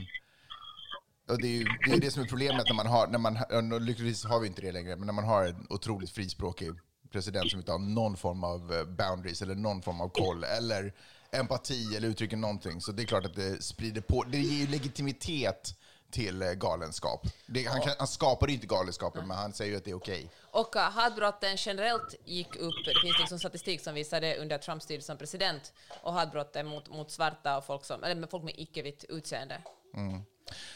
och 1.28 1.42
det 1.42 1.46
är 1.46 1.58
ju 1.58 1.64
det, 1.86 1.92
är 1.92 2.00
det 2.00 2.10
som 2.10 2.22
är 2.22 2.26
problemet 2.26 2.66
när 2.68 2.74
man 2.74 2.86
har, 2.86 3.06
när 3.06 3.18
man, 3.18 3.84
lyckligtvis 3.86 4.24
har 4.24 4.40
vi 4.40 4.46
inte 4.46 4.62
det 4.62 4.72
längre, 4.72 4.96
men 4.96 5.06
när 5.06 5.12
man 5.12 5.24
har 5.24 5.44
en 5.44 5.66
otroligt 5.70 6.10
frispråkig 6.10 6.70
president 7.10 7.50
som 7.50 7.60
inte 7.60 7.72
har 7.72 7.78
någon 7.78 8.16
form 8.16 8.44
av 8.44 8.72
eh, 8.72 8.84
boundaries 8.84 9.42
eller 9.42 9.54
någon 9.54 9.82
form 9.82 10.00
av 10.00 10.08
koll 10.08 10.44
eller 10.44 10.92
empati 11.32 11.96
eller 11.96 12.08
uttrycker 12.08 12.36
någonting. 12.36 12.80
Så 12.80 12.92
det 12.92 13.02
är 13.02 13.06
klart 13.06 13.26
att 13.26 13.34
det 13.34 13.62
sprider 13.62 14.00
på, 14.00 14.24
det 14.24 14.38
ger 14.38 14.66
ju 14.66 14.72
legitimitet 14.72 15.78
till 16.12 16.42
eh, 16.42 16.52
galenskap. 16.52 17.26
Det, 17.46 17.64
han, 17.64 17.80
kan, 17.80 17.92
han 17.98 18.06
skapar 18.06 18.48
ju 18.48 18.54
inte 18.54 18.66
galenskapen, 18.66 19.28
men 19.28 19.36
han 19.36 19.52
säger 19.52 19.70
ju 19.70 19.76
att 19.76 19.84
det 19.84 19.90
är 19.90 19.96
okej. 19.96 20.30
Och 20.50 20.76
uh, 20.76 20.82
hatbrotten 20.82 21.56
generellt 21.56 22.14
gick 22.24 22.56
upp. 22.56 22.74
Det 22.84 22.94
finns 23.02 23.18
liksom 23.18 23.38
statistik 23.38 23.80
som 23.80 23.94
visar 23.94 24.20
det 24.20 24.38
under 24.38 24.58
Trumps 24.58 24.86
tid 24.86 25.04
som 25.04 25.16
president. 25.18 25.72
Och 26.02 26.12
hatbrotten 26.12 26.66
mot, 26.66 26.90
mot 26.90 27.10
svarta 27.10 27.56
och 27.56 27.64
folk, 27.64 27.84
som, 27.84 28.04
eller 28.04 28.14
med 28.14 28.30
folk 28.30 28.44
med 28.44 28.54
icke-vitt 28.56 29.04
utseende. 29.08 29.62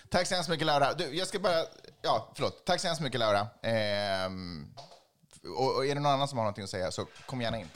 Tack 0.08 0.26
så 0.26 0.34
hemskt 0.34 0.50
mycket 0.50 0.66
Laura. 0.66 0.94
Du, 0.94 1.16
jag 1.16 1.28
ska 1.28 1.38
bara, 1.38 1.64
ja 2.02 2.32
förlåt. 2.34 2.64
Tack 2.64 2.80
så 2.80 2.86
hemskt 2.86 3.02
mycket 3.02 3.20
Laura. 3.20 3.46
Ehm, 3.62 4.74
och, 5.56 5.76
och 5.76 5.86
är 5.86 5.94
det 5.94 6.00
någon 6.00 6.12
annan 6.12 6.28
som 6.28 6.38
har 6.38 6.44
någonting 6.44 6.64
att 6.64 6.70
säga 6.70 6.90
så 6.90 7.04
kom 7.26 7.40
gärna 7.40 7.58
in. 7.58 7.68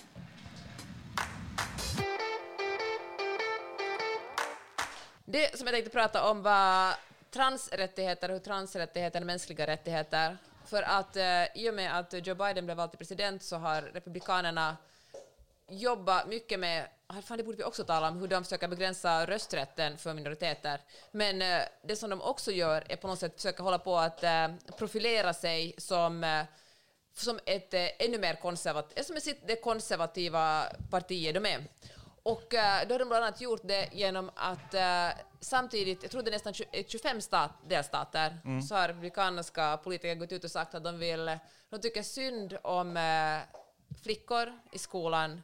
Det 5.24 5.58
som 5.58 5.66
jag 5.66 5.74
tänkte 5.74 5.90
prata 5.90 6.30
om 6.30 6.42
var 6.42 6.94
transrättigheter, 7.30 8.28
hur 8.28 8.38
transrättigheter 8.38 9.20
är 9.20 9.24
mänskliga 9.24 9.66
rättigheter. 9.66 10.36
För 10.66 10.82
att 10.82 11.16
eh, 11.16 11.56
i 11.56 11.70
och 11.70 11.74
med 11.74 11.98
att 11.98 12.26
Joe 12.26 12.34
Biden 12.34 12.64
blev 12.64 12.76
vald 12.76 12.90
till 12.90 12.98
president 12.98 13.42
så 13.42 13.56
har 13.56 13.82
republikanerna 13.82 14.76
jobbat 15.68 16.28
mycket 16.28 16.60
med, 16.60 16.88
ah, 17.06 17.22
fan 17.22 17.38
det 17.38 17.44
borde 17.44 17.56
vi 17.56 17.64
också 17.64 17.84
tala 17.84 18.08
om, 18.08 18.18
hur 18.18 18.28
de 18.28 18.44
försöker 18.44 18.68
begränsa 18.68 19.26
rösträtten 19.26 19.98
för 19.98 20.14
minoriteter. 20.14 20.80
Men 21.10 21.42
eh, 21.42 21.62
det 21.82 21.96
som 21.96 22.10
de 22.10 22.22
också 22.22 22.52
gör 22.52 22.84
är 22.88 22.96
på 22.96 23.06
något 23.08 23.18
sätt 23.18 23.34
försöka 23.36 23.62
hålla 23.62 23.78
på 23.78 23.96
att 23.96 24.24
eh, 24.24 24.48
profilera 24.78 25.34
sig 25.34 25.74
som 25.78 26.24
eh, 26.24 26.44
som 27.14 27.40
ett 27.46 27.74
eh, 27.74 27.88
ännu 27.98 28.18
mer 28.18 28.34
konservativt, 28.34 29.06
som 29.06 29.16
det 29.46 29.56
konservativa 29.56 30.64
partiet 30.90 31.34
de 31.34 31.46
är. 31.46 31.64
Och 32.22 32.54
eh, 32.54 32.88
då 32.88 32.94
har 32.94 32.98
de 32.98 33.08
bland 33.08 33.24
annat 33.24 33.40
gjort 33.40 33.60
det 33.64 33.88
genom 33.92 34.30
att 34.34 34.74
eh, 34.74 35.08
samtidigt, 35.40 36.02
jag 36.02 36.10
tror 36.10 36.22
det 36.22 36.30
är 36.30 36.32
nästan 36.32 36.54
20, 36.54 36.68
eh, 36.72 36.86
25 36.86 37.20
stat, 37.20 37.50
delstater, 37.68 38.60
så 38.68 38.74
har 38.74 38.88
republikanska 38.88 39.76
politiker 39.76 40.14
gått 40.14 40.32
ut 40.32 40.44
och 40.44 40.50
sagt 40.50 40.74
att 40.74 40.84
de 40.84 40.98
vill, 40.98 41.38
de 41.70 41.80
tycker 41.80 42.02
synd 42.02 42.58
om 42.62 42.96
eh, 42.96 43.38
flickor 44.02 44.60
i 44.72 44.78
skolan 44.78 45.42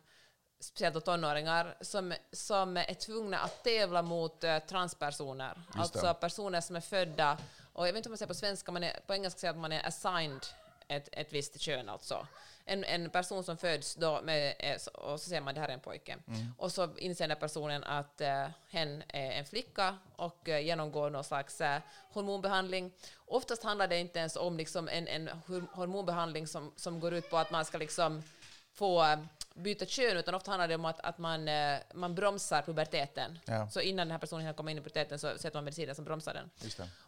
speciellt 0.60 0.94
då 0.94 1.00
tonåringar, 1.00 1.76
som, 1.80 2.14
som 2.32 2.76
är 2.76 2.94
tvungna 2.94 3.38
att 3.38 3.64
tävla 3.64 4.02
mot 4.02 4.44
eh, 4.44 4.58
transpersoner. 4.58 5.62
alltså 5.74 6.14
personer 6.14 6.60
som 6.60 6.76
är 6.76 6.80
födda, 6.80 7.38
och 7.72 7.88
jag 7.88 7.92
vet 7.92 7.96
inte 7.96 8.08
om 8.08 8.10
man 8.10 8.18
säger 8.18 8.28
på 8.28 8.34
svenska, 8.34 8.72
man 8.72 8.84
är, 8.84 9.00
på 9.06 9.14
engelska 9.14 9.38
säger 9.40 9.54
att 9.54 9.60
man 9.60 9.72
är 9.72 9.86
assigned 9.86 10.46
ett, 10.88 11.08
ett 11.12 11.32
visst 11.32 11.60
kön 11.60 11.88
alltså. 11.88 12.26
En, 12.68 12.84
en 12.84 13.10
person 13.10 13.44
som 13.44 13.56
föds 13.56 13.94
då 13.94 14.20
med, 14.22 14.54
eh, 14.58 14.76
och 14.94 15.20
så 15.20 15.28
säger 15.28 15.40
man 15.42 15.54
det 15.54 15.60
här 15.60 15.68
är 15.68 15.72
en 15.72 15.80
pojke. 15.80 16.16
Och 16.58 16.72
så 16.72 16.96
inser 16.96 17.28
den 17.28 17.36
personen 17.38 17.84
att 17.84 18.20
eh, 18.20 18.46
hen 18.70 19.02
är 19.08 19.30
en 19.30 19.44
flicka 19.44 19.98
och 20.16 20.48
eh, 20.48 20.60
genomgår 20.60 21.10
någon 21.10 21.24
slags 21.24 21.60
eh, 21.60 21.80
hormonbehandling. 22.12 22.92
Oftast 23.26 23.62
handlar 23.64 23.88
det 23.88 23.98
inte 23.98 24.18
ens 24.18 24.36
om 24.36 24.56
liksom 24.56 24.88
en, 24.88 25.08
en 25.08 25.28
hor- 25.46 25.66
hormonbehandling 25.72 26.46
som, 26.46 26.72
som 26.76 27.00
går 27.00 27.14
ut 27.14 27.30
på 27.30 27.36
att 27.36 27.50
man 27.50 27.64
ska 27.64 27.78
liksom 27.78 28.22
få 28.72 29.02
eh, 29.04 29.18
byta 29.56 29.86
kön, 29.86 30.16
utan 30.16 30.34
ofta 30.34 30.50
handlar 30.50 30.68
det 30.68 30.74
om 30.74 30.84
att, 30.84 31.00
att 31.00 31.18
man, 31.18 31.48
eh, 31.48 31.78
man 31.94 32.14
bromsar 32.14 32.62
puberteten. 32.62 33.38
Ja. 33.44 33.68
Så 33.70 33.80
innan 33.80 34.06
den 34.06 34.10
här 34.10 34.18
personen 34.18 34.54
komma 34.54 34.70
in 34.70 34.78
i 34.78 34.80
puberteten 34.80 35.18
så 35.18 35.38
sätter 35.38 35.54
man 35.54 35.64
mediciner 35.64 35.94
som 35.94 36.04
bromsar 36.04 36.34
den. 36.34 36.50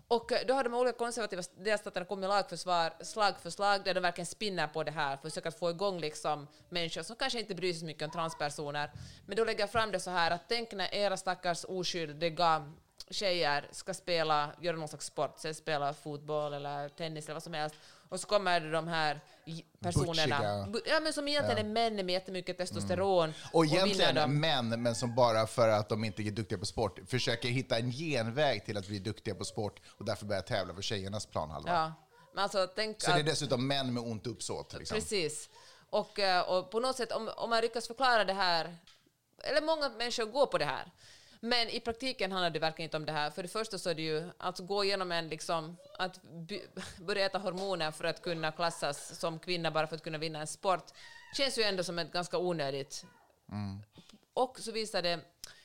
Och 0.08 0.32
eh, 0.32 0.38
då 0.46 0.54
har 0.54 0.64
de 0.64 0.74
olika 0.74 0.98
konservativa 0.98 1.42
delstaterna 1.56 2.06
kommit 2.06 2.20
med 2.20 2.28
lagförsvar, 2.28 2.92
slag 3.00 3.34
för 3.42 3.50
slag 3.50 3.84
där 3.84 3.94
de 3.94 4.00
verkligen 4.00 4.26
spinner 4.26 4.66
på 4.66 4.84
det 4.84 4.90
här, 4.90 5.16
försöker 5.16 5.50
få 5.50 5.70
igång 5.70 6.00
liksom 6.00 6.46
människor 6.68 7.02
som 7.02 7.16
kanske 7.16 7.40
inte 7.40 7.54
bryr 7.54 7.72
sig 7.72 7.80
så 7.80 7.86
mycket 7.86 8.02
om 8.02 8.10
transpersoner. 8.10 8.90
Men 9.26 9.36
då 9.36 9.44
lägger 9.44 9.60
jag 9.60 9.70
fram 9.70 9.90
det 9.90 10.00
så 10.00 10.10
här 10.10 10.30
att 10.30 10.42
tänk 10.48 10.72
när 10.72 10.94
era 10.94 11.16
stackars 11.16 11.64
oskyldiga 11.64 12.72
tjejer 13.10 13.68
ska 13.70 13.94
spela, 13.94 14.50
göra 14.60 14.76
någon 14.76 14.88
slags 14.88 15.06
sport, 15.06 15.38
spela 15.54 15.94
fotboll 15.94 16.52
eller 16.52 16.88
tennis 16.88 17.24
eller 17.24 17.34
vad 17.34 17.42
som 17.42 17.54
helst, 17.54 17.76
och 18.08 18.20
så 18.20 18.26
kommer 18.26 18.60
de 18.60 18.88
här 18.88 19.20
personerna, 19.80 20.12
Butchiga. 20.12 20.66
bu- 20.66 20.82
ja, 20.86 21.00
men 21.00 21.12
som 21.12 21.28
egentligen 21.28 21.66
är 21.66 21.70
män 21.72 21.96
med 21.96 22.10
jättemycket 22.10 22.58
testosteron. 22.58 23.32
Och 23.52 23.64
vinner 23.64 23.76
egentligen 23.76 24.14
dem. 24.14 24.40
män, 24.40 24.82
men 24.82 24.94
som 24.94 25.14
bara 25.14 25.46
för 25.46 25.68
att 25.68 25.88
de 25.88 26.04
inte 26.04 26.22
är 26.22 26.30
duktiga 26.30 26.58
på 26.58 26.66
sport 26.66 26.98
försöker 27.06 27.48
hitta 27.48 27.78
en 27.78 27.90
genväg 27.90 28.64
till 28.64 28.76
att 28.76 28.86
bli 28.86 28.98
duktiga 28.98 29.34
på 29.34 29.44
sport 29.44 29.80
och 29.98 30.04
därför 30.04 30.26
börjar 30.26 30.42
tävla 30.42 30.74
för 30.74 30.82
tjejernas 30.82 31.26
planhalva. 31.26 31.70
Ja. 31.72 31.92
Men 32.34 32.42
alltså, 32.42 32.66
tänk 32.76 33.02
Så 33.02 33.10
det 33.10 33.16
är 33.16 33.20
att- 33.20 33.26
dessutom 33.26 33.66
män 33.66 33.94
med 33.94 34.02
ont 34.02 34.26
uppsåt. 34.26 34.72
Liksom. 34.78 34.94
Precis. 34.94 35.48
Och, 35.90 36.18
eh, 36.18 36.40
och 36.42 36.70
på 36.70 36.80
något 36.80 36.96
sätt, 36.96 37.12
om, 37.12 37.30
om 37.36 37.50
man 37.50 37.60
lyckas 37.60 37.86
förklara 37.86 38.24
det 38.24 38.32
här, 38.32 38.76
eller 39.44 39.60
många 39.62 39.88
människor 39.88 40.24
går 40.26 40.46
på 40.46 40.58
det 40.58 40.64
här, 40.64 40.90
men 41.40 41.68
i 41.68 41.80
praktiken 41.80 42.32
handlar 42.32 42.50
det 42.50 42.58
verkligen 42.58 42.86
inte 42.86 42.96
om 42.96 43.06
det 43.06 43.12
här. 43.12 43.30
För 43.30 43.42
det 43.42 43.48
första 43.48 43.78
så 43.78 43.90
är 43.90 43.94
det 43.94 44.02
ju 44.02 44.30
att 44.38 44.58
gå 44.58 44.84
igenom 44.84 45.12
en, 45.12 45.28
liksom, 45.28 45.76
att 45.98 46.20
börja 47.06 47.26
äta 47.26 47.38
hormoner 47.38 47.90
för 47.90 48.04
att 48.04 48.22
kunna 48.22 48.52
klassas 48.52 49.18
som 49.18 49.38
kvinna 49.38 49.70
bara 49.70 49.86
för 49.86 49.96
att 49.96 50.02
kunna 50.02 50.18
vinna 50.18 50.40
en 50.40 50.46
sport, 50.46 50.84
känns 51.36 51.58
ju 51.58 51.62
ändå 51.62 51.84
som 51.84 51.98
ett 51.98 52.12
ganska 52.12 52.38
onödigt. 52.38 53.04
Och 54.34 54.58
så 54.58 54.72
visar, 54.72 55.02
det, 55.02 55.20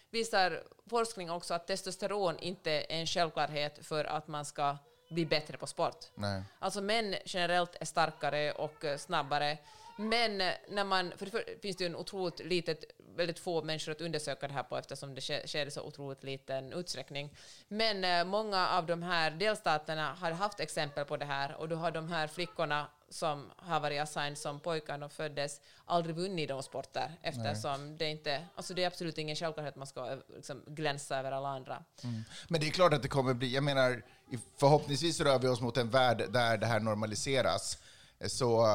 visar 0.10 0.64
forskning 0.90 1.32
också 1.32 1.54
att 1.54 1.68
testosteron 1.68 2.40
inte 2.40 2.72
är 2.72 2.86
en 2.90 3.08
självklarhet 3.08 3.86
för 3.86 4.06
att 4.06 4.28
man 4.28 4.46
ska 4.46 4.78
bli 5.10 5.26
bättre 5.26 5.58
på 5.58 5.68
sport. 5.68 6.06
Nej. 6.16 6.44
Alltså 6.60 6.82
män 6.82 7.16
generellt 7.26 7.76
är 7.80 7.86
starkare 7.86 8.52
och 8.52 8.86
snabbare. 8.98 9.58
Men 9.98 10.38
när 10.70 10.84
man, 10.84 11.12
för 11.18 11.26
det 11.26 11.62
finns 11.62 11.78
det 11.78 11.84
ju 11.84 11.90
en 11.90 11.96
otroligt 11.96 12.40
litet, 12.40 12.84
väldigt 13.16 13.40
få 13.40 13.64
människor 13.64 13.92
att 13.92 14.02
undersöka 14.02 14.48
det 14.48 14.54
här 14.54 14.64
på 14.64 14.78
eftersom 14.78 15.16
det 15.16 15.22
sker, 15.22 15.66
i 15.68 15.72
så 15.72 15.82
otroligt 15.82 16.24
liten 16.24 16.74
utsträckning. 16.74 17.30
Men 17.68 18.04
eh, 18.04 18.26
många 18.26 18.68
av 18.68 18.86
de 18.86 19.04
här 19.04 19.32
delstaterna 19.32 20.14
har 20.14 20.32
haft 20.32 20.60
exempel 20.60 21.06
på 21.06 21.18
det 21.18 21.26
här 21.26 21.56
och 21.56 21.70
då 21.70 21.76
har 21.76 21.92
de 21.92 22.10
här 22.10 22.28
flickorna 22.28 22.88
som 23.10 23.52
har 23.56 23.80
varit 23.80 24.02
assigned 24.02 24.38
som 24.38 24.60
pojkar 24.60 24.98
de 24.98 25.10
föddes 25.10 25.62
aldrig 25.86 26.16
vunnit 26.16 26.50
de 26.50 26.64
sporter 26.64 27.12
eftersom 27.22 27.98
det 27.98 28.10
inte, 28.10 28.46
alltså 28.56 28.74
det 28.74 28.84
är 28.84 28.88
absolut 28.88 29.18
ingen 29.18 29.36
självklarhet 29.36 29.74
att 29.74 29.78
man 29.78 29.88
ska 29.88 30.12
eh, 30.12 30.18
liksom, 30.36 30.64
glänsa 30.68 31.20
över 31.20 31.32
alla 31.32 31.50
andra. 31.50 31.84
Men 32.48 32.62
det 32.62 32.68
är 32.68 32.72
klart 32.72 32.94
att 32.94 33.02
det 33.02 33.08
kommer 33.08 33.34
bli, 33.34 33.54
jag 33.54 33.64
menar, 33.64 34.04
förhoppningsvis 34.58 35.20
rör 35.20 35.40
vi 35.40 35.48
oss 35.48 35.62
mot 35.62 35.78
en 35.78 35.90
värld 35.90 36.24
där 36.30 36.58
det 36.58 36.66
här 36.66 36.80
normaliseras. 36.80 37.78
Så, 38.28 38.66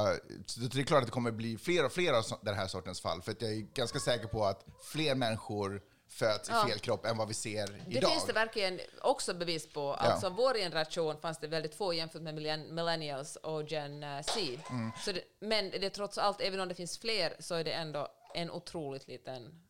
så 0.47 0.61
det 0.61 0.81
är 0.81 0.85
klart 0.85 1.01
att 1.01 1.07
det 1.07 1.13
kommer 1.13 1.31
bli 1.31 1.59
fler 1.59 1.85
och 1.85 1.93
fler 1.93 2.13
av 2.13 2.25
den 2.43 2.55
här 2.55 2.67
sortens 2.67 3.01
fall. 3.01 3.23
För 3.23 3.35
jag 3.41 3.51
är 3.53 3.57
ganska 3.57 3.99
säker 4.01 4.27
på 4.27 4.45
att 4.45 4.65
fler 4.93 5.15
människor 5.15 5.83
föds 6.11 6.49
Ja. 6.49 6.67
i 6.67 6.71
fel 6.71 6.79
kropp 6.79 7.07
än 7.07 7.17
vad 7.17 7.29
vi 7.29 7.35
ser 7.35 7.67
Det 7.67 7.97
idag. 7.99 8.11
finns 8.13 8.27
det 8.27 8.33
verkligen 8.33 8.81
också 9.03 9.35
bevis 9.35 9.73
på. 9.73 9.95
Alltså 9.95 10.29
vår 10.31 10.55
generation 10.55 11.21
fanns 11.21 11.39
det 11.39 11.47
väldigt 11.49 11.75
få 11.75 11.95
jämfört 11.95 12.23
med 12.23 12.35
millenn- 12.35 12.73
millennials 12.73 13.37
och 13.37 13.63
gen 13.71 14.03
eh, 14.03 14.23
Z. 14.23 14.41
Mm. 14.71 14.91
Så 15.05 15.13
det, 15.13 15.21
men 15.41 15.71
det 15.71 15.87
är 15.87 15.91
trots 15.91 16.19
allt, 16.19 16.41
även 16.41 16.61
om 16.61 16.69
det 16.69 16.75
finns 16.75 16.99
fler, 16.99 17.37
så 17.39 17.55
är 17.55 17.65
det 17.65 17.73
ändå 17.73 18.09
en 18.35 18.51
otroligt 18.51 19.09
liten 19.09 19.63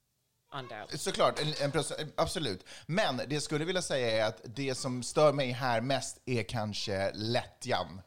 andel. 0.50 0.98
Såklart, 0.98 1.40
en, 1.40 1.72
en 1.72 1.84
absolut. 2.16 2.64
Men 2.86 3.16
det 3.16 3.32
jag 3.34 3.42
skulle 3.42 3.64
vilja 3.64 3.82
säga 3.82 4.24
är 4.24 4.28
att 4.28 4.40
det 4.44 4.74
som 4.74 5.02
stör 5.02 5.32
mig 5.32 5.50
här 5.50 5.80
mest 5.80 6.18
är 6.26 6.42
kanske 6.42 7.12
lättjan. 7.14 8.00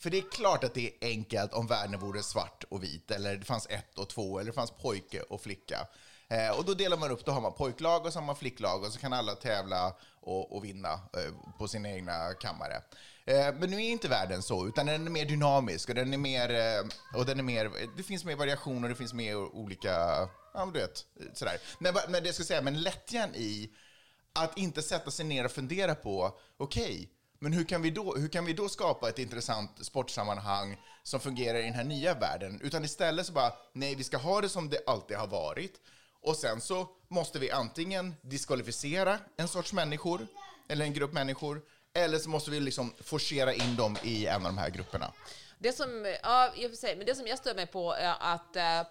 För 0.00 0.10
det 0.10 0.18
är 0.18 0.30
klart 0.30 0.64
att 0.64 0.74
det 0.74 0.86
är 0.86 1.08
enkelt 1.08 1.52
om 1.52 1.66
världen 1.66 2.00
vore 2.00 2.22
svart 2.22 2.64
och 2.68 2.82
vit, 2.82 3.10
eller 3.10 3.36
det 3.36 3.44
fanns 3.44 3.66
ett 3.70 3.98
och 3.98 4.08
två, 4.08 4.38
eller 4.38 4.50
det 4.50 4.54
fanns 4.54 4.70
pojke 4.70 5.20
och 5.20 5.40
flicka. 5.40 5.86
Eh, 6.28 6.58
och 6.58 6.64
då 6.64 6.74
delar 6.74 6.96
man 6.96 7.10
upp, 7.10 7.24
då 7.24 7.32
har 7.32 7.40
man 7.40 7.52
pojklag 7.52 8.06
och 8.06 8.12
så 8.12 8.18
har 8.18 8.26
man 8.26 8.36
flicklag 8.36 8.82
och 8.84 8.92
så 8.92 8.98
kan 8.98 9.12
alla 9.12 9.34
tävla 9.34 9.96
och, 10.20 10.56
och 10.56 10.64
vinna 10.64 10.92
eh, 10.92 11.56
på 11.58 11.68
sina 11.68 11.90
egna 11.90 12.34
kammare. 12.34 12.82
Eh, 13.24 13.54
men 13.54 13.70
nu 13.70 13.76
är 13.76 13.90
inte 13.90 14.08
världen 14.08 14.42
så, 14.42 14.66
utan 14.68 14.86
den 14.86 15.06
är 15.06 15.10
mer 15.10 15.24
dynamisk 15.24 15.88
och 15.88 15.94
den 15.94 16.12
är 16.12 16.18
mer, 16.18 16.50
eh, 16.50 17.18
och 17.18 17.26
den 17.26 17.38
är 17.38 17.42
mer, 17.42 17.70
det 17.96 18.02
finns 18.02 18.24
mer 18.24 18.36
variation 18.36 18.84
och 18.84 18.90
det 18.90 18.96
finns 18.96 19.14
mer 19.14 19.36
olika, 19.36 19.88
ja 20.54 20.64
men 20.64 20.72
du 20.72 20.80
vet, 20.80 21.04
sådär. 21.34 21.58
Men, 21.78 21.94
men 22.08 22.22
det 22.22 22.28
jag 22.28 22.34
ska 22.34 22.44
säga, 22.44 22.62
men 22.62 22.82
lättjan 22.82 23.34
i 23.34 23.70
att 24.32 24.58
inte 24.58 24.82
sätta 24.82 25.10
sig 25.10 25.24
ner 25.24 25.44
och 25.44 25.50
fundera 25.50 25.94
på, 25.94 26.38
okej, 26.56 27.10
men 27.42 27.52
hur 27.52 27.64
kan, 27.64 27.82
vi 27.82 27.90
då, 27.90 28.14
hur 28.14 28.28
kan 28.28 28.44
vi 28.44 28.52
då 28.52 28.68
skapa 28.68 29.08
ett 29.08 29.18
intressant 29.18 29.86
sportsammanhang 29.86 30.76
som 31.02 31.20
fungerar 31.20 31.58
i 31.58 31.62
den 31.62 31.74
här 31.74 31.84
nya 31.84 32.14
världen? 32.14 32.60
Utan 32.62 32.84
istället 32.84 33.26
så 33.26 33.32
bara, 33.32 33.52
nej, 33.72 33.94
vi 33.94 34.04
ska 34.04 34.16
ha 34.16 34.40
det 34.40 34.48
som 34.48 34.68
det 34.70 34.82
alltid 34.86 35.16
har 35.16 35.26
varit. 35.26 35.80
Och 36.22 36.36
sen 36.36 36.60
så 36.60 36.88
måste 37.08 37.38
vi 37.38 37.50
antingen 37.50 38.14
diskvalificera 38.22 39.18
en 39.36 39.48
sorts 39.48 39.72
människor, 39.72 40.26
eller 40.68 40.84
en 40.84 40.92
grupp 40.92 41.12
människor, 41.12 41.62
eller 41.94 42.18
så 42.18 42.28
måste 42.28 42.50
vi 42.50 42.60
liksom 42.60 42.94
forcera 43.02 43.54
in 43.54 43.76
dem 43.76 43.96
i 44.02 44.26
en 44.26 44.46
av 44.46 44.52
de 44.52 44.58
här 44.58 44.70
grupperna. 44.70 45.12
Det 45.58 45.72
som, 45.72 46.14
ja, 46.22 46.52
jag 46.56 46.74
säga, 46.74 46.96
men 46.96 47.06
det 47.06 47.14
som 47.14 47.26
jag 47.26 47.38
stör 47.38 47.54
mig 47.54 47.66
på 47.66 47.92
är 47.92 48.14
att 48.20 48.56
eh, 48.56 48.82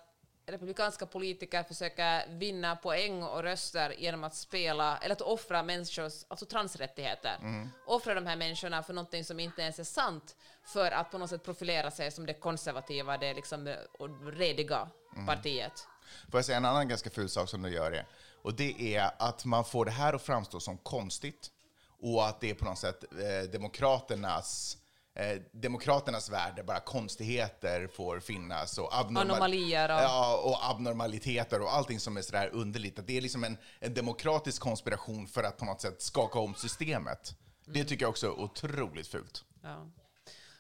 republikanska 0.52 1.06
politiker 1.06 1.64
försöker 1.64 2.28
vinna 2.28 2.76
poäng 2.76 3.24
och 3.24 3.44
röster 3.44 3.96
genom 3.98 4.24
att 4.24 4.36
spela, 4.36 4.98
eller 4.98 5.16
att 5.16 5.22
offra 5.22 5.64
människors, 5.64 6.26
alltså 6.28 6.46
transrättigheter. 6.46 7.38
Offra 7.86 8.14
de 8.14 8.26
här 8.26 8.36
människorna 8.36 8.84
för 8.84 8.94
någonting 8.94 9.24
som 9.24 9.40
inte 9.40 9.62
ens 9.62 9.80
är 9.80 9.84
sant, 9.84 10.36
för 10.64 10.92
att 10.92 11.12
på 11.12 11.18
något 11.18 11.30
sätt 11.30 11.44
profilera 11.44 11.92
sig 11.92 12.12
som 12.12 12.26
det 12.26 12.34
konservativa, 12.34 13.18
det 13.18 13.34
liksom 13.34 13.68
eh, 13.68 13.76
och 14.00 14.34
rediga 14.34 14.90
partiet. 15.26 15.88
Får 16.32 16.38
jag 16.38 16.46
säga 16.46 16.58
en 16.58 16.66
annan 16.66 16.88
ganska 16.88 17.10
ful 17.10 17.30
sak 17.30 17.50
som 17.50 17.62
du 17.62 17.70
gör 17.70 17.92
det? 17.92 18.06
Och 18.42 18.54
det 18.54 18.96
är 18.96 19.12
att 19.20 19.46
man 19.46 19.66
får 19.66 19.86
det 19.86 19.92
här 19.92 20.14
att 20.14 20.22
framstå 20.22 20.60
som 20.60 20.78
konstigt 20.78 21.52
och 22.02 22.28
att 22.28 22.42
det 22.42 22.50
är 22.50 22.54
på 22.54 22.66
något 22.66 22.78
sätt 22.78 23.04
eh, 23.04 23.52
demokraternas 23.52 24.78
eh, 25.20 25.42
demokraternas 25.52 26.30
värld 26.30 26.54
där 26.56 26.64
bara 26.64 26.80
konstigheter 26.80 27.88
får 27.88 28.20
finnas 28.20 28.78
och 28.78 28.94
abnormal- 28.94 29.22
Anomalier 29.22 29.90
och- 29.96 30.02
ja, 30.02 30.42
och 30.44 30.70
abnormaliteter 30.70 31.62
och 31.62 31.74
allting 31.76 32.00
som 32.00 32.18
är 32.18 32.22
sådär 32.22 32.50
underligt. 32.54 33.00
Att 33.00 33.08
det 33.08 33.18
är 33.18 33.22
liksom 33.22 33.44
en, 33.44 33.58
en 33.80 33.94
demokratisk 33.94 34.62
konspiration 34.62 35.28
för 35.28 35.44
att 35.44 35.58
på 35.58 35.66
något 35.66 35.82
sätt 35.82 36.02
skaka 36.02 36.40
om 36.40 36.56
systemet. 36.56 37.34
Det 37.66 37.84
tycker 37.84 38.04
jag 38.06 38.10
också 38.10 38.28
är 38.28 38.40
otroligt 38.40 39.08
fult. 39.08 39.44
Ja. 39.64 39.88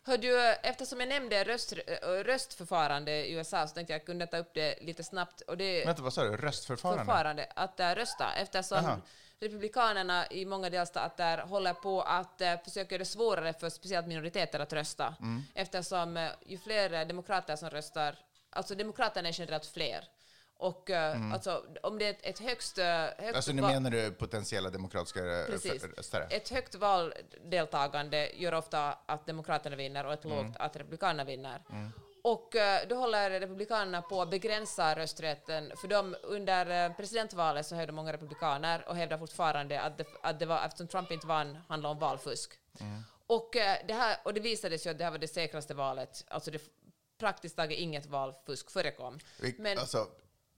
Hör 0.03 0.17
du, 0.17 0.39
eftersom 0.63 0.99
jag 0.99 1.09
nämnde 1.09 1.43
röst, 1.43 1.73
eh, 1.73 2.07
röstförfarande 2.09 3.11
i 3.27 3.33
USA 3.33 3.67
så 3.67 3.73
tänkte 3.73 3.93
jag 3.93 4.05
kunde 4.05 4.27
ta 4.27 4.37
upp 4.37 4.51
det 4.53 4.75
lite 4.81 5.03
snabbt. 5.03 5.41
Och 5.41 5.57
det, 5.57 5.85
Vänta, 5.85 6.01
vad 6.01 6.13
sa 6.13 6.23
du? 6.23 6.37
Röstförfarande? 6.37 7.05
förfarande 7.05 7.47
att 7.55 7.79
äh, 7.79 7.89
rösta 7.89 8.33
eftersom 8.33 8.77
Jaha. 8.83 9.01
Republikanerna 9.41 10.27
i 10.27 10.45
många 10.45 10.69
delstater 10.69 11.37
håller 11.37 11.73
på 11.73 12.01
att 12.01 12.41
äh, 12.41 12.53
försöka 12.63 12.95
göra 12.95 12.99
det 12.99 13.05
svårare 13.05 13.53
för 13.53 13.69
speciellt 13.69 14.07
minoriteter 14.07 14.59
att 14.59 14.73
rösta. 14.73 15.15
Mm. 15.19 15.43
Eftersom 15.53 16.17
äh, 16.17 16.29
ju 16.45 16.57
fler 16.57 17.05
demokrater 17.05 17.55
som 17.55 17.69
röstar, 17.69 18.15
alltså 18.49 18.75
demokraterna 18.75 19.29
är 19.29 19.39
generellt 19.39 19.65
fler. 19.65 20.03
Och 20.57 20.89
äh, 20.89 21.33
alltså, 21.33 21.65
om 21.83 21.97
det 21.97 22.05
är 22.05 22.09
ett, 22.09 22.25
ett 22.25 22.39
högst... 22.39 22.77
Mm. 22.77 23.35
Alltså 23.35 23.51
nu 23.51 23.61
menar 23.61 23.91
du 23.91 24.11
potentiella 24.11 24.69
demokratiska 24.69 25.19
eh, 25.19 25.45
Precis. 25.45 25.83
röstare? 25.83 26.23
Ett 26.23 26.49
högt 26.49 26.75
valdeltagande 26.75 28.31
gör 28.35 28.53
ofta 28.53 28.97
att 29.05 29.25
Demokraterna 29.25 29.75
vinner 29.75 30.05
och 30.05 30.13
ett 30.13 30.25
lågt 30.25 30.55
att 30.55 30.75
Republikanerna 30.75 31.23
vinner. 31.23 31.61
Och 32.23 32.55
eh, 32.55 32.87
då 32.87 32.95
håller 32.95 33.39
Republikanerna 33.39 34.01
på 34.01 34.21
att 34.21 34.29
begränsa 34.29 34.95
rösträtten, 34.95 35.71
för 35.77 35.87
de, 35.87 36.15
under 36.23 36.85
eh, 36.85 36.95
presidentvalet 36.95 37.65
så 37.65 37.75
höjde 37.75 37.91
många 37.91 38.13
republikaner 38.13 38.85
och 38.87 38.95
hävdar 38.95 39.17
fortfarande 39.17 39.81
att 39.81 39.97
det, 39.97 40.05
att 40.23 40.39
det 40.39 40.45
var, 40.45 40.65
eftersom 40.65 40.87
Trump 40.87 41.11
inte 41.11 41.27
vann, 41.27 41.57
handlade 41.67 41.93
om 41.93 41.99
valfusk. 41.99 42.51
Och, 43.27 43.55
eh, 43.55 43.77
det 43.87 43.93
här, 43.93 44.17
och 44.23 44.33
det 44.33 44.39
visade 44.39 44.79
sig 44.79 44.91
att 44.91 44.97
det 44.97 45.03
här 45.03 45.11
var 45.11 45.17
det 45.17 45.27
säkraste 45.27 45.73
valet, 45.73 46.25
alltså 46.27 46.51
det 46.51 46.61
praktiskt 47.19 47.55
taget 47.55 47.79
inget 47.79 48.05
valfusk 48.05 48.71
förekom. 48.71 49.19
Men, 49.57 49.77
Alltså, 49.77 50.07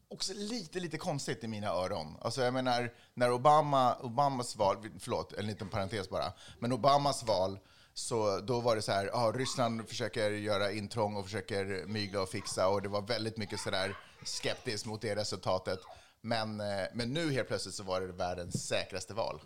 också 0.08 0.34
lite, 0.36 0.80
lite 0.80 0.98
konstigt 0.98 1.44
i 1.44 1.48
mina 1.48 1.68
öron. 1.68 2.18
Alltså 2.22 2.42
jag 2.42 2.54
menar, 2.54 2.94
när 3.14 3.32
Obama, 3.32 3.96
Obamas 3.96 4.56
val, 4.56 4.78
förlåt, 5.00 5.34
en 5.34 5.48
liten 5.48 5.70
parentes 5.70 6.10
bara, 6.10 6.34
men 6.60 6.72
Obamas 6.72 7.24
val, 7.24 7.60
så 7.94 8.40
då 8.40 8.60
var 8.62 8.76
det 8.76 8.82
så 8.82 8.92
här, 8.92 9.10
ah, 9.14 9.32
Ryssland 9.32 9.90
försöker 9.90 10.32
göra 10.32 10.72
intrång 10.72 11.16
och 11.16 11.26
försöker 11.26 11.86
mygla 11.88 12.22
och 12.22 12.30
fixa 12.30 12.68
och 12.68 12.82
det 12.82 12.90
var 12.90 13.02
väldigt 13.02 13.38
mycket 13.38 13.60
så 13.60 13.72
där 13.72 13.98
skeptiskt 14.24 14.86
mot 14.86 15.02
det 15.02 15.16
resultatet. 15.16 15.80
Men, 16.22 16.60
eh, 16.60 16.86
men 16.94 17.14
nu 17.14 17.32
helt 17.32 17.48
plötsligt 17.48 17.76
så 17.76 17.84
var 17.84 18.02
det 18.02 18.08
världens 18.08 18.68
säkraste 18.68 19.14
val. 19.14 19.40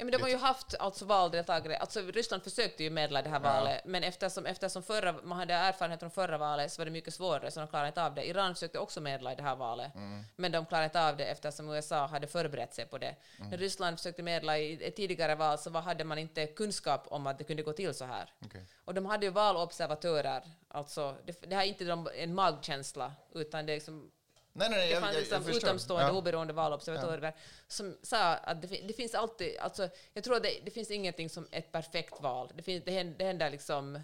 Ja, 0.00 0.04
men 0.04 0.12
de 0.12 0.22
har 0.22 0.28
ju 0.28 0.36
haft 0.36 0.74
alltså 0.78 1.04
valdeltagare, 1.04 1.76
alltså 1.76 2.00
Ryssland 2.00 2.42
försökte 2.42 2.84
ju 2.84 2.90
medla 2.90 3.22
det 3.22 3.28
här 3.28 3.40
valet, 3.40 3.84
men 3.84 4.04
eftersom, 4.04 4.46
eftersom 4.46 4.82
förra, 4.82 5.12
man 5.12 5.38
hade 5.38 5.54
erfarenhet 5.54 6.00
från 6.00 6.10
förra 6.10 6.38
valet 6.38 6.72
så 6.72 6.80
var 6.80 6.84
det 6.84 6.90
mycket 6.90 7.14
svårare, 7.14 7.50
så 7.50 7.60
de 7.60 7.68
klarade 7.68 7.88
inte 7.88 8.02
av 8.04 8.14
det. 8.14 8.28
Iran 8.28 8.54
försökte 8.54 8.78
också 8.78 9.00
medla 9.00 9.32
i 9.32 9.36
det 9.36 9.42
här 9.42 9.56
valet, 9.56 9.92
men 10.36 10.52
de 10.52 10.66
klarade 10.66 10.84
inte 10.84 11.08
av 11.08 11.16
det 11.16 11.24
eftersom 11.24 11.70
USA 11.70 12.06
hade 12.06 12.26
förberett 12.26 12.74
sig 12.74 12.86
på 12.86 12.98
det. 12.98 13.16
När 13.38 13.58
Ryssland 13.58 13.96
försökte 13.98 14.22
medla 14.22 14.58
i 14.58 14.84
ett 14.84 14.96
tidigare 14.96 15.34
val 15.34 15.58
så 15.58 15.70
hade 15.70 16.04
man 16.04 16.18
inte 16.18 16.46
kunskap 16.46 17.06
om 17.10 17.26
att 17.26 17.38
det 17.38 17.44
kunde 17.44 17.62
gå 17.62 17.72
till 17.72 17.94
så 17.94 18.04
här. 18.04 18.32
Okej. 18.44 18.64
Och 18.84 18.94
de 18.94 19.06
hade 19.06 19.26
ju 19.26 19.32
valobservatörer, 19.32 20.42
alltså 20.68 21.16
det, 21.26 21.40
det 21.40 21.54
här 21.54 21.62
är 21.62 21.68
inte 21.68 21.84
de, 21.84 22.08
en 22.14 22.34
magkänsla, 22.34 23.12
utan 23.34 23.66
det 23.66 23.72
är 23.72 23.76
liksom 23.76 24.10
Nej, 24.52 24.70
nej, 24.70 24.78
nej, 24.78 24.88
det 24.88 24.92
jag, 24.92 25.00
fanns 25.02 25.14
jag, 25.14 25.20
liksom 25.20 25.36
jag 25.36 25.44
förstår. 25.44 25.68
utomstående 25.68 26.06
Ja. 26.06 26.12
oberoende 26.12 26.52
valobservatörer 26.52 27.32
som 27.68 27.96
sa 28.02 28.18
att 28.34 28.62
det, 28.62 28.66
det 28.68 28.92
finns 28.92 29.14
alltid, 29.14 29.58
alltså, 29.58 29.88
jag 30.12 30.24
tror 30.24 30.36
att 30.36 30.42
det, 30.42 30.60
det 30.64 30.70
finns 30.70 30.90
ingenting 30.90 31.30
som 31.30 31.48
ett 31.50 31.72
perfekt 31.72 32.20
val. 32.20 32.50
Det, 32.54 32.62
finns, 32.62 32.84
det, 32.84 32.90
händer, 32.90 33.18
det 33.18 33.24
händer 33.24 33.50
liksom, 33.50 34.00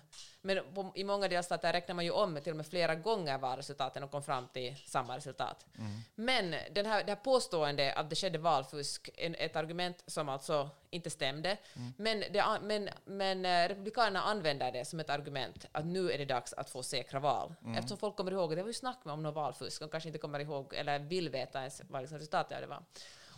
men 0.47 0.74
på, 0.74 0.92
i 0.94 1.05
många 1.05 1.28
delstater 1.28 1.72
räknar 1.72 1.94
man 1.94 2.05
ju 2.05 2.11
om 2.11 2.40
till 2.42 2.51
och 2.51 2.57
med 2.57 2.66
flera 2.66 2.94
gånger 2.94 3.38
valresultaten 3.38 4.03
och 4.03 4.11
kom 4.11 4.22
fram 4.22 4.49
till 4.49 4.76
samma 4.86 5.16
resultat. 5.16 5.66
Mm. 5.78 6.01
Men 6.14 6.55
den 6.72 6.86
här, 6.86 7.05
det 7.05 7.11
här 7.11 7.16
påståendet 7.16 7.97
att 7.97 8.11
det 8.11 8.16
skedde 8.16 8.38
valfusk 8.38 9.11
är 9.16 9.36
ett 9.38 9.57
argument 9.57 10.05
som 10.07 10.28
alltså 10.28 10.70
inte 10.90 11.11
stämde. 11.11 11.57
Mm. 11.74 11.92
Men, 11.97 12.20
det, 12.20 12.59
men, 12.62 12.88
men 13.05 13.44
eh, 13.44 13.68
Republikanerna 13.68 14.22
använder 14.22 14.72
det 14.72 14.84
som 14.84 15.01
ett 15.01 15.11
argument 15.11 15.66
att 15.72 15.86
nu 15.86 16.11
är 16.11 16.18
det 16.18 16.24
dags 16.24 16.53
att 16.53 16.70
få 16.70 16.82
säkra 16.82 17.20
val. 17.20 17.55
Mm. 17.62 17.76
Eftersom 17.76 17.99
folk 17.99 18.16
kommer 18.16 18.32
ihåg, 18.32 18.57
det 18.57 18.62
var 18.62 18.68
ju 18.68 18.74
snack 18.74 18.99
om 19.03 19.22
något 19.22 19.34
valfusk, 19.34 19.80
de 19.80 19.88
kanske 19.88 20.09
inte 20.09 20.18
kommer 20.18 20.40
ihåg 20.40 20.74
eller 20.74 20.99
vill 20.99 21.28
veta 21.28 21.59
ens 21.59 21.82
vad 21.88 22.03
liksom 22.03 22.18
resultatet 22.18 22.61
det 22.61 22.66
var. 22.66 22.82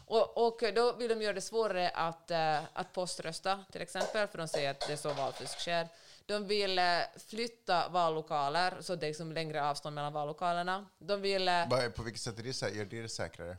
Och, 0.09 0.46
och 0.46 0.62
då 0.74 0.92
vill 0.92 1.09
de 1.09 1.22
göra 1.22 1.32
det 1.32 1.40
svårare 1.40 1.88
att, 1.88 2.30
eh, 2.30 2.59
att 2.72 2.92
poströsta, 2.92 3.64
till 3.72 3.82
exempel, 3.82 4.28
för 4.28 4.38
de 4.38 4.48
säger 4.48 4.70
att 4.70 4.80
det 4.86 4.92
är 4.92 4.96
så 4.96 5.12
valfusk 5.12 5.61
sker. 5.61 5.88
De 6.28 6.46
vill 6.46 6.80
flytta 7.28 7.88
vallokaler, 7.88 8.80
så 8.80 8.94
det 8.94 9.06
är 9.06 9.08
liksom 9.08 9.32
längre 9.32 9.64
avstånd 9.64 9.94
mellan 9.94 10.12
vallokalerna. 10.12 10.86
De 10.98 11.20
vill... 11.20 11.50
På 11.96 12.02
vilket 12.02 12.22
sätt 12.22 12.38
är 12.38 12.42
det, 12.42 12.76
gör 12.76 12.84
det 12.84 13.02
det 13.02 13.08
säkrare? 13.08 13.56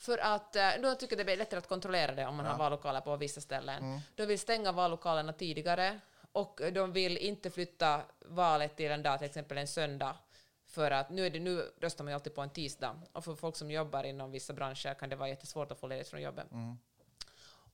för 0.00 0.18
att 0.18 0.56
eh, 0.56 0.68
de 0.82 0.96
tycker 0.96 1.16
det 1.16 1.24
blir 1.24 1.36
lättare 1.36 1.58
att 1.58 1.68
kontrollera 1.68 2.14
det 2.14 2.26
om 2.26 2.36
man 2.36 2.46
har 2.46 2.58
vallokaler 2.58 3.00
på 3.00 3.16
vissa 3.16 3.40
ställen. 3.40 4.00
De 4.14 4.26
vill 4.26 4.38
stänga 4.38 4.72
vallokalerna 4.72 5.32
tidigare 5.32 6.00
och 6.32 6.60
de 6.72 6.92
vill 6.92 7.16
inte 7.16 7.50
flytta 7.50 8.02
valet 8.24 8.76
till 8.76 8.90
en 8.90 9.02
dag, 9.02 9.18
till 9.18 9.26
exempel 9.26 9.58
en 9.58 9.68
söndag. 9.68 10.16
För 10.66 10.90
att 10.90 11.10
nu, 11.10 11.26
är 11.26 11.30
det, 11.30 11.38
nu 11.38 11.72
röstar 11.80 12.04
man 12.04 12.10
ju 12.10 12.14
alltid 12.14 12.34
på 12.34 12.40
en 12.40 12.50
tisdag 12.50 13.00
och 13.12 13.24
för 13.24 13.34
folk 13.34 13.56
som 13.56 13.70
jobbar 13.70 14.04
inom 14.04 14.30
vissa 14.30 14.52
branscher 14.52 14.94
kan 14.94 15.08
det 15.08 15.16
vara 15.16 15.28
jättesvårt 15.28 15.72
att 15.72 15.80
få 15.80 15.86
ledigt 15.86 16.08
från 16.08 16.22
jobbet. 16.22 16.46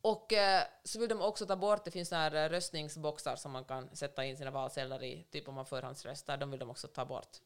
Och 0.00 0.32
eh, 0.32 0.62
så 0.84 1.00
vill 1.00 1.08
de 1.08 1.20
också 1.22 1.46
ta 1.46 1.56
bort, 1.56 1.84
det 1.84 1.90
finns 1.90 2.10
här 2.10 2.34
eh, 2.34 2.48
röstningsboxar 2.48 3.36
som 3.36 3.52
man 3.52 3.64
kan 3.64 3.96
sätta 3.96 4.24
in 4.24 4.36
sina 4.36 4.50
valsedlar 4.50 5.04
i, 5.04 5.24
typ 5.30 5.48
om 5.48 5.54
man 5.54 5.66
förhandsröstar, 5.66 6.36
de 6.36 6.50
vill 6.50 6.60
de 6.60 6.70
också 6.70 6.88
ta 6.88 7.04
bort. 7.04 7.36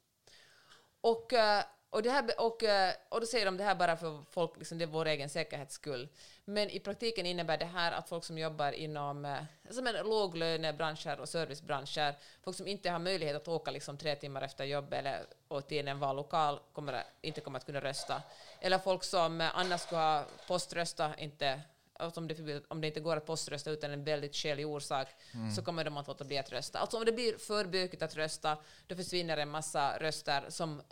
Och, 1.01 1.33
eh, 1.33 1.65
och, 1.91 2.03
det 2.03 2.11
här, 2.11 2.25
och, 2.39 2.63
eh, 2.63 2.95
och 3.09 3.21
då 3.21 3.27
säger 3.27 3.47
de 3.47 3.57
det 3.57 3.65
här 3.65 3.75
bara 3.75 3.97
för 3.97 4.23
folk, 4.31 4.57
liksom 4.57 4.79
det 4.79 4.85
är 4.85 4.87
vår 4.87 5.07
egen 5.07 5.29
säkerhets 5.29 5.75
skull. 5.75 6.09
Men 6.45 6.71
i 6.71 6.81
praktiken 6.81 7.27
innebär 7.27 7.59
det 7.59 7.65
här 7.65 7.93
att 7.93 8.09
folk 8.09 8.25
som 8.25 8.39
jobbar 8.39 8.73
inom 8.73 9.25
eh, 9.25 9.39
alltså, 9.67 9.75
som 9.75 9.87
en 9.87 10.07
låglönebranscher 10.07 11.21
och 11.21 11.29
servicebranscher, 11.29 12.15
folk 12.43 12.57
som 12.57 12.67
inte 12.67 12.91
har 12.91 12.99
möjlighet 12.99 13.37
att 13.37 13.49
åka 13.49 13.71
liksom 13.71 13.99
tre 13.99 14.17
timmar 14.17 14.43
efter 14.43 14.65
jobbet 14.65 14.99
eller 14.99 15.27
och 15.49 15.67
till 15.67 15.89
en 15.89 15.99
vallokal 15.99 16.61
kommer 16.73 17.05
inte 17.21 17.41
kommer 17.41 17.59
att 17.59 17.67
kunna 17.67 17.81
rösta. 17.81 18.23
Eller 18.61 18.79
folk 18.79 19.05
som 19.05 19.41
eh, 19.41 19.59
annars 19.59 19.81
skulle 19.81 20.01
ha 20.01 20.25
poströstat, 20.47 21.19
inte 21.19 21.61
alltså 22.01 22.21
om 22.21 22.29
det, 22.29 22.35
förbjudet- 22.35 22.67
om 22.69 22.81
det 22.81 22.87
inte 22.87 23.01
går 23.01 23.17
att 23.17 23.27
poströsta 23.27 23.71
utan 23.71 23.91
en 23.91 24.05
väldigt 24.05 24.37
skälig 24.37 24.67
orsak, 24.67 25.09
så 25.57 25.63
kommer 25.63 25.85
de 25.85 25.97
att 25.97 26.07
låta 26.07 26.25
bli 26.25 26.39
att 26.39 26.53
rösta. 26.53 26.79
Alltså 26.79 26.97
om 26.97 27.05
det 27.05 27.13
blir 27.13 27.39
för 27.39 27.65
bökigt 27.65 28.03
att 28.03 28.17
rösta, 28.17 28.59
då 28.87 28.97
försvinner 28.97 29.37
en 29.37 29.51
massa 29.51 29.99
röster 29.99 30.45
som 30.49 30.83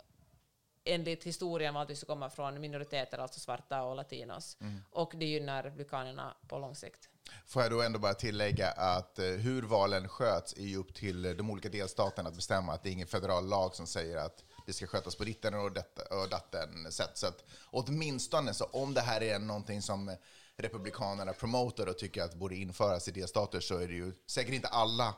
enligt 0.83 1.23
historien 1.23 1.73
vanligtvis 1.73 2.03
kommer 2.03 2.29
från 2.29 2.61
minoriteter, 2.61 3.17
alltså 3.17 3.39
svarta 3.39 3.81
och 3.81 3.95
latinos. 3.95 4.57
Och 4.91 5.13
det 5.15 5.25
gynnar 5.25 5.63
republikanerna 5.63 6.37
på 6.47 6.59
lång 6.59 6.75
sikt. 6.75 7.09
Får 7.45 7.61
jag 7.61 7.71
då 7.71 7.81
ändå 7.81 7.99
bara 7.99 8.13
tillägga 8.13 8.71
att 8.71 9.19
eh, 9.19 9.25
hur 9.25 9.61
valen 9.61 10.07
sköts 10.07 10.53
är 10.53 10.61
ju 10.63 10.77
upp 10.77 10.93
till 10.93 11.25
eh, 11.25 11.31
de 11.31 11.49
olika 11.49 11.69
delstaterna 11.69 12.29
att 12.29 12.35
bestämma. 12.35 12.73
Att 12.73 12.83
det 12.83 12.89
är 12.89 12.91
ingen 12.93 13.07
federal 13.07 13.47
lag 13.47 13.75
som 13.75 13.87
säger 13.87 14.17
att 14.17 14.43
det 14.65 14.73
ska 14.73 14.87
skötas 14.87 15.15
på 15.15 15.23
ditten 15.23 15.53
och, 15.53 15.71
detta, 15.71 16.15
och 16.21 16.29
datten 16.29 16.91
sätt. 16.91 17.17
Så 17.17 17.27
att 17.27 17.43
åtminstone 17.65 18.53
så 18.53 18.65
om 18.65 18.93
det 18.93 19.01
här 19.01 19.23
är 19.23 19.39
någonting 19.39 19.81
som 19.81 20.15
republikanerna 20.59 21.33
promotar 21.33 21.87
och 21.87 21.97
tycker 21.97 22.23
att 22.23 22.35
borde 22.35 22.55
införas 22.55 23.07
i 23.07 23.11
delstater 23.11 23.59
så 23.59 23.77
är 23.77 23.87
det 23.87 23.93
ju 23.93 24.13
säkert 24.25 24.53
inte 24.53 24.67
alla 24.67 25.15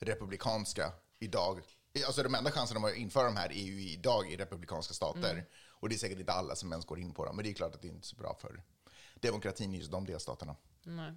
republikanska 0.00 0.92
idag. 1.18 1.60
Alltså 2.06 2.22
de 2.22 2.34
enda 2.34 2.50
chanserna 2.50 2.80
de 2.80 2.84
har 2.84 2.90
att 2.90 2.96
införa 2.96 3.24
de 3.24 3.36
här 3.36 3.52
är 3.52 3.64
ju 3.64 3.90
idag 3.90 4.32
i 4.32 4.36
republikanska 4.36 4.94
stater. 4.94 5.46
Och 5.80 5.88
det 5.88 5.94
är 5.94 5.98
säkert 5.98 6.18
inte 6.18 6.32
alla 6.32 6.56
som 6.56 6.72
ens 6.72 6.84
går 6.84 6.98
in 6.98 7.12
på 7.12 7.24
dem. 7.24 7.36
Men 7.36 7.44
det 7.44 7.50
är 7.50 7.54
klart 7.54 7.74
att 7.74 7.82
det 7.82 7.88
inte 7.88 8.04
är 8.04 8.06
så 8.06 8.16
bra 8.16 8.36
för 8.40 8.62
demokratin 9.20 9.74
i 9.74 9.78
just 9.78 9.90
de 9.90 10.06
delstaterna. 10.06 10.56
Nej. 10.82 11.14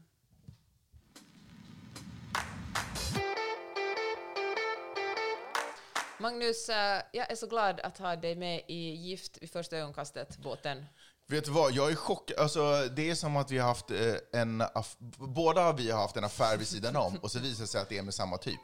Magnus, 6.19 6.69
eh, 6.69 7.01
jag 7.13 7.31
är 7.31 7.35
så 7.35 7.47
glad 7.47 7.79
att 7.79 7.97
ha 7.97 8.15
dig 8.15 8.35
med 8.35 8.63
i 8.67 8.95
Gift 8.95 9.41
vid 9.41 9.51
första 9.51 9.77
ögonkastet-båten. 9.77 10.85
Vet 11.29 11.45
du 11.45 11.51
vad, 11.51 11.71
jag 11.71 11.91
är 11.91 11.95
chockad. 11.95 12.37
Alltså, 12.39 12.87
det 12.95 13.09
är 13.09 13.15
som 13.15 13.37
att 13.37 13.51
vi 13.51 13.57
har 13.57 13.67
haft 13.67 13.91
eh, 13.91 14.15
en... 14.41 14.61
Aff- 14.61 14.95
båda 15.17 15.61
har 15.63 15.73
vi 15.73 15.91
har 15.91 16.01
haft 16.01 16.17
en 16.17 16.23
affär 16.23 16.57
vid 16.57 16.67
sidan 16.67 16.95
om 16.95 17.17
och 17.17 17.31
så 17.31 17.39
visar 17.39 17.61
det 17.61 17.67
sig 17.67 17.81
att 17.81 17.89
det 17.89 17.97
är 17.97 18.01
med 18.01 18.13
samma 18.13 18.37
typ. 18.37 18.59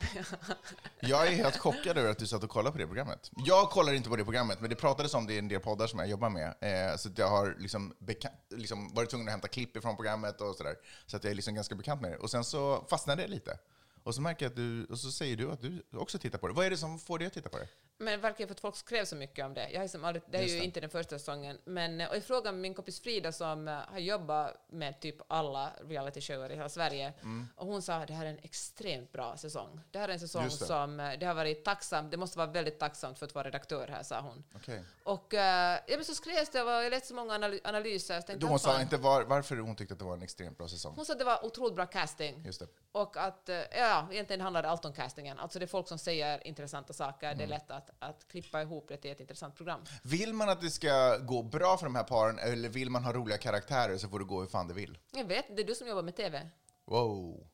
Jag 1.00 1.28
är 1.28 1.32
helt 1.32 1.58
chockad 1.58 1.98
över 1.98 2.10
att 2.12 2.18
du 2.20 2.28
satt 2.28 2.44
och 2.44 2.50
kollade 2.50 2.72
på 2.72 2.78
det 2.78 2.88
programmet. 2.88 3.32
Jag 3.46 3.70
kollar 3.70 3.94
inte 3.94 4.10
på 4.10 4.16
det 4.16 4.24
programmet, 4.24 4.62
men 4.62 4.70
det 4.70 4.76
pratades 4.76 5.14
om 5.14 5.28
det 5.28 5.34
i 5.34 5.38
en 5.38 5.48
del 5.48 5.60
poddar 5.60 5.88
som 5.88 6.00
jag 6.00 6.08
jobbar 6.10 6.30
med. 6.30 6.48
Eh, 6.62 6.98
så 6.98 7.10
att 7.10 7.18
jag 7.18 7.30
har 7.30 7.56
liksom, 7.60 7.94
beka- 8.00 8.32
liksom 8.50 8.94
varit 8.94 9.10
tvungen 9.10 9.28
att 9.28 9.32
hämta 9.32 9.48
klipp 9.48 9.78
ifrån 9.78 9.96
programmet 9.96 10.42
och 10.42 10.56
sådär. 10.56 10.76
Så 11.06 11.18
att 11.18 11.24
jag 11.24 11.32
är 11.32 11.36
liksom 11.36 11.56
ganska 11.56 11.76
bekant 11.76 12.02
med 12.02 12.12
det. 12.12 12.18
Och 12.18 12.32
sen 12.32 12.44
så 12.44 12.86
fastnade 12.90 13.22
det 13.22 13.28
lite. 13.28 13.58
Och 14.04 14.16
så 14.16 14.22
märker 14.22 14.46
jag 14.46 14.50
att 14.50 14.56
du, 14.56 14.86
och 14.86 15.00
så 15.00 15.12
säger 15.12 15.38
du 15.38 15.52
att 15.52 15.62
du 15.62 15.84
också 15.98 16.20
tittar 16.20 16.38
på 16.38 16.48
det. 16.48 16.54
Vad 16.54 16.66
är 16.66 16.70
det 16.70 16.78
som 16.78 17.00
får 17.00 17.18
dig 17.20 17.28
att 17.28 17.34
titta 17.34 17.50
på 17.50 17.58
det? 17.58 17.68
Men 18.04 18.22
verkligen 18.22 18.48
för 18.48 18.54
att 18.54 18.60
folk 18.60 18.76
skrev 18.76 19.06
så 19.06 19.16
mycket 19.16 19.46
om 19.46 19.54
det. 19.54 19.70
Jag 19.70 19.80
har 19.80 19.84
liksom 19.84 20.04
aldrig, 20.06 20.24
det 20.28 20.38
är 20.38 20.42
Just 20.42 20.56
ju 20.56 20.60
det. 20.60 20.66
inte 20.66 20.80
den 20.82 20.90
första 20.90 21.20
säsongen. 21.20 21.58
Men, 21.66 22.02
eh, 22.02 22.10
och 22.10 22.16
jag 22.16 22.24
frågade 22.24 22.58
min 22.58 22.74
kompis 22.74 23.02
Frida 23.02 23.32
som 23.32 23.68
eh, 23.68 23.74
har 23.74 24.00
jobbat 24.00 24.56
med 24.70 25.00
typ 25.02 25.16
alla 25.28 25.72
realityshower 25.88 26.52
i 26.52 26.56
hela 26.56 26.70
Sverige. 26.70 27.14
Och 27.56 27.68
hon 27.68 27.82
sa 27.82 27.94
att 27.94 28.08
det 28.08 28.14
här 28.14 28.26
är 28.26 28.30
en 28.30 28.40
extremt 28.44 29.12
bra 29.12 29.38
säsong. 29.38 29.80
Det 29.92 30.00
här 30.00 30.10
är 30.10 30.14
en 30.14 30.20
säsong 30.20 30.44
det. 30.44 30.50
som 30.52 31.00
eh, 31.00 31.20
det 31.20 31.26
har 31.26 31.34
varit 31.34 31.66
tacksamt. 31.66 32.12
Det 32.12 32.18
måste 32.18 32.38
vara 32.38 32.48
väldigt 32.52 32.80
tacksamt 32.80 33.20
för 33.20 33.26
att 33.26 33.36
vara 33.36 33.48
redaktör 33.48 33.88
här, 33.88 34.04
sa 34.04 34.20
hon. 34.22 34.44
Okej. 34.56 34.84
Och 35.04 35.34
ja, 35.34 35.80
men 35.88 36.06
så 36.06 36.16
skrevs 36.16 36.50
det, 36.50 36.62
och 36.64 36.72
jag 36.72 36.90
läste 36.92 37.08
så 37.08 37.14
många 37.16 37.34
analy- 37.38 37.62
analyser. 37.64 38.14
Jag 38.14 38.28
tänkte, 38.28 38.46
Hon 38.46 38.52
"Vad 38.52 38.62
sa 38.62 38.72
fan?" 38.72 38.82
inte 38.82 38.98
var, 38.98 39.24
varför 39.24 39.56
hon 39.58 39.76
tyckte 39.76 39.94
att 39.94 40.00
det 40.00 40.06
var 40.06 40.14
en 40.14 40.22
extremt 40.22 40.58
bra 40.58 40.68
säsong. 40.68 40.94
Hon 40.96 41.06
sa 41.06 41.14
att 41.14 41.20
det 41.20 41.26
var 41.26 41.46
otroligt 41.46 41.76
bra 41.76 41.86
casting. 41.86 42.44
Just 42.46 42.60
det. 42.60 42.68
Och 42.92 43.18
att, 43.18 43.50
ja, 43.78 44.08
egentligen 44.12 44.42
handlar 44.42 44.62
det 44.64 44.70
allt 44.70 44.86
om 44.86 44.94
castingen. 44.94 45.40
Alltså 45.40 45.60
det 45.60 45.66
är 45.66 45.68
folk 45.68 45.88
som 45.88 45.98
säger 45.98 46.48
intressanta 46.48 46.94
saker. 46.94 47.28
Mm. 47.28 47.38
Det 47.38 47.44
är 47.44 47.48
lätt 47.48 47.72
att, 47.72 47.90
att 48.00 48.28
klippa 48.28 48.62
ihop 48.62 48.86
det 48.88 48.98
till 48.98 49.12
ett 49.12 49.20
intressant 49.20 49.56
program. 49.56 49.82
Vill 50.04 50.34
man 50.34 50.50
att 50.50 50.62
det 50.62 50.70
ska 50.70 51.18
gå 51.18 51.44
bra 51.44 51.78
för 51.78 51.86
de 51.86 51.96
här 51.96 52.04
paren 52.04 52.40
eller 52.40 52.70
vill 52.70 52.90
man 52.90 53.04
ha 53.04 53.14
roliga 53.14 53.38
karaktärer 53.38 53.98
så 53.98 54.10
får 54.10 54.20
det 54.20 54.26
gå 54.26 54.40
hur 54.40 54.48
fan 54.48 54.68
det 54.68 54.74
vill? 54.74 54.98
Jag 55.12 55.26
vet, 55.26 55.56
det 55.56 55.62
är 55.62 55.68
du 55.68 55.76
som 55.76 55.88
jobbar 55.88 56.04
med 56.04 56.16
TV. 56.16 56.50
Wow. 56.86 57.48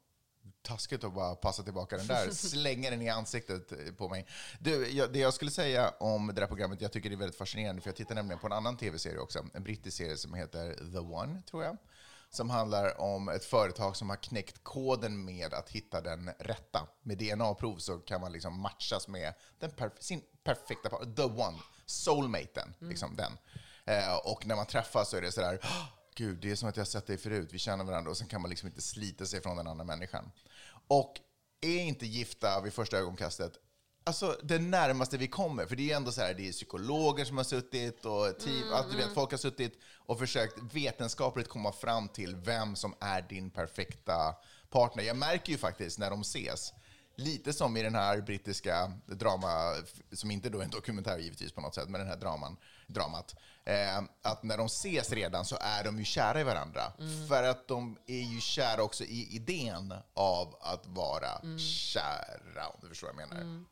Taskigt 0.61 1.03
att 1.03 1.13
bara 1.13 1.35
passa 1.35 1.63
tillbaka 1.63 1.97
den 1.97 2.07
där. 2.07 2.29
Slänger 2.31 2.91
den 2.91 3.01
i 3.01 3.09
ansiktet 3.09 3.97
på 3.97 4.09
mig. 4.09 4.25
Du, 4.59 4.89
jag, 4.89 5.13
det 5.13 5.19
jag 5.19 5.33
skulle 5.33 5.51
säga 5.51 5.93
om 5.99 6.27
det 6.27 6.33
där 6.33 6.47
programmet, 6.47 6.81
jag 6.81 6.91
tycker 6.91 7.09
det 7.09 7.15
är 7.15 7.17
väldigt 7.17 7.37
fascinerande, 7.37 7.81
för 7.81 7.89
jag 7.89 7.95
tittar 7.95 8.15
nämligen 8.15 8.39
på 8.39 8.47
en 8.47 8.53
annan 8.53 8.77
tv-serie 8.77 9.19
också. 9.19 9.45
En 9.53 9.63
brittisk 9.63 9.97
serie 9.97 10.17
som 10.17 10.33
heter 10.33 10.91
The 10.91 10.99
One, 10.99 11.41
tror 11.41 11.63
jag. 11.63 11.77
Som 12.31 12.49
handlar 12.49 13.01
om 13.01 13.29
ett 13.29 13.45
företag 13.45 13.95
som 13.95 14.09
har 14.09 14.17
knäckt 14.17 14.63
koden 14.63 15.25
med 15.25 15.53
att 15.53 15.69
hitta 15.69 16.01
den 16.01 16.29
rätta. 16.39 16.87
Med 17.03 17.17
DNA-prov 17.17 17.77
så 17.77 17.97
kan 17.97 18.21
man 18.21 18.31
liksom 18.31 18.61
matchas 18.61 19.07
med 19.07 19.33
den 19.59 19.71
perf- 19.71 19.99
sin 19.99 20.21
perfekta 20.43 20.89
par, 20.89 21.15
The 21.15 21.23
One, 21.23 21.57
soulmaten, 21.85 22.73
liksom 22.79 23.15
den. 23.15 23.37
Eh, 23.85 24.15
och 24.15 24.45
när 24.45 24.55
man 24.55 24.65
träffas 24.65 25.09
så 25.09 25.17
är 25.17 25.21
det 25.21 25.31
sådär, 25.31 25.59
"Åh, 25.63 25.85
gud, 26.15 26.39
det 26.41 26.51
är 26.51 26.55
som 26.55 26.69
att 26.69 26.77
jag 26.77 26.81
har 26.81 26.85
sett 26.89 27.07
dig 27.07 27.17
förut, 27.17 27.49
vi 27.51 27.59
känner 27.59 27.83
varandra 27.83 28.11
och 28.11 28.17
sen 28.17 28.27
kan 28.27 28.41
man 28.41 28.49
liksom 28.49 28.67
inte 28.67 28.81
slita 28.81 29.25
sig 29.25 29.41
från 29.41 29.57
den 29.57 29.67
andra 29.67 29.85
människan. 29.85 30.31
Och 30.87 31.13
är 31.61 31.79
inte 31.79 32.05
gifta 32.05 32.61
vid 32.61 32.73
första 32.73 32.97
ögonkastet, 32.97 33.53
alltså, 34.09 34.39
det 34.43 34.59
närmaste 34.59 35.17
vi 35.17 35.27
kommer. 35.27 35.65
För 35.65 35.75
det 35.75 35.83
är 35.83 35.85
ju 35.85 35.91
ändå 35.91 36.11
så 36.11 36.21
här, 36.21 36.33
det 36.33 36.47
är 36.47 36.51
psykologer 36.51 37.25
som 37.25 37.37
har 37.37 37.43
suttit 37.43 38.05
och 38.05 38.39
team, 38.39 38.63
Mm, 38.63 38.73
att, 38.73 38.91
du 38.91 38.97
vet, 38.97 39.13
folk 39.13 39.31
har 39.31 39.37
suttit 39.37 39.79
och 39.97 40.19
försökt 40.19 40.57
vetenskapligt 40.73 41.47
komma 41.47 41.71
fram 41.71 42.07
till 42.07 42.35
vem 42.35 42.75
som 42.75 42.95
är 42.99 43.21
din 43.21 43.49
perfekta 43.49 44.35
partner. 44.69 45.03
Jag 45.03 45.17
märker 45.17 45.51
ju 45.51 45.57
faktiskt 45.57 45.99
när 45.99 46.09
de 46.09 46.21
ses, 46.21 46.73
lite 47.15 47.53
som 47.53 47.77
i 47.77 47.81
den 47.83 47.95
här 47.95 48.21
brittiska 48.21 48.91
drama, 49.05 49.75
som 50.11 50.31
inte 50.31 50.49
då 50.49 50.59
är 50.59 50.63
en 50.63 50.69
dokumentär 50.69 51.17
givetvis 51.17 51.51
på 51.51 51.61
något 51.61 51.75
sätt, 51.75 51.89
men 51.89 51.99
den 52.01 52.09
här 52.09 52.17
draman, 52.17 52.57
dramat, 52.87 53.35
eh, 53.65 53.97
att 54.21 54.43
när 54.43 54.57
de 54.57 54.65
ses 54.65 55.11
redan 55.11 55.45
så 55.45 55.57
är 55.61 55.83
de 55.83 55.97
ju 55.99 56.05
kära 56.05 56.41
i 56.41 56.43
varandra. 56.43 56.81
För 57.27 57.43
att 57.43 57.67
de 57.67 57.97
är 58.07 58.21
ju 58.33 58.41
kära 58.41 58.83
också 58.83 59.03
i 59.03 59.27
idén 59.35 59.93
av 60.13 60.55
att 60.61 60.87
vara 60.87 61.57
kära, 61.57 62.67
om 62.67 62.79
du 62.81 62.89
förstår 62.89 63.07
vad 63.13 63.21
jag 63.21 63.29
menar. 63.29 63.65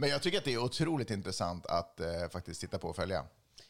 Men 0.00 0.08
jag 0.10 0.22
tycker 0.22 0.38
att 0.38 0.44
det 0.44 0.52
är 0.54 0.58
otroligt 0.58 1.10
intressant 1.10 1.66
att 1.66 2.00
eh, 2.00 2.28
faktiskt 2.32 2.60
titta 2.60 2.78
på 2.78 2.88
och 2.88 2.96
följa. 2.96 3.24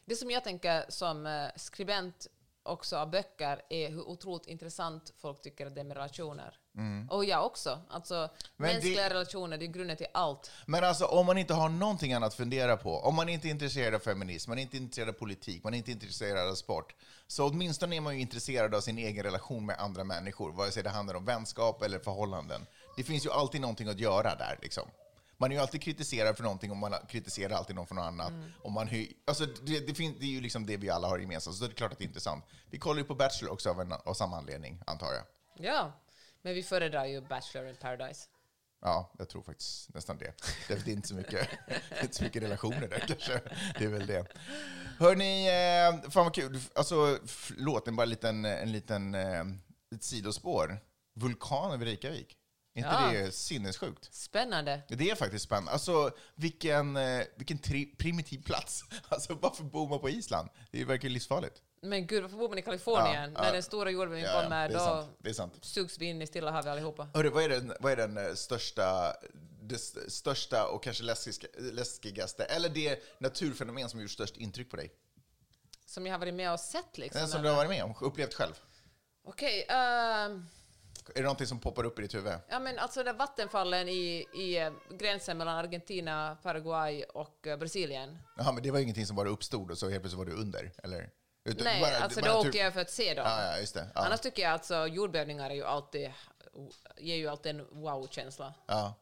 Det 0.05 0.16
som 0.16 0.31
jag 0.31 0.45
tänker 0.45 0.85
som 0.89 1.26
eh, 1.26 1.47
skribent 1.57 2.26
också 2.62 2.97
av 2.97 3.11
böcker 3.11 3.62
är 3.68 3.89
hur 3.89 4.09
otroligt 4.09 4.47
intressant 4.47 5.12
folk 5.20 5.43
tycker 5.43 5.66
att 5.66 5.74
det 5.74 5.81
är 5.81 5.85
med 5.85 5.97
relationer. 5.97 6.57
Och 7.11 7.24
jag 7.24 7.47
också. 7.47 7.81
Alltså, 7.91 8.14
Mm. 8.14 8.31
Men 8.57 8.72
mänskliga 8.72 9.03
det- 9.03 9.11
relationer, 9.14 9.59
det 9.59 9.64
är 9.64 9.66
grunden 9.66 9.97
till 9.97 10.07
allt. 10.14 10.51
Men 10.66 10.85
alltså 10.85 11.05
om 11.05 11.26
man 11.26 11.39
inte 11.39 11.55
har 11.55 11.68
någonting 11.68 12.12
annat 12.12 12.26
att 12.28 12.35
fundera 12.35 12.76
på, 12.76 12.99
om 12.99 13.14
man 13.14 13.28
inte 13.28 13.49
är 13.49 13.51
intresserad 13.51 13.95
av 13.95 13.99
feminism, 13.99 14.51
man 14.51 14.59
är 14.59 14.62
inte 14.62 14.76
intresserad 14.76 15.09
av 15.09 15.12
politik, 15.12 15.64
man 15.64 15.74
är 15.74 15.78
inte 15.78 15.91
intresserad 15.91 16.49
av 16.49 16.55
sport, 16.55 16.95
så 17.26 17.49
åtminstone 17.49 17.97
är 17.97 18.01
man 18.01 18.14
ju 18.14 18.20
intresserad 18.20 18.74
av 18.74 18.81
sin 18.81 18.99
egen 18.99 19.22
relation 19.24 19.66
med 19.66 19.76
andra 19.78 20.05
människor, 20.05 20.53
vare 20.53 20.70
sig 20.70 20.83
det 20.83 20.91
handlar 20.91 21.14
om 21.14 21.24
vänskap 21.24 21.83
eller 21.83 21.99
förhållanden. 21.99 22.66
Det 22.97 23.03
finns 23.03 23.26
ju 23.26 23.31
alltid 23.31 23.61
någonting 23.61 23.89
att 23.89 23.99
göra 24.01 24.35
där 24.35 24.59
liksom. 24.62 24.89
Man 25.41 25.51
är 25.53 25.57
ju 25.57 25.62
alltid 25.62 25.82
kritiserad 25.82 26.36
för 26.36 26.43
någonting 26.43 26.70
och 26.70 26.76
man 26.76 26.95
kritiserar 27.09 27.55
alltid 27.55 27.76
någon 27.76 27.86
för 27.86 27.95
något 27.95 28.05
annat. 28.05 28.32
Och 28.62 28.72
man 28.72 28.88
alltså 29.26 29.47
det, 29.47 29.86
det, 29.86 29.95
fin- 29.95 30.16
det 30.20 30.24
är 30.26 30.30
ju 30.30 30.41
liksom 30.41 30.66
det 30.66 30.76
vi 30.76 30.91
alla 30.91 31.09
har 31.09 31.18
gemensamt, 31.18 31.57
så 31.57 31.64
det 31.64 31.72
är 31.72 31.74
klart 31.74 31.93
att 31.93 31.99
det 31.99 32.05
är 32.05 32.07
intressant. 32.07 32.45
Vi 32.70 32.78
kollar 32.78 32.99
ju 32.99 33.05
på 33.05 33.14
Bachelor 33.14 33.53
också 33.53 33.70
av, 33.70 33.80
en, 33.80 33.93
av 33.93 34.14
samma 34.14 34.36
anledning, 34.36 34.82
antar 34.86 35.12
jag. 35.12 35.24
Ja, 35.66 35.93
men 36.43 36.55
vi 36.55 36.62
föredrar 36.62 37.05
ju 37.05 37.20
Bachelor 37.20 37.68
in 37.68 37.76
Paradise. 37.76 38.28
Ja, 38.82 39.12
jag 39.18 39.28
tror 39.28 39.43
faktiskt 39.43 39.95
nästan 39.95 40.18
det. 40.18 40.34
Det 40.68 40.74
är 40.74 40.88
inte 40.88 41.09
så 41.09 41.14
mycket, 41.14 41.49
inte 42.03 42.16
så 42.16 42.24
mycket 42.24 42.43
relationer 42.43 42.88
där 42.88 43.05
kanske. 43.09 43.41
Det 43.78 43.84
är 43.84 43.88
väl 43.88 44.07
det. 44.07 44.26
Hörni, 44.99 45.47
eh, 45.49 46.11
fan 46.11 46.24
vad 46.24 46.34
kul. 46.34 46.61
Alltså, 46.74 47.18
förlåt, 47.26 47.88
en 47.88 47.97
bara 47.97 48.03
en 48.03 48.09
liten, 48.11 48.45
en 48.45 48.72
liten 48.72 49.14
eh, 49.14 49.41
ett 49.95 50.03
sidospår. 50.05 50.78
Vulkan 51.14 51.72
över 51.72 51.84
Reykjavik. 51.84 52.36
Inte 52.75 52.89
Ja. 52.89 53.11
det 53.12 53.33
sinnessjukt? 53.35 54.14
Spännande. 54.14 54.83
Det 54.89 55.11
är 55.11 55.14
faktiskt 55.14 55.45
spännande. 55.45 55.71
Alltså, 55.73 56.11
vilken, 56.35 56.97
eh, 56.97 57.23
vilken 57.37 57.59
tri- 57.59 57.97
primitiv 57.97 58.43
plats. 58.43 58.85
Alltså, 59.09 59.35
varför 59.35 59.64
bor 59.64 59.89
man 59.89 60.01
på 60.01 60.09
Island? 60.09 60.49
Det 60.71 60.85
verkar 60.85 61.09
ju 61.09 61.14
livsfarligt. 61.14 61.62
Men 61.83 62.07
gud, 62.07 62.23
varför 62.23 62.37
bor 62.37 62.49
man 62.49 62.59
i 62.59 62.62
Kalifornien? 62.62 63.33
Ja, 63.35 63.41
När 63.41 63.47
ja. 63.47 63.53
den 63.53 63.62
stora 63.62 63.91
jordbävningen 63.91 64.31
Ja, 64.35 64.43
kommer, 64.43 64.68
det 64.68 64.75
är 64.75 65.09
då 65.29 65.35
sant. 65.35 65.55
Sugs 65.61 65.99
vi 65.99 66.05
in 66.07 66.23
i 66.23 66.27
Stilla 66.27 66.51
havet 66.51 66.66
allihopa. 66.66 67.09
Hörru, 67.14 67.29
vad 67.31 67.43
är 67.45 67.49
den, 67.49 67.73
vad 67.81 67.93
är 67.93 67.97
den 67.97 68.16
eh, 68.16 68.35
största, 68.35 69.14
det 69.62 69.75
st- 69.75 70.11
största 70.11 70.66
och 70.66 70.83
kanske 70.83 71.05
läskigaste, 71.59 72.45
eller 72.45 72.68
det 72.68 73.03
naturfenomen 73.21 73.89
som 73.91 74.01
gjort 74.01 74.11
störst 74.11 74.37
intryck 74.37 74.71
på 74.71 74.77
dig? 74.77 74.93
Som 75.87 76.07
jag 76.07 76.14
har 76.14 76.18
varit 76.18 76.35
med 76.35 76.53
och 76.53 76.61
sett 76.61 76.99
liksom. 76.99 77.21
Den 77.21 77.29
som 77.29 77.43
du 77.43 77.49
eller? 77.49 77.57
har 77.59 77.64
varit 77.64 77.71
med 77.79 77.85
om, 77.85 77.95
upplevt 78.01 78.35
själv? 78.35 78.55
Okej, 79.25 79.66
ehm, 79.68 80.47
Är 81.11 81.15
det 81.15 81.23
någonting 81.23 81.47
som 81.47 81.61
poppar 81.61 81.85
upp 81.85 81.99
i 81.99 82.03
ditt 82.03 82.15
huvud? 82.15 82.33
ja 82.49 82.59
men 82.59 82.79
alltså 82.79 83.03
den 83.03 83.17
vattenfallen 83.17 83.89
i, 83.89 84.27
i 84.35 84.59
eh, 84.59 84.73
gränsen 84.91 85.39
mellan 85.39 85.57
Argentina, 85.57 86.37
Paraguay 86.43 87.03
och 87.05 87.47
eh, 87.47 87.57
Brasilien. 87.59 88.19
Jaha, 88.37 88.53
men 88.53 88.63
det 88.63 88.71
var 88.71 88.79
ingenting 88.79 89.07
som 89.07 89.17
bara 89.17 89.29
uppstod 89.29 89.71
och 89.71 89.79
så 89.79 89.89
helt 89.89 90.03
plötsligt 90.03 90.19
var 90.19 90.25
du 90.25 90.33
under, 90.33 90.73
eller? 90.83 91.11
Utan 91.45 91.65
Nej, 91.65 91.81
bara- 91.81 91.99
alltså 92.05 92.21
bara 92.21 92.33
då 92.33 92.39
åker 92.39 92.65
jag 92.65 92.73
för 92.73 92.81
att 92.81 92.91
se 92.91 93.15
dem. 93.15 93.25
Ja, 93.27 93.57
ja. 93.59 93.67
Ja. 93.75 93.83
Annars 93.95 94.21
tycker 94.21 94.43
jag 94.43 94.53
alltså 94.53 94.87
jordbävningar 94.87 95.51
är 95.51 95.55
ju 95.55 95.65
alltid, 95.65 96.13
ger 96.97 97.17
ju 97.17 97.29
alltid 97.29 97.57
en 97.61 97.67
wow-känsla. 97.83 98.55
Ja. 98.67 98.95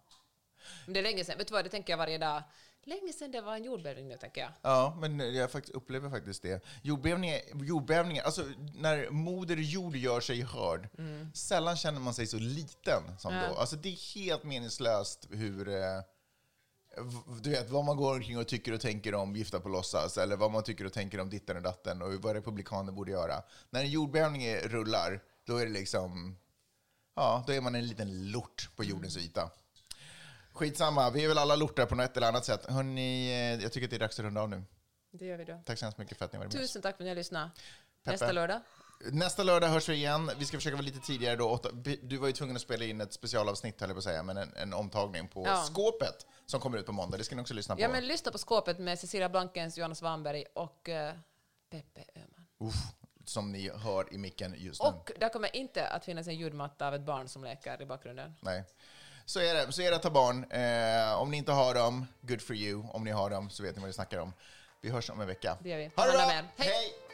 Men 0.84 0.94
det 0.94 1.00
är 1.00 1.02
länge 1.02 1.24
sedan, 1.24 1.38
vet 1.38 1.48
du 1.48 1.52
vad, 1.54 1.64
det 1.64 1.68
tänker 1.68 1.92
jag 1.92 1.98
varje 1.98 2.18
dag. 2.18 2.42
Länge 2.88 3.12
sedan 3.12 3.30
det 3.30 3.40
var 3.40 3.56
en 3.56 3.64
jordbävning 3.64 4.08
nu, 4.08 4.16
tänker 4.16 4.40
jag. 4.40 4.50
ja, 4.62 4.96
men 5.00 5.34
jag 5.34 5.50
faktiskt 5.50 5.76
upplever 5.76 6.10
faktiskt 6.10 6.42
det. 6.42 6.64
Jordbävningar, 6.82 7.40
jordbävningar, 7.64 8.24
alltså 8.24 8.44
när 8.74 9.10
moder 9.10 9.56
jord 9.56 9.96
gör 9.96 10.20
sig 10.20 10.42
hörd, 10.42 10.88
sällan 11.34 11.76
känner 11.76 12.00
man 12.00 12.14
sig 12.14 12.26
så 12.26 12.38
liten 12.38 13.02
som 13.18 13.34
Ja. 13.34 13.48
då. 13.48 13.54
Alltså 13.54 13.76
det 13.76 13.88
är 13.88 14.14
helt 14.14 14.44
meningslöst 14.44 15.26
hur... 15.30 15.68
Eh, 15.68 16.00
du 17.42 17.50
vet, 17.50 17.70
vad 17.70 17.84
man 17.84 17.96
går 17.96 18.14
omkring 18.14 18.38
och 18.38 18.48
tycker 18.48 18.72
och 18.72 18.80
tänker 18.80 19.14
om 19.14 19.36
Gifta 19.36 19.60
på 19.60 19.68
låtsas, 19.68 20.18
eller 20.18 20.36
vad 20.36 20.50
man 20.50 20.62
tycker 20.62 20.84
och 20.84 20.92
tänker 20.92 21.20
om 21.20 21.30
ditten 21.30 21.56
och 21.56 21.62
datten 21.62 22.02
och 22.02 22.14
vad 22.14 22.34
republikaner 22.36 22.92
borde 22.92 23.10
göra. 23.10 23.42
När 23.70 23.80
en 23.80 23.90
jordbävning 23.90 24.56
rullar, 24.56 25.20
då 25.44 25.56
är 25.56 25.66
det 25.66 25.72
liksom... 25.72 26.38
Ja, 27.16 27.44
då 27.46 27.52
är 27.52 27.60
man 27.60 27.74
en 27.74 27.86
liten 27.86 28.30
lort 28.30 28.70
på 28.76 28.84
jordens 28.84 29.16
yta. 29.16 29.50
Skitsamma, 30.58 31.10
vi 31.10 31.24
är 31.24 31.28
väl 31.28 31.38
alla 31.38 31.56
lortar 31.56 31.86
på 31.86 31.94
något 31.94 32.16
eller 32.16 32.28
annat 32.28 32.44
sätt. 32.44 32.66
Hörrni, 32.70 33.28
eh, 33.30 33.62
jag 33.62 33.72
tycker 33.72 33.86
att 33.86 33.90
det 33.90 33.96
är 33.96 34.00
dags 34.00 34.18
att 34.18 34.24
runda 34.24 34.40
av 34.40 34.48
nu. 34.48 34.64
Det 35.10 35.24
gör 35.24 35.36
vi 35.36 35.44
då. 35.44 35.62
Tack 35.66 35.78
så 35.78 35.84
hemskt 35.84 35.98
mycket 35.98 36.18
för 36.18 36.24
att 36.24 36.32
ni 36.32 36.38
var 36.38 36.44
med. 36.46 36.52
Tusen 36.52 36.82
tack 36.82 36.96
för 36.96 37.02
att 37.02 37.04
ni 37.04 37.08
har 37.08 37.16
lyssnat. 37.16 37.50
Peppe. 38.04 38.10
Nästa 38.12 38.32
lördag. 38.32 38.60
Nästa 39.12 39.42
lördag 39.42 39.68
hörs 39.68 39.88
vi 39.88 39.94
igen. 39.94 40.30
Vi 40.38 40.44
ska 40.44 40.56
försöka 40.56 40.76
vara 40.76 40.84
lite 40.84 40.98
tidigare 40.98 41.36
då. 41.36 41.60
Du 42.02 42.16
var 42.16 42.26
ju 42.26 42.32
tvungen 42.32 42.56
att 42.56 42.62
spela 42.62 42.84
in 42.84 43.00
ett 43.00 43.12
specialavsnitt, 43.12 43.80
höll 43.80 43.90
jag 43.90 43.94
på 43.96 43.98
att 43.98 44.04
säga, 44.04 44.22
men 44.22 44.36
en, 44.36 44.54
en 44.56 44.74
omtagning 44.74 45.28
på 45.28 45.44
Ja. 45.46 45.62
Skåpet 45.62 46.26
som 46.46 46.60
kommer 46.60 46.78
ut 46.78 46.86
på 46.86 46.92
måndag. 46.92 47.16
Det 47.18 47.24
ska 47.24 47.36
ni 47.36 47.42
också 47.42 47.54
lyssna 47.54 47.76
på. 47.76 47.82
Ja, 47.82 47.88
men 47.88 48.06
lyssna 48.06 48.32
på 48.32 48.38
skåpet 48.38 48.78
med 48.78 48.98
Cecilia 48.98 49.28
Blankens, 49.28 49.78
Johanna 49.78 49.94
Svanberg 49.94 50.44
och 50.54 50.88
eh, 50.88 51.14
Peppe 51.70 52.04
Öhman. 52.16 52.46
Uff, 52.60 52.74
som 53.24 53.52
ni 53.52 53.70
hör 53.70 54.14
i 54.14 54.18
micken 54.18 54.54
just 54.58 54.82
nu. 54.82 54.88
Och 54.88 55.12
där 55.20 55.28
kommer 55.28 55.56
inte 55.56 55.88
att 55.88 56.04
finnas 56.04 56.28
en 56.28 56.34
ljudmatta 56.34 56.86
av 56.88 56.94
ett 56.94 57.06
barn 57.06 57.28
som 57.28 57.44
leker 57.44 57.82
i 57.82 57.86
bakgrunden. 57.86 58.34
Nej. 58.40 58.64
Så 59.28 59.40
är 59.40 59.54
det. 59.54 59.72
Så 59.72 59.82
är 59.82 59.90
det 59.90 59.96
att 59.96 60.04
ha 60.04 60.10
barn. 60.10 60.44
Eh, 60.50 61.20
om 61.20 61.30
ni 61.30 61.36
inte 61.36 61.52
har 61.52 61.74
dem, 61.74 62.06
good 62.20 62.42
for 62.42 62.56
you. 62.56 62.82
Om 62.92 63.04
ni 63.04 63.10
har 63.10 63.30
dem 63.30 63.50
så 63.50 63.62
vet 63.62 63.76
ni 63.76 63.80
vad 63.80 63.86
vi 63.86 63.92
snackar 63.92 64.18
om. 64.18 64.32
Vi 64.80 64.90
hörs 64.90 65.10
om 65.10 65.20
en 65.20 65.26
vecka. 65.26 65.56
Det 65.62 65.68
gör 65.68 65.78
vi. 65.78 65.90
Ha 65.96 66.06
det 66.06 66.12
bra! 66.12 66.20
Hej! 66.20 66.44
Hej! 66.56 67.07